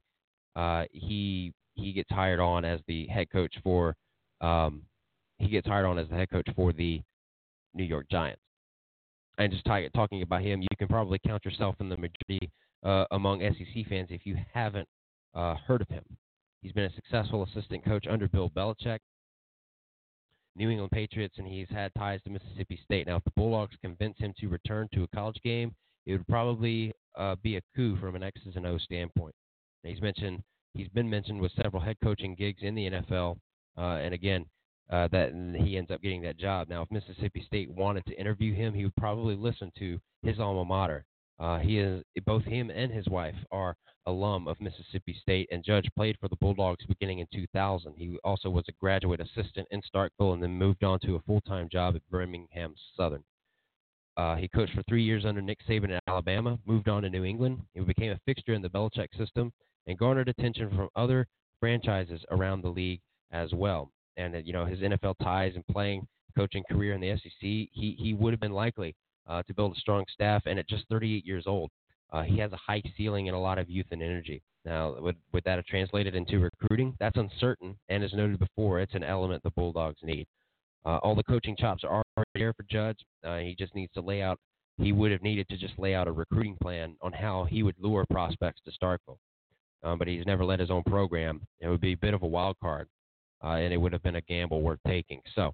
[0.55, 3.93] uh, he he gets hired on as the head coach for
[4.39, 4.83] um,
[5.37, 7.01] he gets hired on as the head coach for the
[7.73, 8.41] New York Giants.
[9.37, 12.49] and just t- talking about him, you can probably count yourself in the majority
[12.85, 14.87] uh, among SEC fans if you haven't
[15.33, 16.05] uh, heard of him.
[16.61, 18.99] He's been a successful assistant coach under Bill Belichick,
[20.55, 23.07] New England Patriots, and he's had ties to Mississippi State.
[23.07, 25.73] Now, if the Bulldogs convince him to return to a college game,
[26.05, 29.35] it would probably uh, be a coup from an X's and O standpoint.
[29.83, 30.41] Now, he's mentioned
[30.73, 33.37] he's been mentioned with several head coaching gigs in the NFL,
[33.77, 34.45] uh, and again,
[34.91, 36.69] uh, that he ends up getting that job.
[36.69, 40.63] Now, if Mississippi State wanted to interview him, he would probably listen to his alma
[40.63, 41.05] mater.
[41.39, 43.75] Uh, he is both him and his wife are
[44.05, 47.93] alum of Mississippi State, and Judge played for the Bulldogs beginning in 2000.
[47.97, 51.67] He also was a graduate assistant in Starkville and then moved on to a full-time
[51.71, 53.23] job at Birmingham Southern.
[54.17, 57.25] Uh, he coached for three years under Nick Saban at Alabama, moved on to New
[57.25, 57.59] England.
[57.73, 59.51] He became a fixture in the Belichick system
[59.87, 61.27] and garnered attention from other
[61.59, 63.01] franchises around the league
[63.31, 63.91] as well.
[64.17, 66.07] And uh, you know his NFL ties and playing
[66.37, 68.95] coaching career in the SEC, he he would have been likely
[69.27, 70.43] uh, to build a strong staff.
[70.45, 71.71] And at just 38 years old,
[72.11, 74.41] uh, he has a high ceiling and a lot of youth and energy.
[74.63, 76.95] Now, would, would that have translated into recruiting?
[76.99, 80.27] That's uncertain, and as noted before, it's an element the Bulldogs need.
[80.85, 82.03] Uh, all the coaching chops are
[82.33, 82.97] there for Judge.
[83.23, 84.39] Uh, he just needs to lay out.
[84.77, 87.75] He would have needed to just lay out a recruiting plan on how he would
[87.79, 89.17] lure prospects to Starkville.
[89.83, 91.41] Um, but he's never led his own program.
[91.59, 92.87] It would be a bit of a wild card,
[93.43, 95.21] uh, and it would have been a gamble worth taking.
[95.35, 95.53] So,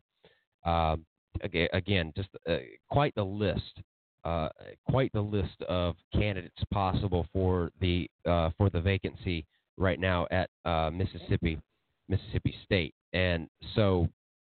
[0.66, 1.06] um,
[1.44, 2.58] again, just uh,
[2.90, 3.82] quite the list,
[4.24, 4.50] uh,
[4.90, 9.46] quite the list of candidates possible for the uh, for the vacancy
[9.78, 11.60] right now at uh, Mississippi
[12.08, 12.94] Mississippi State.
[13.14, 14.08] And so,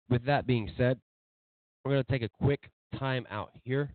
[0.09, 0.99] with that being said,
[1.83, 2.59] we're going to take a quick
[2.97, 3.89] time out here,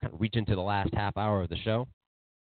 [0.00, 1.86] kind of reach into the last half hour of the show.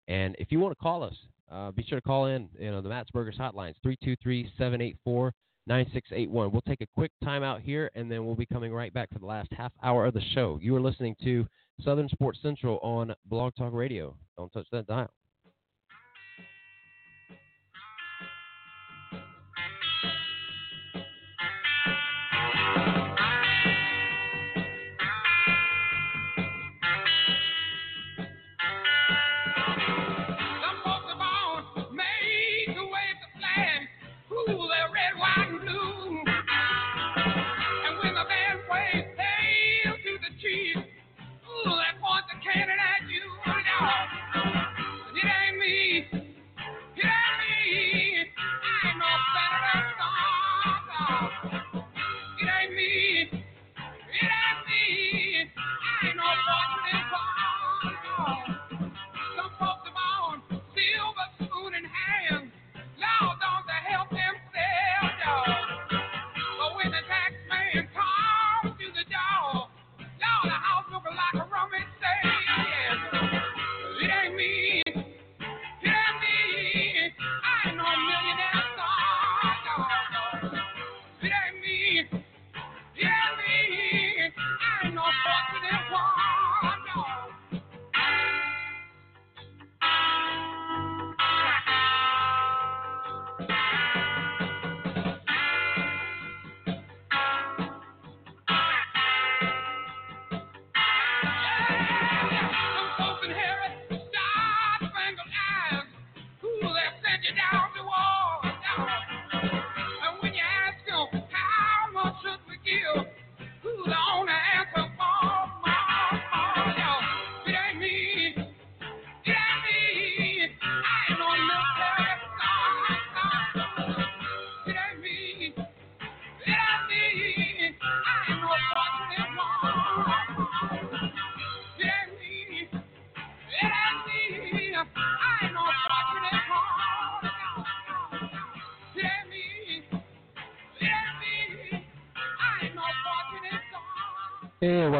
[0.08, 1.14] And if you want to call us,
[1.50, 2.48] uh, be sure to call in.
[2.58, 5.32] You know the Matt's Burgers hotlines 323 784
[5.66, 6.52] 9681.
[6.52, 9.18] We'll take a quick time out here, and then we'll be coming right back for
[9.18, 10.58] the last half hour of the show.
[10.60, 11.46] You are listening to
[11.82, 14.14] Southern Sports Central on Blog Talk Radio.
[14.36, 15.10] Don't touch that dial.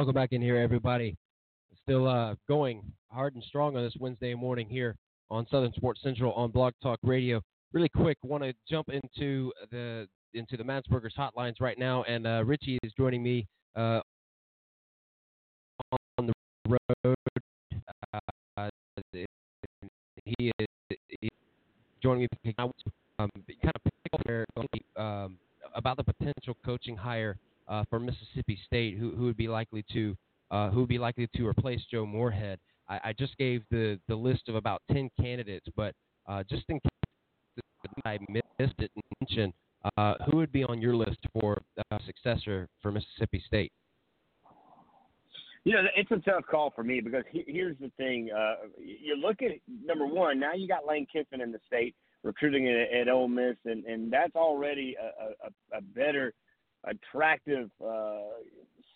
[0.05, 1.16] Welcome back in here, everybody.
[1.82, 4.97] Still uh, going hard and strong on this Wednesday morning here
[5.31, 7.40] on Southern Sports Central on Blog Talk Radio.
[7.72, 12.26] Really quick, want to jump into the into the Matt's Burgers hotlines right now, and
[12.26, 14.01] uh, Richie is joining me uh,
[16.18, 16.35] on the
[16.68, 17.16] road.
[18.12, 18.68] Uh,
[20.26, 20.66] he is
[22.02, 22.74] joining me I was
[23.18, 23.31] um,
[23.62, 23.72] kind
[24.26, 25.39] of um,
[25.74, 27.39] about the potential coaching hire
[27.69, 30.16] uh, for Mississippi State, who, who would be likely to
[30.51, 32.59] uh, who would be likely to replace Joe Moorhead.
[32.89, 35.95] I, I just gave the, the list of about ten candidates, but
[36.28, 37.65] uh, just in case
[38.05, 39.53] I missed it, mention
[39.97, 41.61] uh, who would be on your list for
[41.91, 43.73] a successor for Mississippi State.
[45.65, 49.16] You know, it's a tough call for me because he, here's the thing: uh, you
[49.16, 49.53] look at
[49.85, 50.39] number one.
[50.39, 54.12] Now you got Lane Kiffin in the state recruiting at, at Ole Miss, and and
[54.12, 56.35] that's already a, a, a better,
[56.86, 58.19] attractive uh,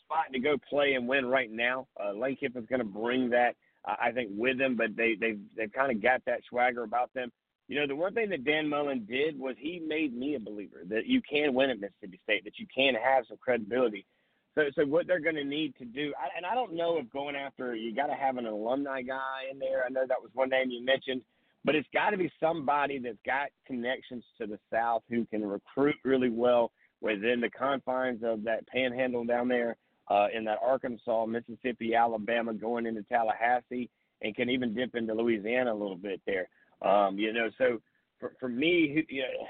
[0.04, 1.86] spot to go play and win right now.
[2.02, 5.72] Uh, Lane Kiffin's going to bring that, I think, with them, but they they've they've
[5.72, 7.30] kind of got that swagger about them.
[7.68, 10.82] You know, the one thing that Dan Mullen did was he made me a believer
[10.88, 14.06] that you can win at Mississippi State, that you can have some credibility.
[14.54, 17.10] So, so what they're going to need to do, I, and I don't know if
[17.12, 19.84] going after you got to have an alumni guy in there.
[19.86, 21.20] I know that was one name you mentioned,
[21.64, 25.96] but it's got to be somebody that's got connections to the South who can recruit
[26.04, 29.76] really well within the confines of that panhandle down there
[30.08, 33.90] uh, in that Arkansas, Mississippi, Alabama, going into Tallahassee,
[34.22, 36.48] and can even dip into Louisiana a little bit there.
[36.82, 37.80] Um, you know, so
[38.18, 39.46] for for me, you know,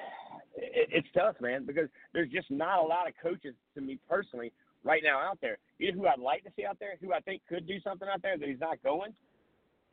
[0.56, 4.52] it, it's tough, man, because there's just not a lot of coaches to me personally
[4.84, 5.58] right now out there.
[5.78, 8.08] You know who I'd like to see out there, who I think could do something
[8.12, 9.12] out there that he's not going.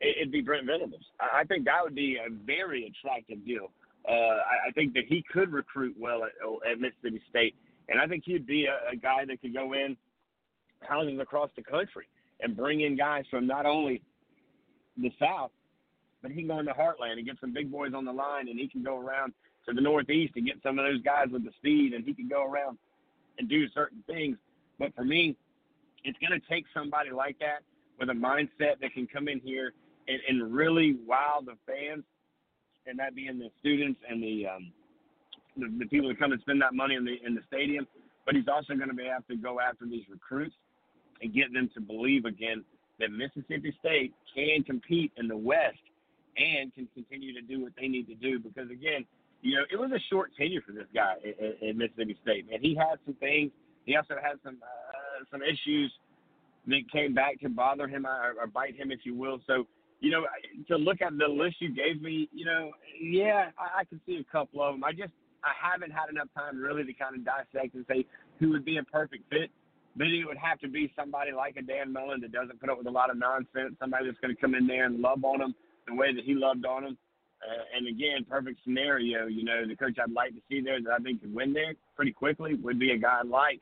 [0.00, 1.04] It, it'd be Brent Venables.
[1.20, 3.70] I, I think that would be a very attractive deal.
[4.08, 6.32] Uh, I, I think that he could recruit well at,
[6.70, 7.54] at Mississippi State,
[7.88, 9.96] and I think he'd be a, a guy that could go in
[10.80, 12.06] houses across the country
[12.40, 14.02] and bring in guys from not only
[14.96, 15.50] the South
[16.26, 18.48] but he can go in the heartland and get some big boys on the line,
[18.48, 19.32] and he can go around
[19.68, 22.26] to the Northeast and get some of those guys with the speed, and he can
[22.26, 22.78] go around
[23.38, 24.36] and do certain things.
[24.76, 25.36] But for me,
[26.02, 27.60] it's going to take somebody like that
[28.00, 29.72] with a mindset that can come in here
[30.08, 32.02] and, and really wow the fans,
[32.86, 34.72] and that being the students and the, um,
[35.56, 37.86] the the people that come and spend that money in the in the stadium.
[38.24, 40.54] But he's also going to be have to go after these recruits
[41.22, 42.64] and get them to believe again
[42.98, 45.78] that Mississippi State can compete in the West
[46.36, 48.38] and can continue to do what they need to do.
[48.38, 49.04] Because again,
[49.42, 52.50] you know, it was a short tenure for this guy at, Mississippi State.
[52.50, 53.52] Man, he had some things.
[53.84, 55.92] He also had some uh, some issues
[56.66, 59.40] that came back to bother him or, or bite him, if you will.
[59.46, 59.66] So,
[60.00, 60.26] you know,
[60.68, 62.70] to look at the list you gave me, you know,
[63.00, 64.84] yeah, I, I can see a couple of them.
[64.84, 65.12] I just
[65.44, 68.04] I haven't had enough time really to kind of dissect and say
[68.38, 69.50] who would be a perfect fit.
[69.96, 72.76] But it would have to be somebody like a Dan Mullen that doesn't put up
[72.76, 75.38] with a lot of nonsense, somebody that's going to come in there and love on
[75.38, 75.54] them
[75.88, 76.98] the way that he loved on him.
[77.40, 79.26] Uh, and again, perfect scenario.
[79.26, 81.74] You know, the coach I'd like to see there that I think could win there
[81.94, 83.60] pretty quickly would be a guy like,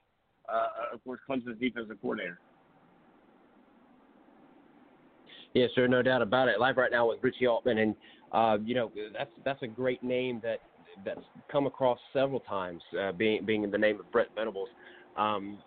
[0.52, 2.40] uh, of course, Clemson's defensive coordinator.
[5.54, 6.58] Yeah, sure, no doubt about it.
[6.58, 7.94] Live right now with Richie Altman, and
[8.32, 10.58] uh, you know that's that's a great name that
[11.04, 11.20] that's
[11.50, 14.68] come across several times, uh, being being in the name of Brent Venables.
[15.16, 15.58] Um,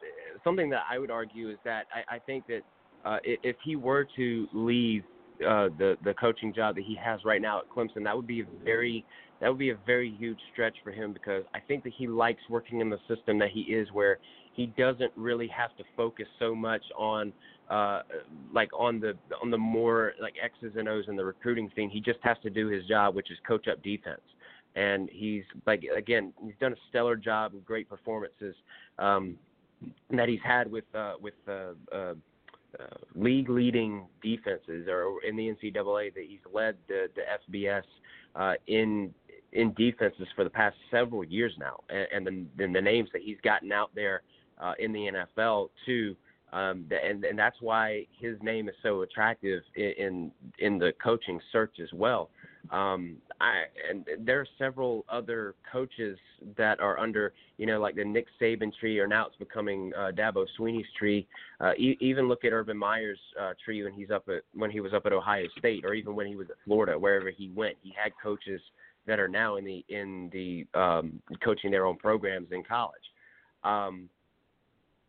[0.43, 2.61] something that I would argue is that I, I think that
[3.05, 5.03] uh, if he were to leave
[5.39, 8.41] uh, the the coaching job that he has right now at Clemson, that would be
[8.41, 9.05] a very
[9.39, 12.41] that would be a very huge stretch for him because I think that he likes
[12.49, 14.17] working in the system that he is, where
[14.57, 17.31] he doesn't really have to focus so much on
[17.69, 18.01] uh,
[18.53, 21.89] like on the on the more like X's and O's and the recruiting thing.
[21.89, 24.19] He just has to do his job, which is coach up defense.
[24.75, 28.55] And he's like again, he's done a stellar job with great performances
[28.97, 29.37] um,
[30.09, 32.13] that he's had with uh, with uh, uh,
[32.79, 32.83] uh,
[33.15, 37.83] league leading defenses or in the NCAA that he's led the, the FBS
[38.35, 39.13] uh, in
[39.53, 43.21] in defenses for the past several years now, and, and then, then the names that
[43.21, 44.21] he's gotten out there
[44.61, 46.15] uh, in the NFL too.
[46.53, 51.75] Um, and and that's why his name is so attractive in in, the coaching search
[51.81, 52.29] as well.
[52.71, 56.17] Um, I and there are several other coaches
[56.57, 60.11] that are under, you know, like the Nick Saban tree, or now it's becoming uh,
[60.15, 61.27] Dabo Swinney's tree.
[61.59, 64.79] Uh, e- even look at Urban Meyer's uh, tree when he's up at when he
[64.79, 67.75] was up at Ohio State, or even when he was at Florida, wherever he went,
[67.81, 68.61] he had coaches
[69.05, 72.95] that are now in the in the um, coaching their own programs in college.
[73.65, 74.09] Um,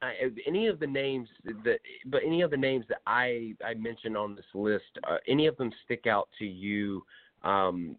[0.00, 0.14] I,
[0.46, 1.28] any of the names
[1.64, 5.46] that, but any of the names that I I mentioned on this list, uh, any
[5.46, 7.02] of them stick out to you?
[7.42, 7.96] um,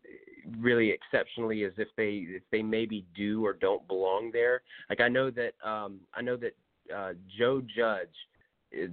[0.57, 4.61] really exceptionally as if they if they maybe do or don't belong there.
[4.89, 6.55] Like I know that um, I know that
[6.95, 8.07] uh, Joe Judge,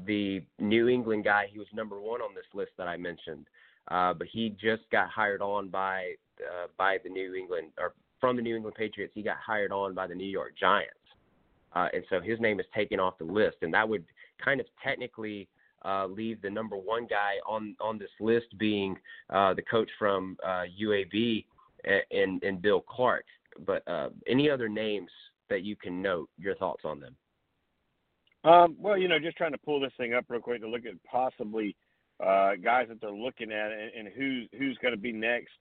[0.07, 3.47] the New England guy, he was number one on this list that I mentioned,
[3.89, 8.37] uh, but he just got hired on by uh, by the New England or from
[8.37, 9.12] the New England Patriots.
[9.15, 10.95] He got hired on by the New York Giants,
[11.77, 14.05] uh, and so his name is taken off the list, and that would
[14.43, 15.47] kind of technically
[15.85, 18.97] uh, leave the number one guy on on this list being
[19.28, 21.44] uh, the coach from uh, UAB
[22.11, 23.27] and, and Bill Clark.
[23.66, 25.11] But uh, any other names
[25.51, 26.31] that you can note?
[26.39, 27.15] Your thoughts on them?
[28.44, 30.86] Um, well, you know, just trying to pull this thing up real quick to look
[30.86, 31.77] at possibly
[32.24, 35.53] uh, guys that they're looking at and, and who's who's going to be next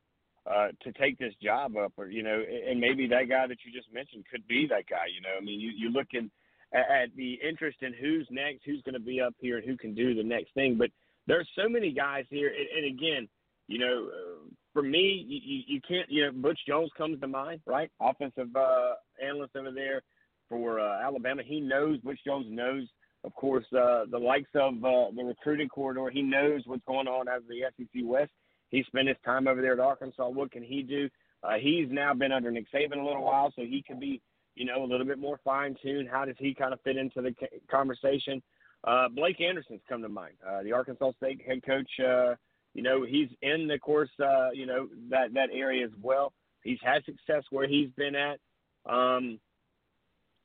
[0.49, 3.71] uh, to take this job up, or you know, and maybe that guy that you
[3.73, 5.05] just mentioned could be that guy.
[5.13, 6.29] You know, I mean, you, you're looking
[6.73, 9.77] at, at the interest in who's next, who's going to be up here, and who
[9.77, 10.77] can do the next thing.
[10.77, 10.91] But
[11.27, 13.27] there's so many guys here, and, and again,
[13.67, 16.09] you know, uh, for me, you, you can't.
[16.09, 17.89] You know, Butch Jones comes to mind, right?
[17.99, 18.93] Offensive uh,
[19.23, 20.03] analyst over there
[20.49, 21.41] for uh, Alabama.
[21.43, 22.87] He knows Butch Jones knows,
[23.23, 26.09] of course, uh, the likes of uh, the recruiting corridor.
[26.11, 28.31] He knows what's going on out of the SEC West.
[28.69, 30.27] He spent his time over there at Arkansas.
[30.27, 31.09] What can he do?
[31.43, 34.21] Uh, he's now been under Nick Saban a little while, so he can be,
[34.55, 36.09] you know, a little bit more fine tuned.
[36.09, 37.33] How does he kind of fit into the
[37.69, 38.41] conversation?
[38.83, 41.89] Uh, Blake Anderson's come to mind, uh, the Arkansas State head coach.
[41.99, 42.35] Uh,
[42.73, 46.33] you know, he's in the course, uh, you know, that that area as well.
[46.63, 48.39] He's had success where he's been at.
[48.85, 49.39] Um,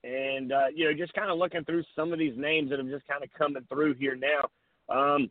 [0.05, 2.89] and uh, you know, just kind of looking through some of these names that have
[2.89, 4.49] just kind of coming through here now.
[4.89, 5.31] Um,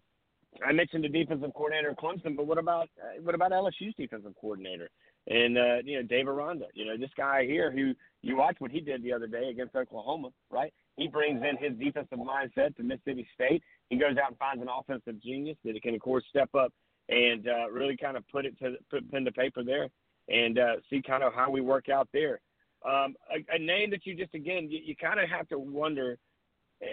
[0.65, 4.34] I mentioned the defensive coordinator of Clemson, but what about uh, what about LSU's defensive
[4.41, 4.89] coordinator
[5.27, 6.65] and uh, you know Dave Aranda?
[6.73, 9.76] You know this guy here who you watched what he did the other day against
[9.76, 10.73] Oklahoma, right?
[10.97, 13.63] He brings in his defensive mindset to Mississippi State.
[13.89, 16.73] He goes out and finds an offensive genius that he can, of course, step up
[17.07, 19.89] and uh, really kind of put it to put pen to paper there
[20.27, 22.39] and uh, see kind of how we work out there.
[22.85, 26.17] Um, a, a name that you just again you, you kind of have to wonder,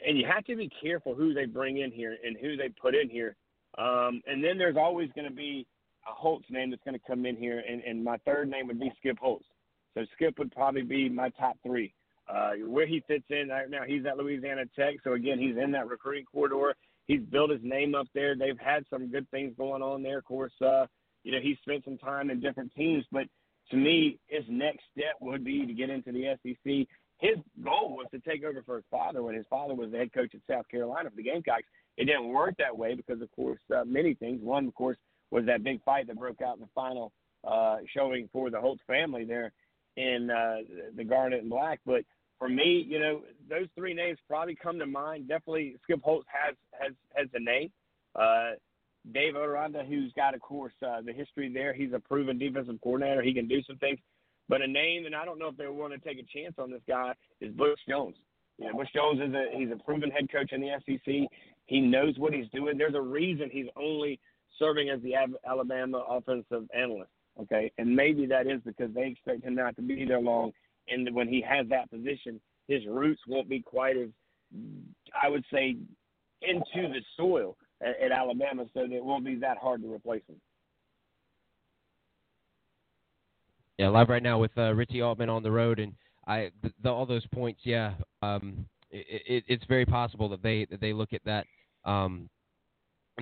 [0.06, 2.94] and you have to be careful who they bring in here and who they put
[2.94, 3.36] in here.
[3.78, 5.66] Um, and then there's always going to be
[6.09, 8.81] a Holtz name that's going to come in here, and, and my third name would
[8.81, 9.44] be Skip Holtz.
[9.94, 11.93] So Skip would probably be my top three.
[12.28, 15.70] Uh, where he fits in right now, he's at Louisiana Tech, so again, he's in
[15.73, 16.74] that recruiting corridor.
[17.07, 18.35] He's built his name up there.
[18.36, 20.19] They've had some good things going on there.
[20.19, 20.86] Of course, uh,
[21.23, 23.27] you know he's spent some time in different teams, but
[23.70, 26.86] to me, his next step would be to get into the SEC.
[27.19, 30.12] His goal was to take over for his father when his father was the head
[30.12, 31.65] coach at South Carolina for the Gamecocks.
[31.97, 34.43] It didn't work that way because, of course, uh, many things.
[34.43, 34.98] One, of course,
[35.31, 37.12] was that big fight that broke out in the final
[37.47, 39.52] uh, showing for the Holtz family there
[39.97, 40.56] in uh,
[40.97, 41.81] the Garnet and Black.
[41.86, 42.02] But
[42.39, 45.28] for me, you know, those three names probably come to mind.
[45.28, 47.70] Definitely, Skip Holtz has has has the name.
[48.14, 48.52] Uh,
[49.12, 51.73] Dave Aranda, who's got, of course, uh, the history there.
[51.73, 53.23] He's a proven defensive coordinator.
[53.23, 53.98] He can do some things.
[54.48, 56.70] But a name, and I don't know if they want to take a chance on
[56.70, 58.16] this guy, is Butch Jones.
[58.59, 61.28] You know, Butch Jones is a he's a proven head coach in the SEC.
[61.66, 62.78] He knows what he's doing.
[62.78, 64.18] There's a reason he's only
[64.59, 65.14] serving as the
[65.47, 67.10] Alabama offensive analyst.
[67.38, 70.52] Okay, and maybe that is because they expect him not to be there long,
[70.88, 74.09] and when he has that position, his roots won't be quite as,
[75.22, 75.76] I would say,
[76.40, 80.22] into the soil at, at Alabama, so that it won't be that hard to replace
[80.26, 80.36] him.
[83.76, 85.93] Yeah, live right now with uh, Richie Altman on the road, and
[86.26, 87.60] I the, the, all those points.
[87.64, 91.44] Yeah, um, it, it, it's very possible that they that they look at that.
[91.86, 92.28] Um,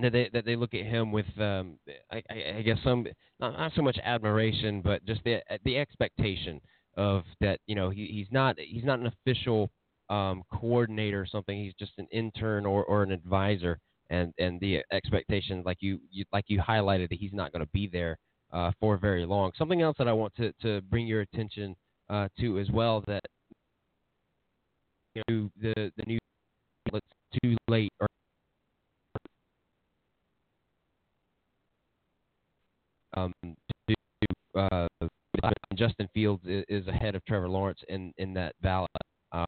[0.02, 1.78] that they that they look at him with um,
[2.10, 3.06] I, I, guess some
[3.38, 6.60] not, not so much admiration, but just the the expectation
[6.96, 9.70] of that you know he, he's not he's not an official
[10.10, 11.56] um, coordinator or something.
[11.56, 13.78] He's just an intern or, or an advisor,
[14.10, 17.70] and and the expectation like you, you like you highlighted that he's not going to
[17.72, 18.18] be there
[18.52, 19.52] uh, for very long.
[19.56, 21.76] Something else that I want to to bring your attention
[22.10, 23.22] uh, to as well that
[25.14, 26.18] you know, the the new
[26.92, 27.06] it's
[27.42, 28.08] too late or
[33.16, 33.32] um,
[33.88, 33.94] to,
[34.56, 34.88] uh,
[35.74, 38.90] Justin Fields is, ahead of Trevor Lawrence in, in that ballot.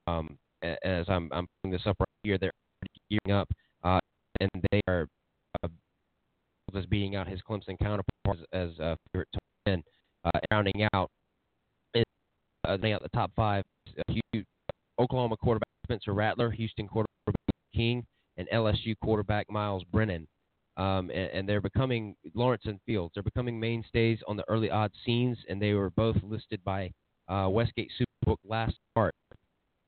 [0.09, 2.53] Um, as I'm, I'm putting this up right here, they're
[3.11, 3.49] gearing up,
[3.85, 4.01] uh,
[4.41, 5.07] and they are
[5.63, 5.69] uh,
[6.75, 9.83] is beating out his Clemson counterpart as uh, favorite to win.
[10.25, 11.11] Uh, rounding out,
[11.97, 13.65] uh, out the top five.
[14.09, 14.41] Uh,
[14.99, 17.35] Oklahoma quarterback Spencer Rattler, Houston quarterback
[17.75, 18.05] King,
[18.37, 20.27] and LSU quarterback Miles Brennan
[20.77, 23.13] um, and, and, they're becoming Lawrence and Fields.
[23.15, 26.93] They're becoming mainstays on the early odds scenes, and they were both listed by
[27.29, 29.15] uh, Westgate Superbook last March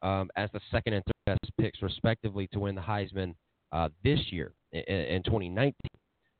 [0.02, 3.34] um, as the second and third best picks, respectively, to win the Heisman
[3.72, 5.74] uh, this year in, in 2019.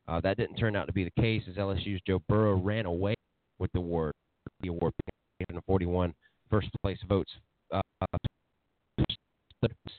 [0.06, 3.14] Uh, that didn't turn out to be the case, as LSU's Joe Burrow ran away
[3.58, 4.12] with the award.
[4.62, 4.94] The award,
[5.66, 6.14] 41
[6.50, 7.30] first place votes,
[7.70, 7.80] uh,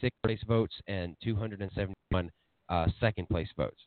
[0.02, 2.32] six place votes, and 271
[2.70, 3.80] uh, second place votes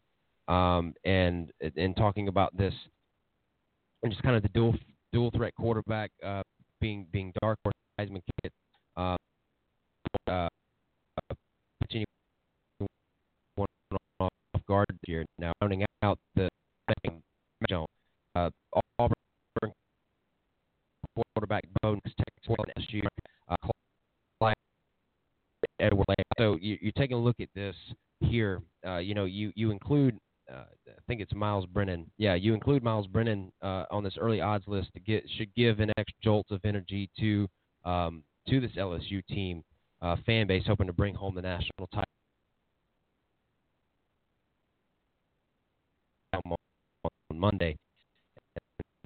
[0.52, 2.74] um, and and talking about this
[4.02, 4.74] and just kind of the dual
[5.12, 6.42] dual threat quarterback uh,
[6.80, 8.52] being being dark horse Heisman kid.
[8.96, 9.16] Uh,
[10.28, 10.48] uh,
[14.20, 14.28] off
[14.68, 16.48] guard here now rounding out the
[17.70, 17.86] zone.
[18.34, 18.50] Uh,
[18.98, 19.72] Auburn
[21.34, 23.02] quarterback Bo Texas SG.
[23.48, 23.56] Uh,
[25.80, 26.06] Edward.
[26.38, 27.74] So you, you're taking a look at this
[28.20, 28.62] here.
[28.86, 30.16] Uh, you know, you you include
[30.51, 32.10] uh, I think it's Miles Brennan.
[32.19, 35.81] Yeah, you include Miles Brennan uh, on this early odds list to get should give
[35.81, 37.48] an extra jolt of energy to
[37.85, 39.62] um, to this LSU team.
[40.02, 42.05] uh, fan base, hoping to bring home the national title.
[46.35, 47.77] On Monday,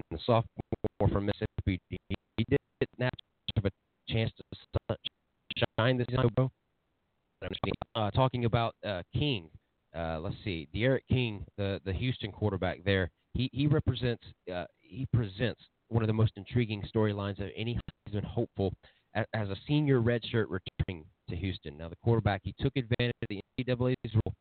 [0.09, 1.79] and the sophomore from Mississippi,
[2.37, 2.57] he did
[2.97, 3.13] not
[3.55, 3.69] have a
[4.09, 4.31] chance
[4.89, 4.97] to
[5.77, 6.49] shine this season.
[7.95, 9.49] Uh, talking about uh, King,
[9.97, 13.09] uh, let's see, D'Eriq King, the the Houston quarterback there.
[13.33, 18.23] He he represents uh, he presents one of the most intriguing storylines of any Heisman
[18.23, 18.73] hopeful
[19.15, 21.77] as, a senior redshirt returning to Houston.
[21.77, 24.33] Now the quarterback he took advantage of the NCAA's rule.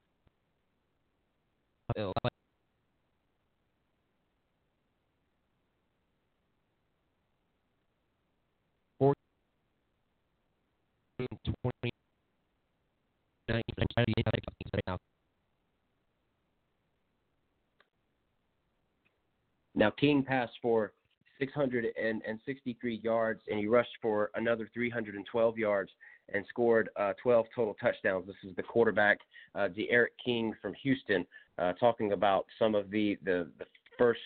[19.76, 20.92] Now King passed for
[21.38, 25.90] 663 yards, and he rushed for another 312 yards
[26.32, 28.26] and scored uh, 12 total touchdowns.
[28.26, 29.18] This is the quarterback,
[29.54, 31.26] uh, D'Eriq King from Houston,
[31.58, 33.66] uh, talking about some of the the, the
[33.98, 34.20] first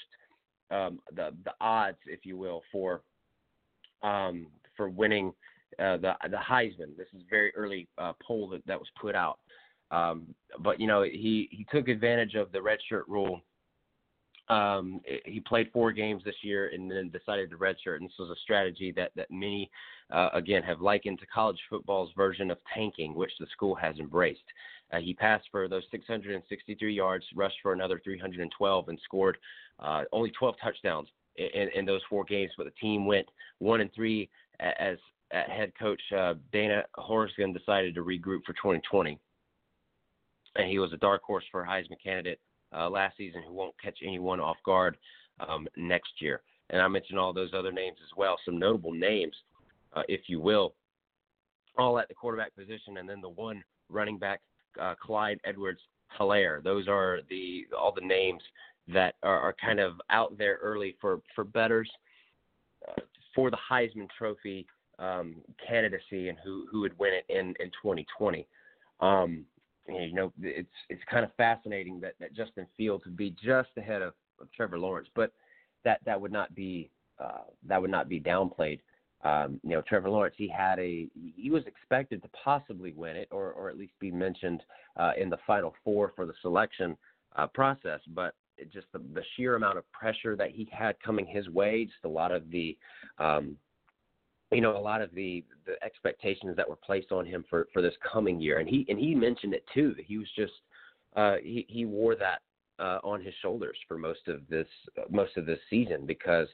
[0.71, 3.03] um, the the odds, if you will, for
[4.03, 4.47] um,
[4.77, 5.33] for winning
[5.81, 6.97] uh, the the Heisman.
[6.97, 9.41] This is very early uh, poll that, that was put out.
[9.91, 13.43] Um, but you know he he took advantage of the redshirt rule
[14.51, 17.97] um, he played four games this year and then decided to redshirt.
[17.97, 19.71] And this was a strategy that that many,
[20.11, 24.43] uh, again, have likened to college football's version of tanking, which the school has embraced.
[24.93, 29.39] Uh, he passed for those 663 yards, rushed for another 312, and scored
[29.79, 32.51] uh, only 12 touchdowns in, in those four games.
[32.59, 33.27] But the team went
[33.61, 34.29] one and three
[34.59, 34.99] as
[35.31, 39.17] head coach uh, Dana Holgorsen decided to regroup for 2020.
[40.57, 42.41] And he was a dark horse for Heisman candidate
[42.77, 44.97] uh, last season who won't catch anyone off guard
[45.47, 46.43] um, next year.
[46.71, 49.35] And I mentioned all those other names as well, some notable names,
[49.93, 50.75] uh, if you will,
[51.77, 54.41] all at the quarterback position, and then the one running back,
[54.81, 55.81] uh, Clyde Edwards
[56.19, 56.63] Helaire.
[56.63, 58.43] Those are the all the names
[58.89, 61.91] that are, are kind of out there early for for betters
[62.89, 63.01] uh,
[63.35, 64.67] for the Heisman Trophy
[64.99, 65.37] um,
[65.67, 68.47] candidacy and who who would win it in in 2020.
[69.01, 69.45] Um,
[69.89, 74.03] you know, it's it's kind of fascinating that, that Justin Fields would be just ahead
[74.03, 75.33] of, of Trevor Lawrence, but
[75.85, 78.81] that that would not be uh, that would not be downplayed.
[79.23, 83.29] Um, you know, Trevor Lawrence, he had a he was expected to possibly win it,
[83.31, 84.63] or or at least be mentioned
[84.97, 86.97] uh, in the final four for the selection
[87.37, 88.35] uh, process, but
[88.73, 92.09] just the, the sheer amount of pressure that he had coming his way, just a
[92.09, 92.77] lot of the
[93.19, 93.57] um,
[94.53, 97.83] you know a lot of the the expectations that were placed on him for for
[97.83, 98.59] this coming year.
[98.59, 100.53] And he and he mentioned it too that he was just
[101.17, 102.41] uh he he wore that
[102.79, 104.67] uh on his shoulders for most of this
[105.11, 106.49] most of this season because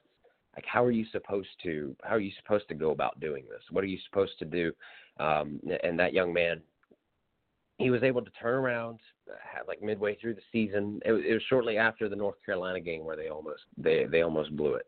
[0.55, 3.63] like how are you supposed to how are you supposed to go about doing this?
[3.71, 4.73] What are you supposed to do?
[5.19, 6.61] Um and that young man
[7.79, 9.01] he was able to turn around
[9.69, 10.99] like midway through the season.
[11.05, 14.21] It was, it was shortly after the North Carolina game where they almost they they
[14.21, 14.87] almost blew it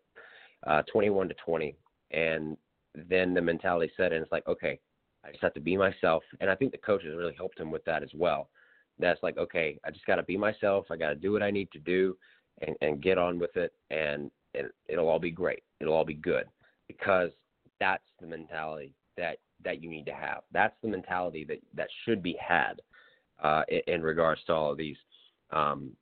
[0.67, 1.75] uh 21 to 20
[2.11, 2.57] and
[2.95, 4.23] then the mentality set in.
[4.23, 4.79] It's like, okay,
[5.25, 6.23] I just have to be myself.
[6.41, 8.49] And I think the coaches really helped him with that as well.
[8.99, 10.87] That's like, okay, I just got to be myself.
[10.91, 12.17] I got to do what I need to do
[12.67, 13.73] and, and get on with it.
[13.91, 15.63] And, and it'll all be great.
[15.81, 16.47] It'll all be good
[16.89, 17.31] because
[17.79, 20.43] that's the mentality that, that you need to have.
[20.53, 22.81] That's the mentality that, that should be had
[23.43, 24.97] uh, in, in regards to all of these
[25.51, 25.93] um,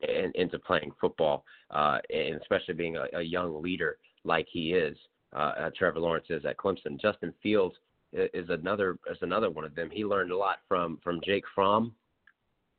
[0.00, 4.96] in, into playing football, uh, and especially being a, a young leader like he is
[5.32, 7.00] uh, Trevor Lawrence is at Clemson.
[7.00, 7.74] Justin Fields
[8.12, 9.90] is another is another one of them.
[9.90, 11.92] He learned a lot from from Jake Fromm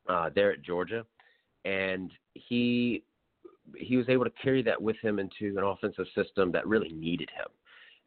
[0.08, 1.04] uh, there at Georgia,
[1.64, 3.02] and he
[3.76, 7.30] he was able to carry that with him into an offensive system that really needed
[7.30, 7.48] him,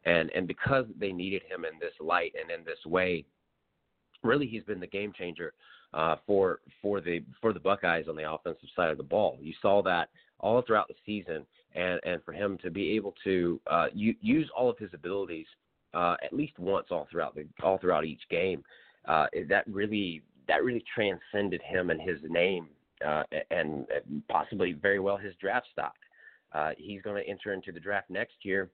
[0.04, 3.24] and and because they needed him in this light and in this way,
[4.22, 5.52] really he's been the game changer
[5.94, 9.38] uh, for for the for the Buckeyes on the offensive side of the ball.
[9.40, 10.10] You saw that
[10.40, 14.70] all throughout the season, and and for him to be able to uh, use all
[14.70, 15.46] of his abilities
[15.94, 18.62] uh, at least once all throughout the all throughout each game,
[19.06, 22.68] uh, that really that really transcended him and his name,
[23.06, 23.86] uh, and
[24.28, 25.94] possibly very well his draft stock.
[26.52, 28.70] Uh, he's going to enter into the draft next year,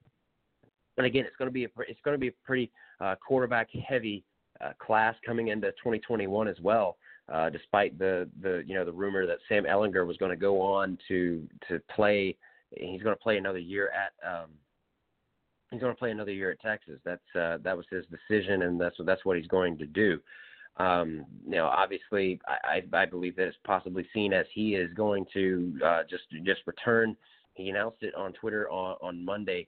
[0.96, 2.70] and again, it's going to be a it's going to be a pretty
[3.00, 4.24] uh, quarterback heavy
[4.60, 6.96] uh, class coming into 2021 as well.
[7.32, 10.60] Uh, despite the the you know the rumor that Sam Ehlinger was going to go
[10.62, 12.36] on to to play,
[12.76, 14.50] he's going to play another year at um,
[15.70, 17.00] he's going to play another year at Texas.
[17.04, 20.18] That's uh, that was his decision, and that's that's what he's going to do.
[20.76, 24.92] Um, you know, obviously, I, I, I believe that it's possibly seen as he is
[24.94, 27.16] going to uh, just just return.
[27.54, 29.66] He announced it on Twitter on, on Monday.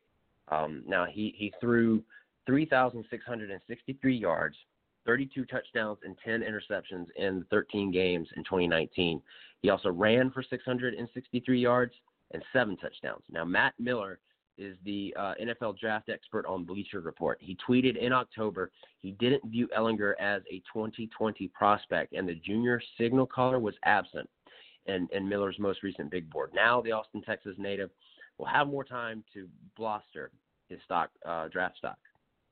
[0.49, 2.03] Um, now he he threw
[2.47, 4.57] 3,663 yards,
[5.07, 9.21] 32 touchdowns and 10 interceptions in 13 games in 2019.
[9.63, 11.93] He also ran for 663 yards
[12.33, 13.23] and seven touchdowns.
[13.31, 14.19] Now, Matt Miller
[14.59, 17.39] is the uh, NFL draft expert on Bleacher Report.
[17.41, 18.71] He tweeted in October
[19.01, 24.29] he didn't view Ehlinger as a 2020 prospect, and the junior signal caller was absent
[24.87, 26.51] in, in Miller's most recent big board.
[26.55, 27.91] Now, the Austin, Texas native
[28.39, 30.31] will have more time to bluster
[30.69, 31.99] his stock uh, draft stock.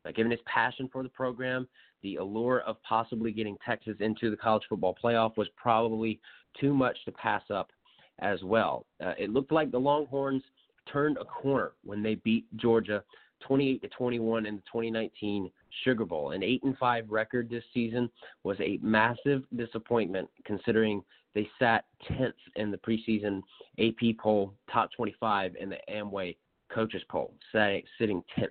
[0.07, 1.69] Uh, given his passion for the program,
[2.03, 6.21] the allure of possibly getting Texas into the college football playoff was probably
[6.61, 7.71] too much to pass up
[8.21, 8.87] as well.
[9.05, 10.43] Uh, it looked like the Longhorns
[10.91, 13.03] turned a corner when they beat Georgia
[13.41, 15.51] 28 to 21 in the 2019
[15.85, 16.33] Sugar Bowl.
[16.33, 18.11] An 8 and 5 record this season
[18.43, 21.03] was a massive disappointment considering
[21.35, 23.43] they sat 10th in the preseason
[23.79, 26.37] AP poll, top 25 in the Amway
[26.73, 28.49] coaches poll, sitting 10th.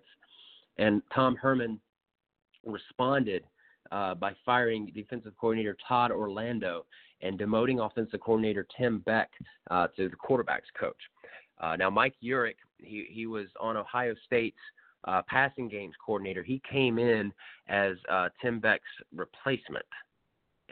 [0.77, 1.79] And Tom Herman
[2.65, 3.43] responded
[3.91, 6.85] uh, by firing defensive coordinator Todd Orlando
[7.21, 9.29] and demoting offensive coordinator Tim Beck
[9.71, 10.95] uh, to the quarterbacks coach.
[11.59, 14.57] Uh, now, Mike Yurcich, he, he was on Ohio State's
[15.05, 16.43] uh, passing games coordinator.
[16.43, 17.31] He came in
[17.67, 18.83] as uh, Tim Beck's
[19.15, 19.85] replacement.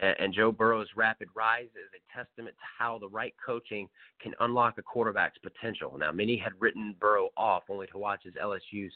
[0.02, 3.88] And, Joe Burrow's rapid rise is a testament to how the right coaching
[4.22, 5.96] can unlock a quarterback's potential.
[5.98, 8.92] Now, many had written Burrow off only to watch as LSU's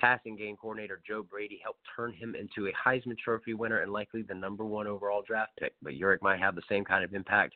[0.00, 4.22] passing game coordinator Joe Brady helped turn him into a Heisman Trophy winner and likely
[4.22, 5.74] the number one overall draft pick.
[5.82, 7.54] But Yurcich might have the same kind of impact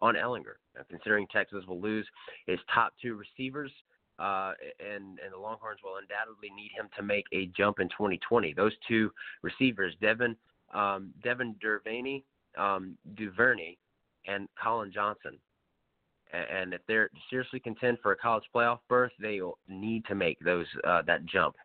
[0.00, 2.06] on Ehlinger, Now, considering Texas will lose
[2.46, 3.72] its top two receivers,
[4.18, 8.52] uh, and and the Longhorns will undoubtedly need him to make a jump in 2020.
[8.52, 9.10] Those two
[9.42, 10.36] receivers, Devin
[10.72, 12.22] um, Devin Duvernay,
[12.58, 13.76] um, Duvernay,
[14.26, 15.38] and Collin Johnson.
[16.32, 20.38] And if they're seriously contend for a college playoff berth, they will need to make
[20.40, 21.56] those uh, that jump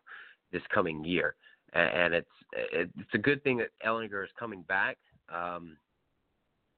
[0.52, 1.34] this coming year.
[1.74, 4.96] And it's it's a good thing that Ehlinger is coming back.
[5.28, 5.76] Um,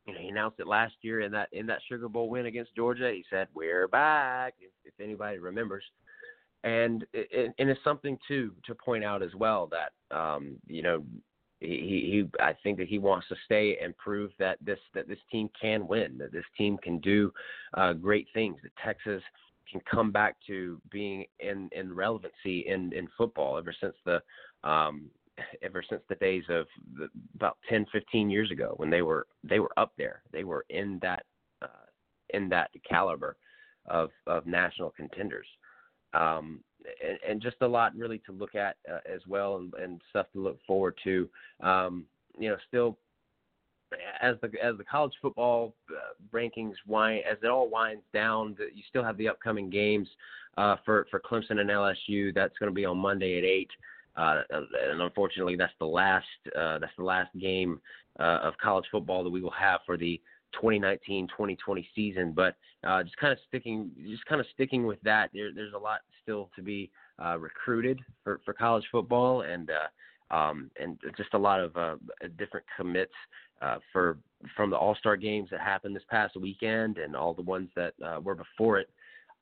[0.06, 2.74] you know, he announced it last year in that in that Sugar Bowl win against
[2.74, 3.12] Georgia.
[3.12, 5.84] He said, "We're back." If, if anybody remembers,
[6.64, 11.05] and it, and it's something to to point out as well that um, you know
[11.60, 15.18] he, he I think that he wants to stay and prove that this that this
[15.30, 17.32] team can win, that this team can do
[17.74, 19.22] uh, great things, that Texas
[19.70, 24.20] can come back to being in in relevancy in in football ever since the
[24.68, 25.10] um,
[25.62, 26.66] ever since the days of
[26.96, 30.22] the, about 10, 15 years ago when they were they were up there.
[30.32, 31.24] They were in that
[31.62, 31.86] uh,
[32.30, 33.36] in that caliber
[33.86, 35.46] of of national contenders.
[36.14, 36.60] Um,
[37.06, 40.26] and, and, just a lot really to look at uh, as well and, and, stuff
[40.32, 41.28] to look forward to.
[41.60, 42.04] Um,
[42.38, 42.98] you know, still
[44.20, 48.82] as the as the college football uh, rankings wind as it all winds down, you
[48.88, 50.08] still have the upcoming games
[50.56, 52.34] uh, for for Clemson and LSU.
[52.34, 53.70] That's going to be on Monday at eight.
[54.16, 56.26] Uh, and unfortunately, that's the last
[56.58, 57.80] uh, that's the last game
[58.18, 60.20] uh, of college football that we will have for the
[60.62, 62.32] 2019-2020 season.
[62.32, 62.56] But
[62.86, 65.30] uh, just kind of sticking just kind of sticking with that.
[65.32, 66.90] There, there's a lot still to be
[67.24, 71.96] uh, recruited for, for college football, and uh, um, and just a lot of uh,
[72.38, 73.12] different commits
[73.62, 74.18] uh, for
[74.56, 77.94] from the All Star games that happened this past weekend, and all the ones that
[78.04, 78.90] uh, were before it.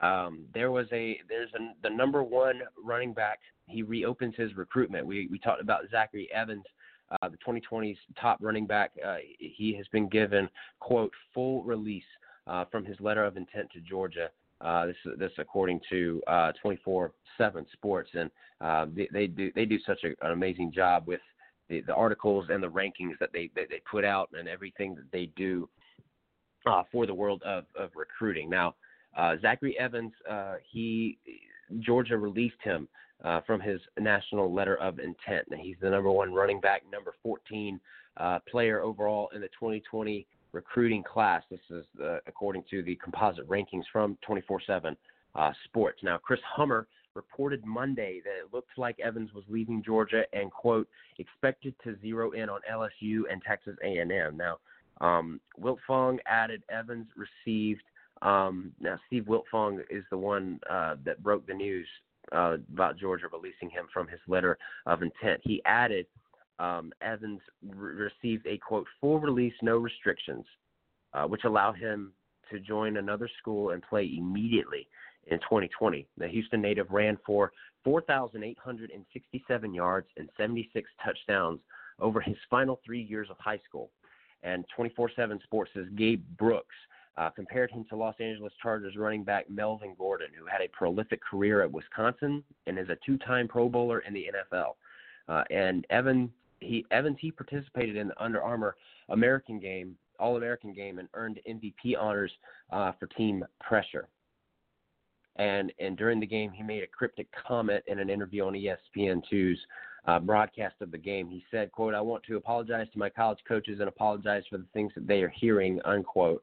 [0.00, 3.40] Um, there was a there's a, the number one running back.
[3.66, 5.06] He reopens his recruitment.
[5.06, 6.64] We we talked about Zachary Evans,
[7.10, 8.92] uh, the 2020's top running back.
[9.04, 10.48] Uh, he has been given
[10.80, 12.02] quote full release
[12.46, 14.30] uh, from his letter of intent to Georgia.
[14.60, 17.10] Uh, this is this according to 24/7
[17.40, 21.20] uh, Sports, and uh, they, they do they do such a, an amazing job with
[21.68, 25.10] the, the articles and the rankings that they, they they put out and everything that
[25.12, 25.68] they do
[26.90, 28.48] for the world of, of recruiting.
[28.48, 28.74] Now,
[29.42, 30.12] Zachary Evans,
[30.72, 31.18] he
[31.80, 32.88] Georgia released him
[33.22, 35.46] uh, from his national letter of intent.
[35.50, 37.80] Now, he's the number one running back, number 14
[38.16, 41.42] uh, player overall in the 2020 recruiting class.
[41.50, 44.96] This is uh, according to the composite rankings from 24/7
[45.34, 46.00] uh, Sports.
[46.02, 50.88] Now, Chris Hummer reported Monday that it looked like Evans was leaving Georgia and quote
[51.18, 54.36] expected to zero in on LSU and Texas A&M.
[54.36, 54.58] Now,
[55.00, 57.82] um, Wiltfong added Evans received
[58.22, 61.86] um, now, Steve Wiltfong is the one uh, that broke the news
[62.32, 65.40] uh, about Georgia releasing him from his letter of intent.
[65.42, 66.06] He added
[66.58, 67.40] um, Evans
[67.74, 70.44] re- received a quote full release, no restrictions,
[71.12, 72.12] uh, which allow him
[72.50, 74.86] to join another school and play immediately
[75.26, 76.06] in 2020.
[76.18, 77.52] The Houston native ran for
[77.84, 81.60] 4,867 yards and 76 touchdowns
[82.00, 83.90] over his final three years of high school.
[84.42, 86.74] And 24/7 Sports says Gabe Brooks
[87.16, 91.22] uh, compared him to Los Angeles Chargers running back Melvin Gordon, who had a prolific
[91.22, 94.74] career at Wisconsin and is a two-time Pro Bowler in the NFL.
[95.28, 96.30] Uh, and Evan
[96.60, 98.76] he Evans he participated in the Under Armour
[99.08, 102.32] American game, All American game, and earned MVP honors
[102.72, 104.08] uh, for team pressure.
[105.36, 109.58] And and during the game, he made a cryptic comment in an interview on ESPN2's
[110.06, 111.28] uh, broadcast of the game.
[111.28, 114.66] He said, "quote I want to apologize to my college coaches and apologize for the
[114.72, 116.42] things that they are hearing." Unquote.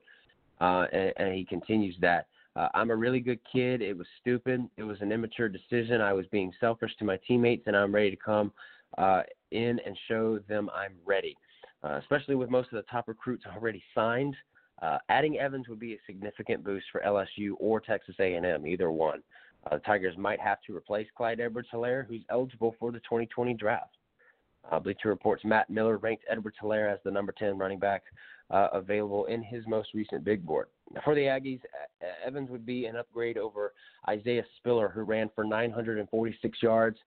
[0.62, 2.28] Uh, and, and he continues that.
[2.56, 3.82] Uh, I'm a really good kid.
[3.82, 4.68] It was stupid.
[4.78, 6.02] It was an immature decision.
[6.02, 8.52] I was being selfish to my teammates, and I'm ready to come
[8.98, 11.36] uh, in and show them I'm ready.
[11.84, 14.36] Uh, especially with most of the top recruits already signed,
[14.84, 19.24] uh, adding Evans would be a significant boost for LSU or Texas A&M, either one.
[19.66, 23.96] Uh, the Tigers might have to replace Clyde Edwards-Helaire, who's eligible for the 2020 draft.
[24.84, 28.04] Bleacher Report's Matt Miller ranked Edwards-Helaire as the number 10 running back
[28.52, 30.68] uh, available in his most recent big board.
[31.06, 31.62] For the Aggies,
[32.26, 33.74] Evans would be an upgrade over
[34.10, 36.98] Isaiah Spiller, who ran for 946 yards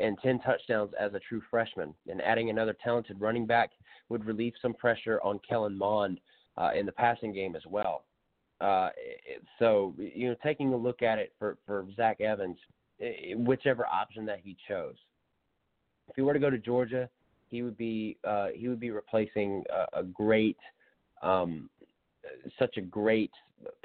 [0.00, 1.92] and 10 touchdowns as a true freshman.
[2.08, 3.72] And adding another talented running back
[4.08, 6.20] would relieve some pressure on Kellen Mond
[6.56, 8.04] uh, in the passing game as well.
[8.60, 8.88] Uh,
[9.58, 12.56] so, you know, taking a look at it for, for Zach Evans,
[13.34, 14.94] whichever option that he chose.
[16.08, 17.10] If he were to go to Georgia,
[17.48, 20.56] he would be uh, he would be replacing a, a great
[21.22, 21.70] um,
[22.58, 23.32] such a great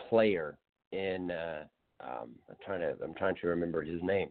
[0.10, 0.58] player
[0.92, 1.32] in.
[1.32, 1.64] Uh,
[2.04, 4.30] um, I'm trying to I'm trying to remember his name,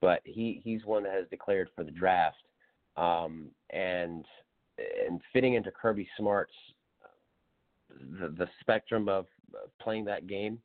[0.00, 2.36] but he he's one that has declared for the draft,
[2.96, 4.24] um, and
[5.06, 6.52] and fitting into Kirby Smart's
[8.20, 9.26] the the spectrum of
[9.80, 10.58] playing that game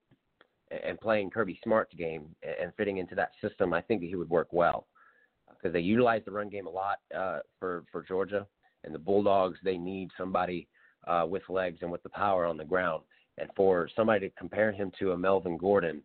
[0.72, 4.30] and playing Kirby Smart's game and fitting into that system, I think that he would
[4.30, 4.88] work well
[5.50, 8.48] because they utilize the run game a lot uh, for for Georgia
[8.84, 9.60] and the Bulldogs.
[9.64, 10.68] They need somebody
[11.08, 13.04] uh, with legs and with the power on the ground.
[13.38, 16.02] And for somebody to compare him to a Melvin Gordon,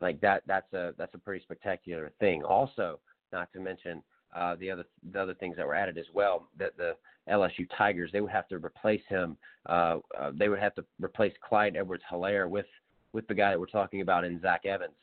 [0.00, 2.42] like that, that's a that's a pretty spectacular thing.
[2.42, 2.98] Also,
[3.32, 4.02] not to mention
[4.34, 6.48] uh, the other the other things that were added as well.
[6.58, 6.96] That the
[7.30, 9.36] LSU Tigers they would have to replace him.
[9.66, 12.66] Uh, uh, they would have to replace Clyde Edwards-Helaire with
[13.12, 14.94] with the guy that we're talking about in Zach Evans.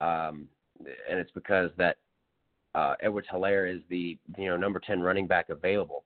[0.00, 0.48] Um,
[0.80, 1.96] and it's because that
[2.74, 6.04] uh, Edwards-Helaire is the you know number ten running back available,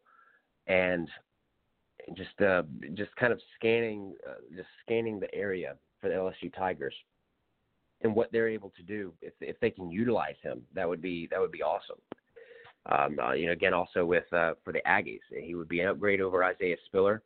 [0.66, 1.08] and
[2.14, 2.62] just uh,
[2.94, 6.94] just kind of scanning uh, just scanning the area for the LSU Tigers
[8.02, 11.28] and what they're able to do if if they can utilize him that would be
[11.30, 11.98] that would be awesome.
[12.86, 15.88] Um, uh, you know, again, also with uh, for the Aggies, he would be an
[15.88, 17.22] upgrade over Isaiah Spiller.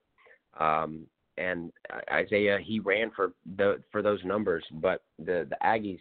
[0.58, 1.06] Um,
[1.36, 1.72] and
[2.12, 6.00] Isaiah, he ran for the for those numbers, but the the Aggies,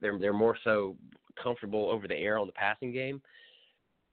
[0.00, 0.96] they're they're more so
[1.42, 3.20] comfortable over the air on the passing game,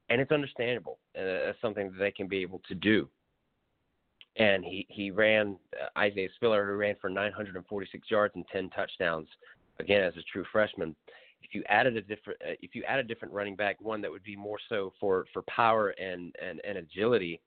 [0.10, 1.00] and it's understandable.
[1.18, 3.08] Uh, it's something that they can be able to do
[4.38, 9.28] and he he ran uh, Isaiah Spiller, who ran for 946 yards and 10 touchdowns,
[9.80, 10.96] again as a true freshman.
[11.44, 14.12] If you added a different uh, if you add a different running back, one that
[14.12, 17.42] would be more so for for power and and, and agility,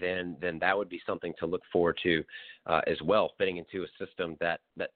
[0.00, 2.24] then then that would be something to look forward to
[2.66, 4.90] uh, as well, fitting into a system that that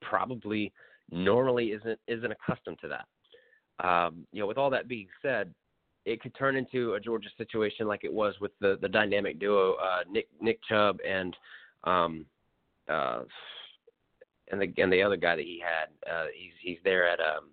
[0.00, 0.72] probably
[1.10, 3.06] normally isn't isn't accustomed to that.
[3.86, 5.54] Um, you know, with all that being said,
[6.10, 9.74] it could turn into a Georgia situation like it was with the the dynamic duo
[9.74, 11.36] uh, Nick Nick Chubb and
[11.84, 12.26] um,
[12.88, 13.22] uh,
[14.50, 16.12] and the and the other guy that he had.
[16.12, 17.50] Uh, he's he's there at um,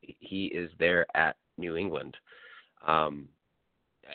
[0.00, 2.16] he is there at New England
[2.86, 3.28] um,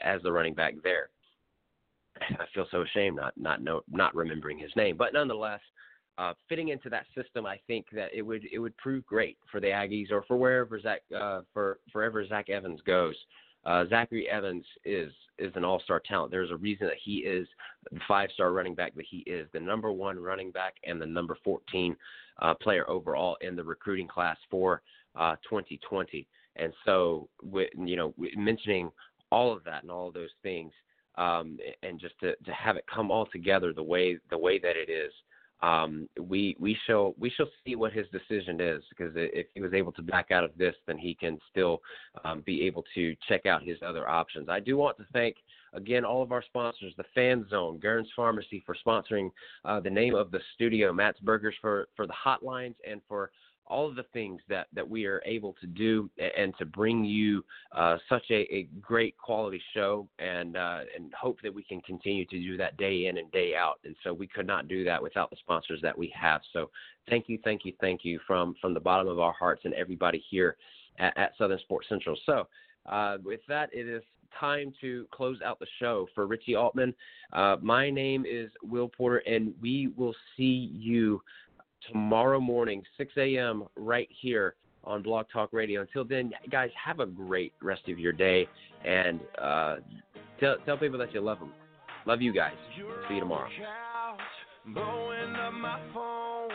[0.03, 1.09] as the running back there.
[2.21, 5.61] I feel so ashamed not not know, not remembering his name, but nonetheless,
[6.17, 9.59] uh, fitting into that system, I think that it would it would prove great for
[9.59, 13.15] the Aggies or for wherever Zach uh, for wherever Zach Evans goes
[13.65, 16.31] uh, Zachary Evans is is an all star talent.
[16.31, 17.47] There's a reason that he is
[17.91, 21.05] the five star running back that he is, the number one running back and the
[21.05, 21.95] number 14
[22.41, 24.81] uh, player overall in the recruiting class for
[25.15, 26.27] uh, 2020.
[26.55, 28.91] And so, with, you know, mentioning
[29.31, 30.71] all of that and all of those things,
[31.17, 34.75] um, and just to, to have it come all together the way the way that
[34.77, 35.11] it is,
[35.65, 39.73] um, we we shall we shall see what his decision is because if he was
[39.73, 41.81] able to back out of this, then he can still
[42.23, 44.47] um, be able to check out his other options.
[44.47, 45.37] I do want to thank
[45.73, 49.31] again all of our sponsors, the Fan Zone, Gern's Pharmacy for sponsoring
[49.65, 53.31] uh, the name of the studio, Matt's Burgers for for the hotlines and for
[53.67, 57.43] all of the things that, that we are able to do and to bring you
[57.71, 62.25] uh, such a, a, great quality show and uh, and hope that we can continue
[62.25, 63.79] to do that day in and day out.
[63.83, 66.41] And so we could not do that without the sponsors that we have.
[66.53, 66.69] So
[67.09, 70.23] thank you, thank you, thank you from from the bottom of our hearts and everybody
[70.29, 70.57] here
[70.99, 72.17] at, at Southern Sports Central.
[72.25, 72.47] So
[72.85, 74.03] uh, with that, it is
[74.39, 76.93] time to close out the show for Richie Altman.
[77.33, 81.21] Uh, my name is Will Porter, and we will see you
[81.91, 85.81] tomorrow morning, 6 a.m., right here on Blog Talk Radio.
[85.81, 88.47] Until then, guys, have a great rest of your day.
[88.83, 89.77] And uh,
[90.39, 91.51] Tell tell people that you love them.
[92.05, 92.53] Love you guys.
[93.07, 93.49] See you tomorrow.
[94.73, 96.49] Blowing up my phone.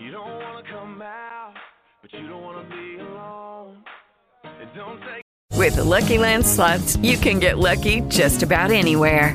[0.00, 1.54] You don't wanna come out,
[2.02, 3.84] but you don't wanna be alone.
[4.44, 5.22] It don't take
[5.56, 9.34] With the Lucky Land slots, you can get lucky just about anywhere.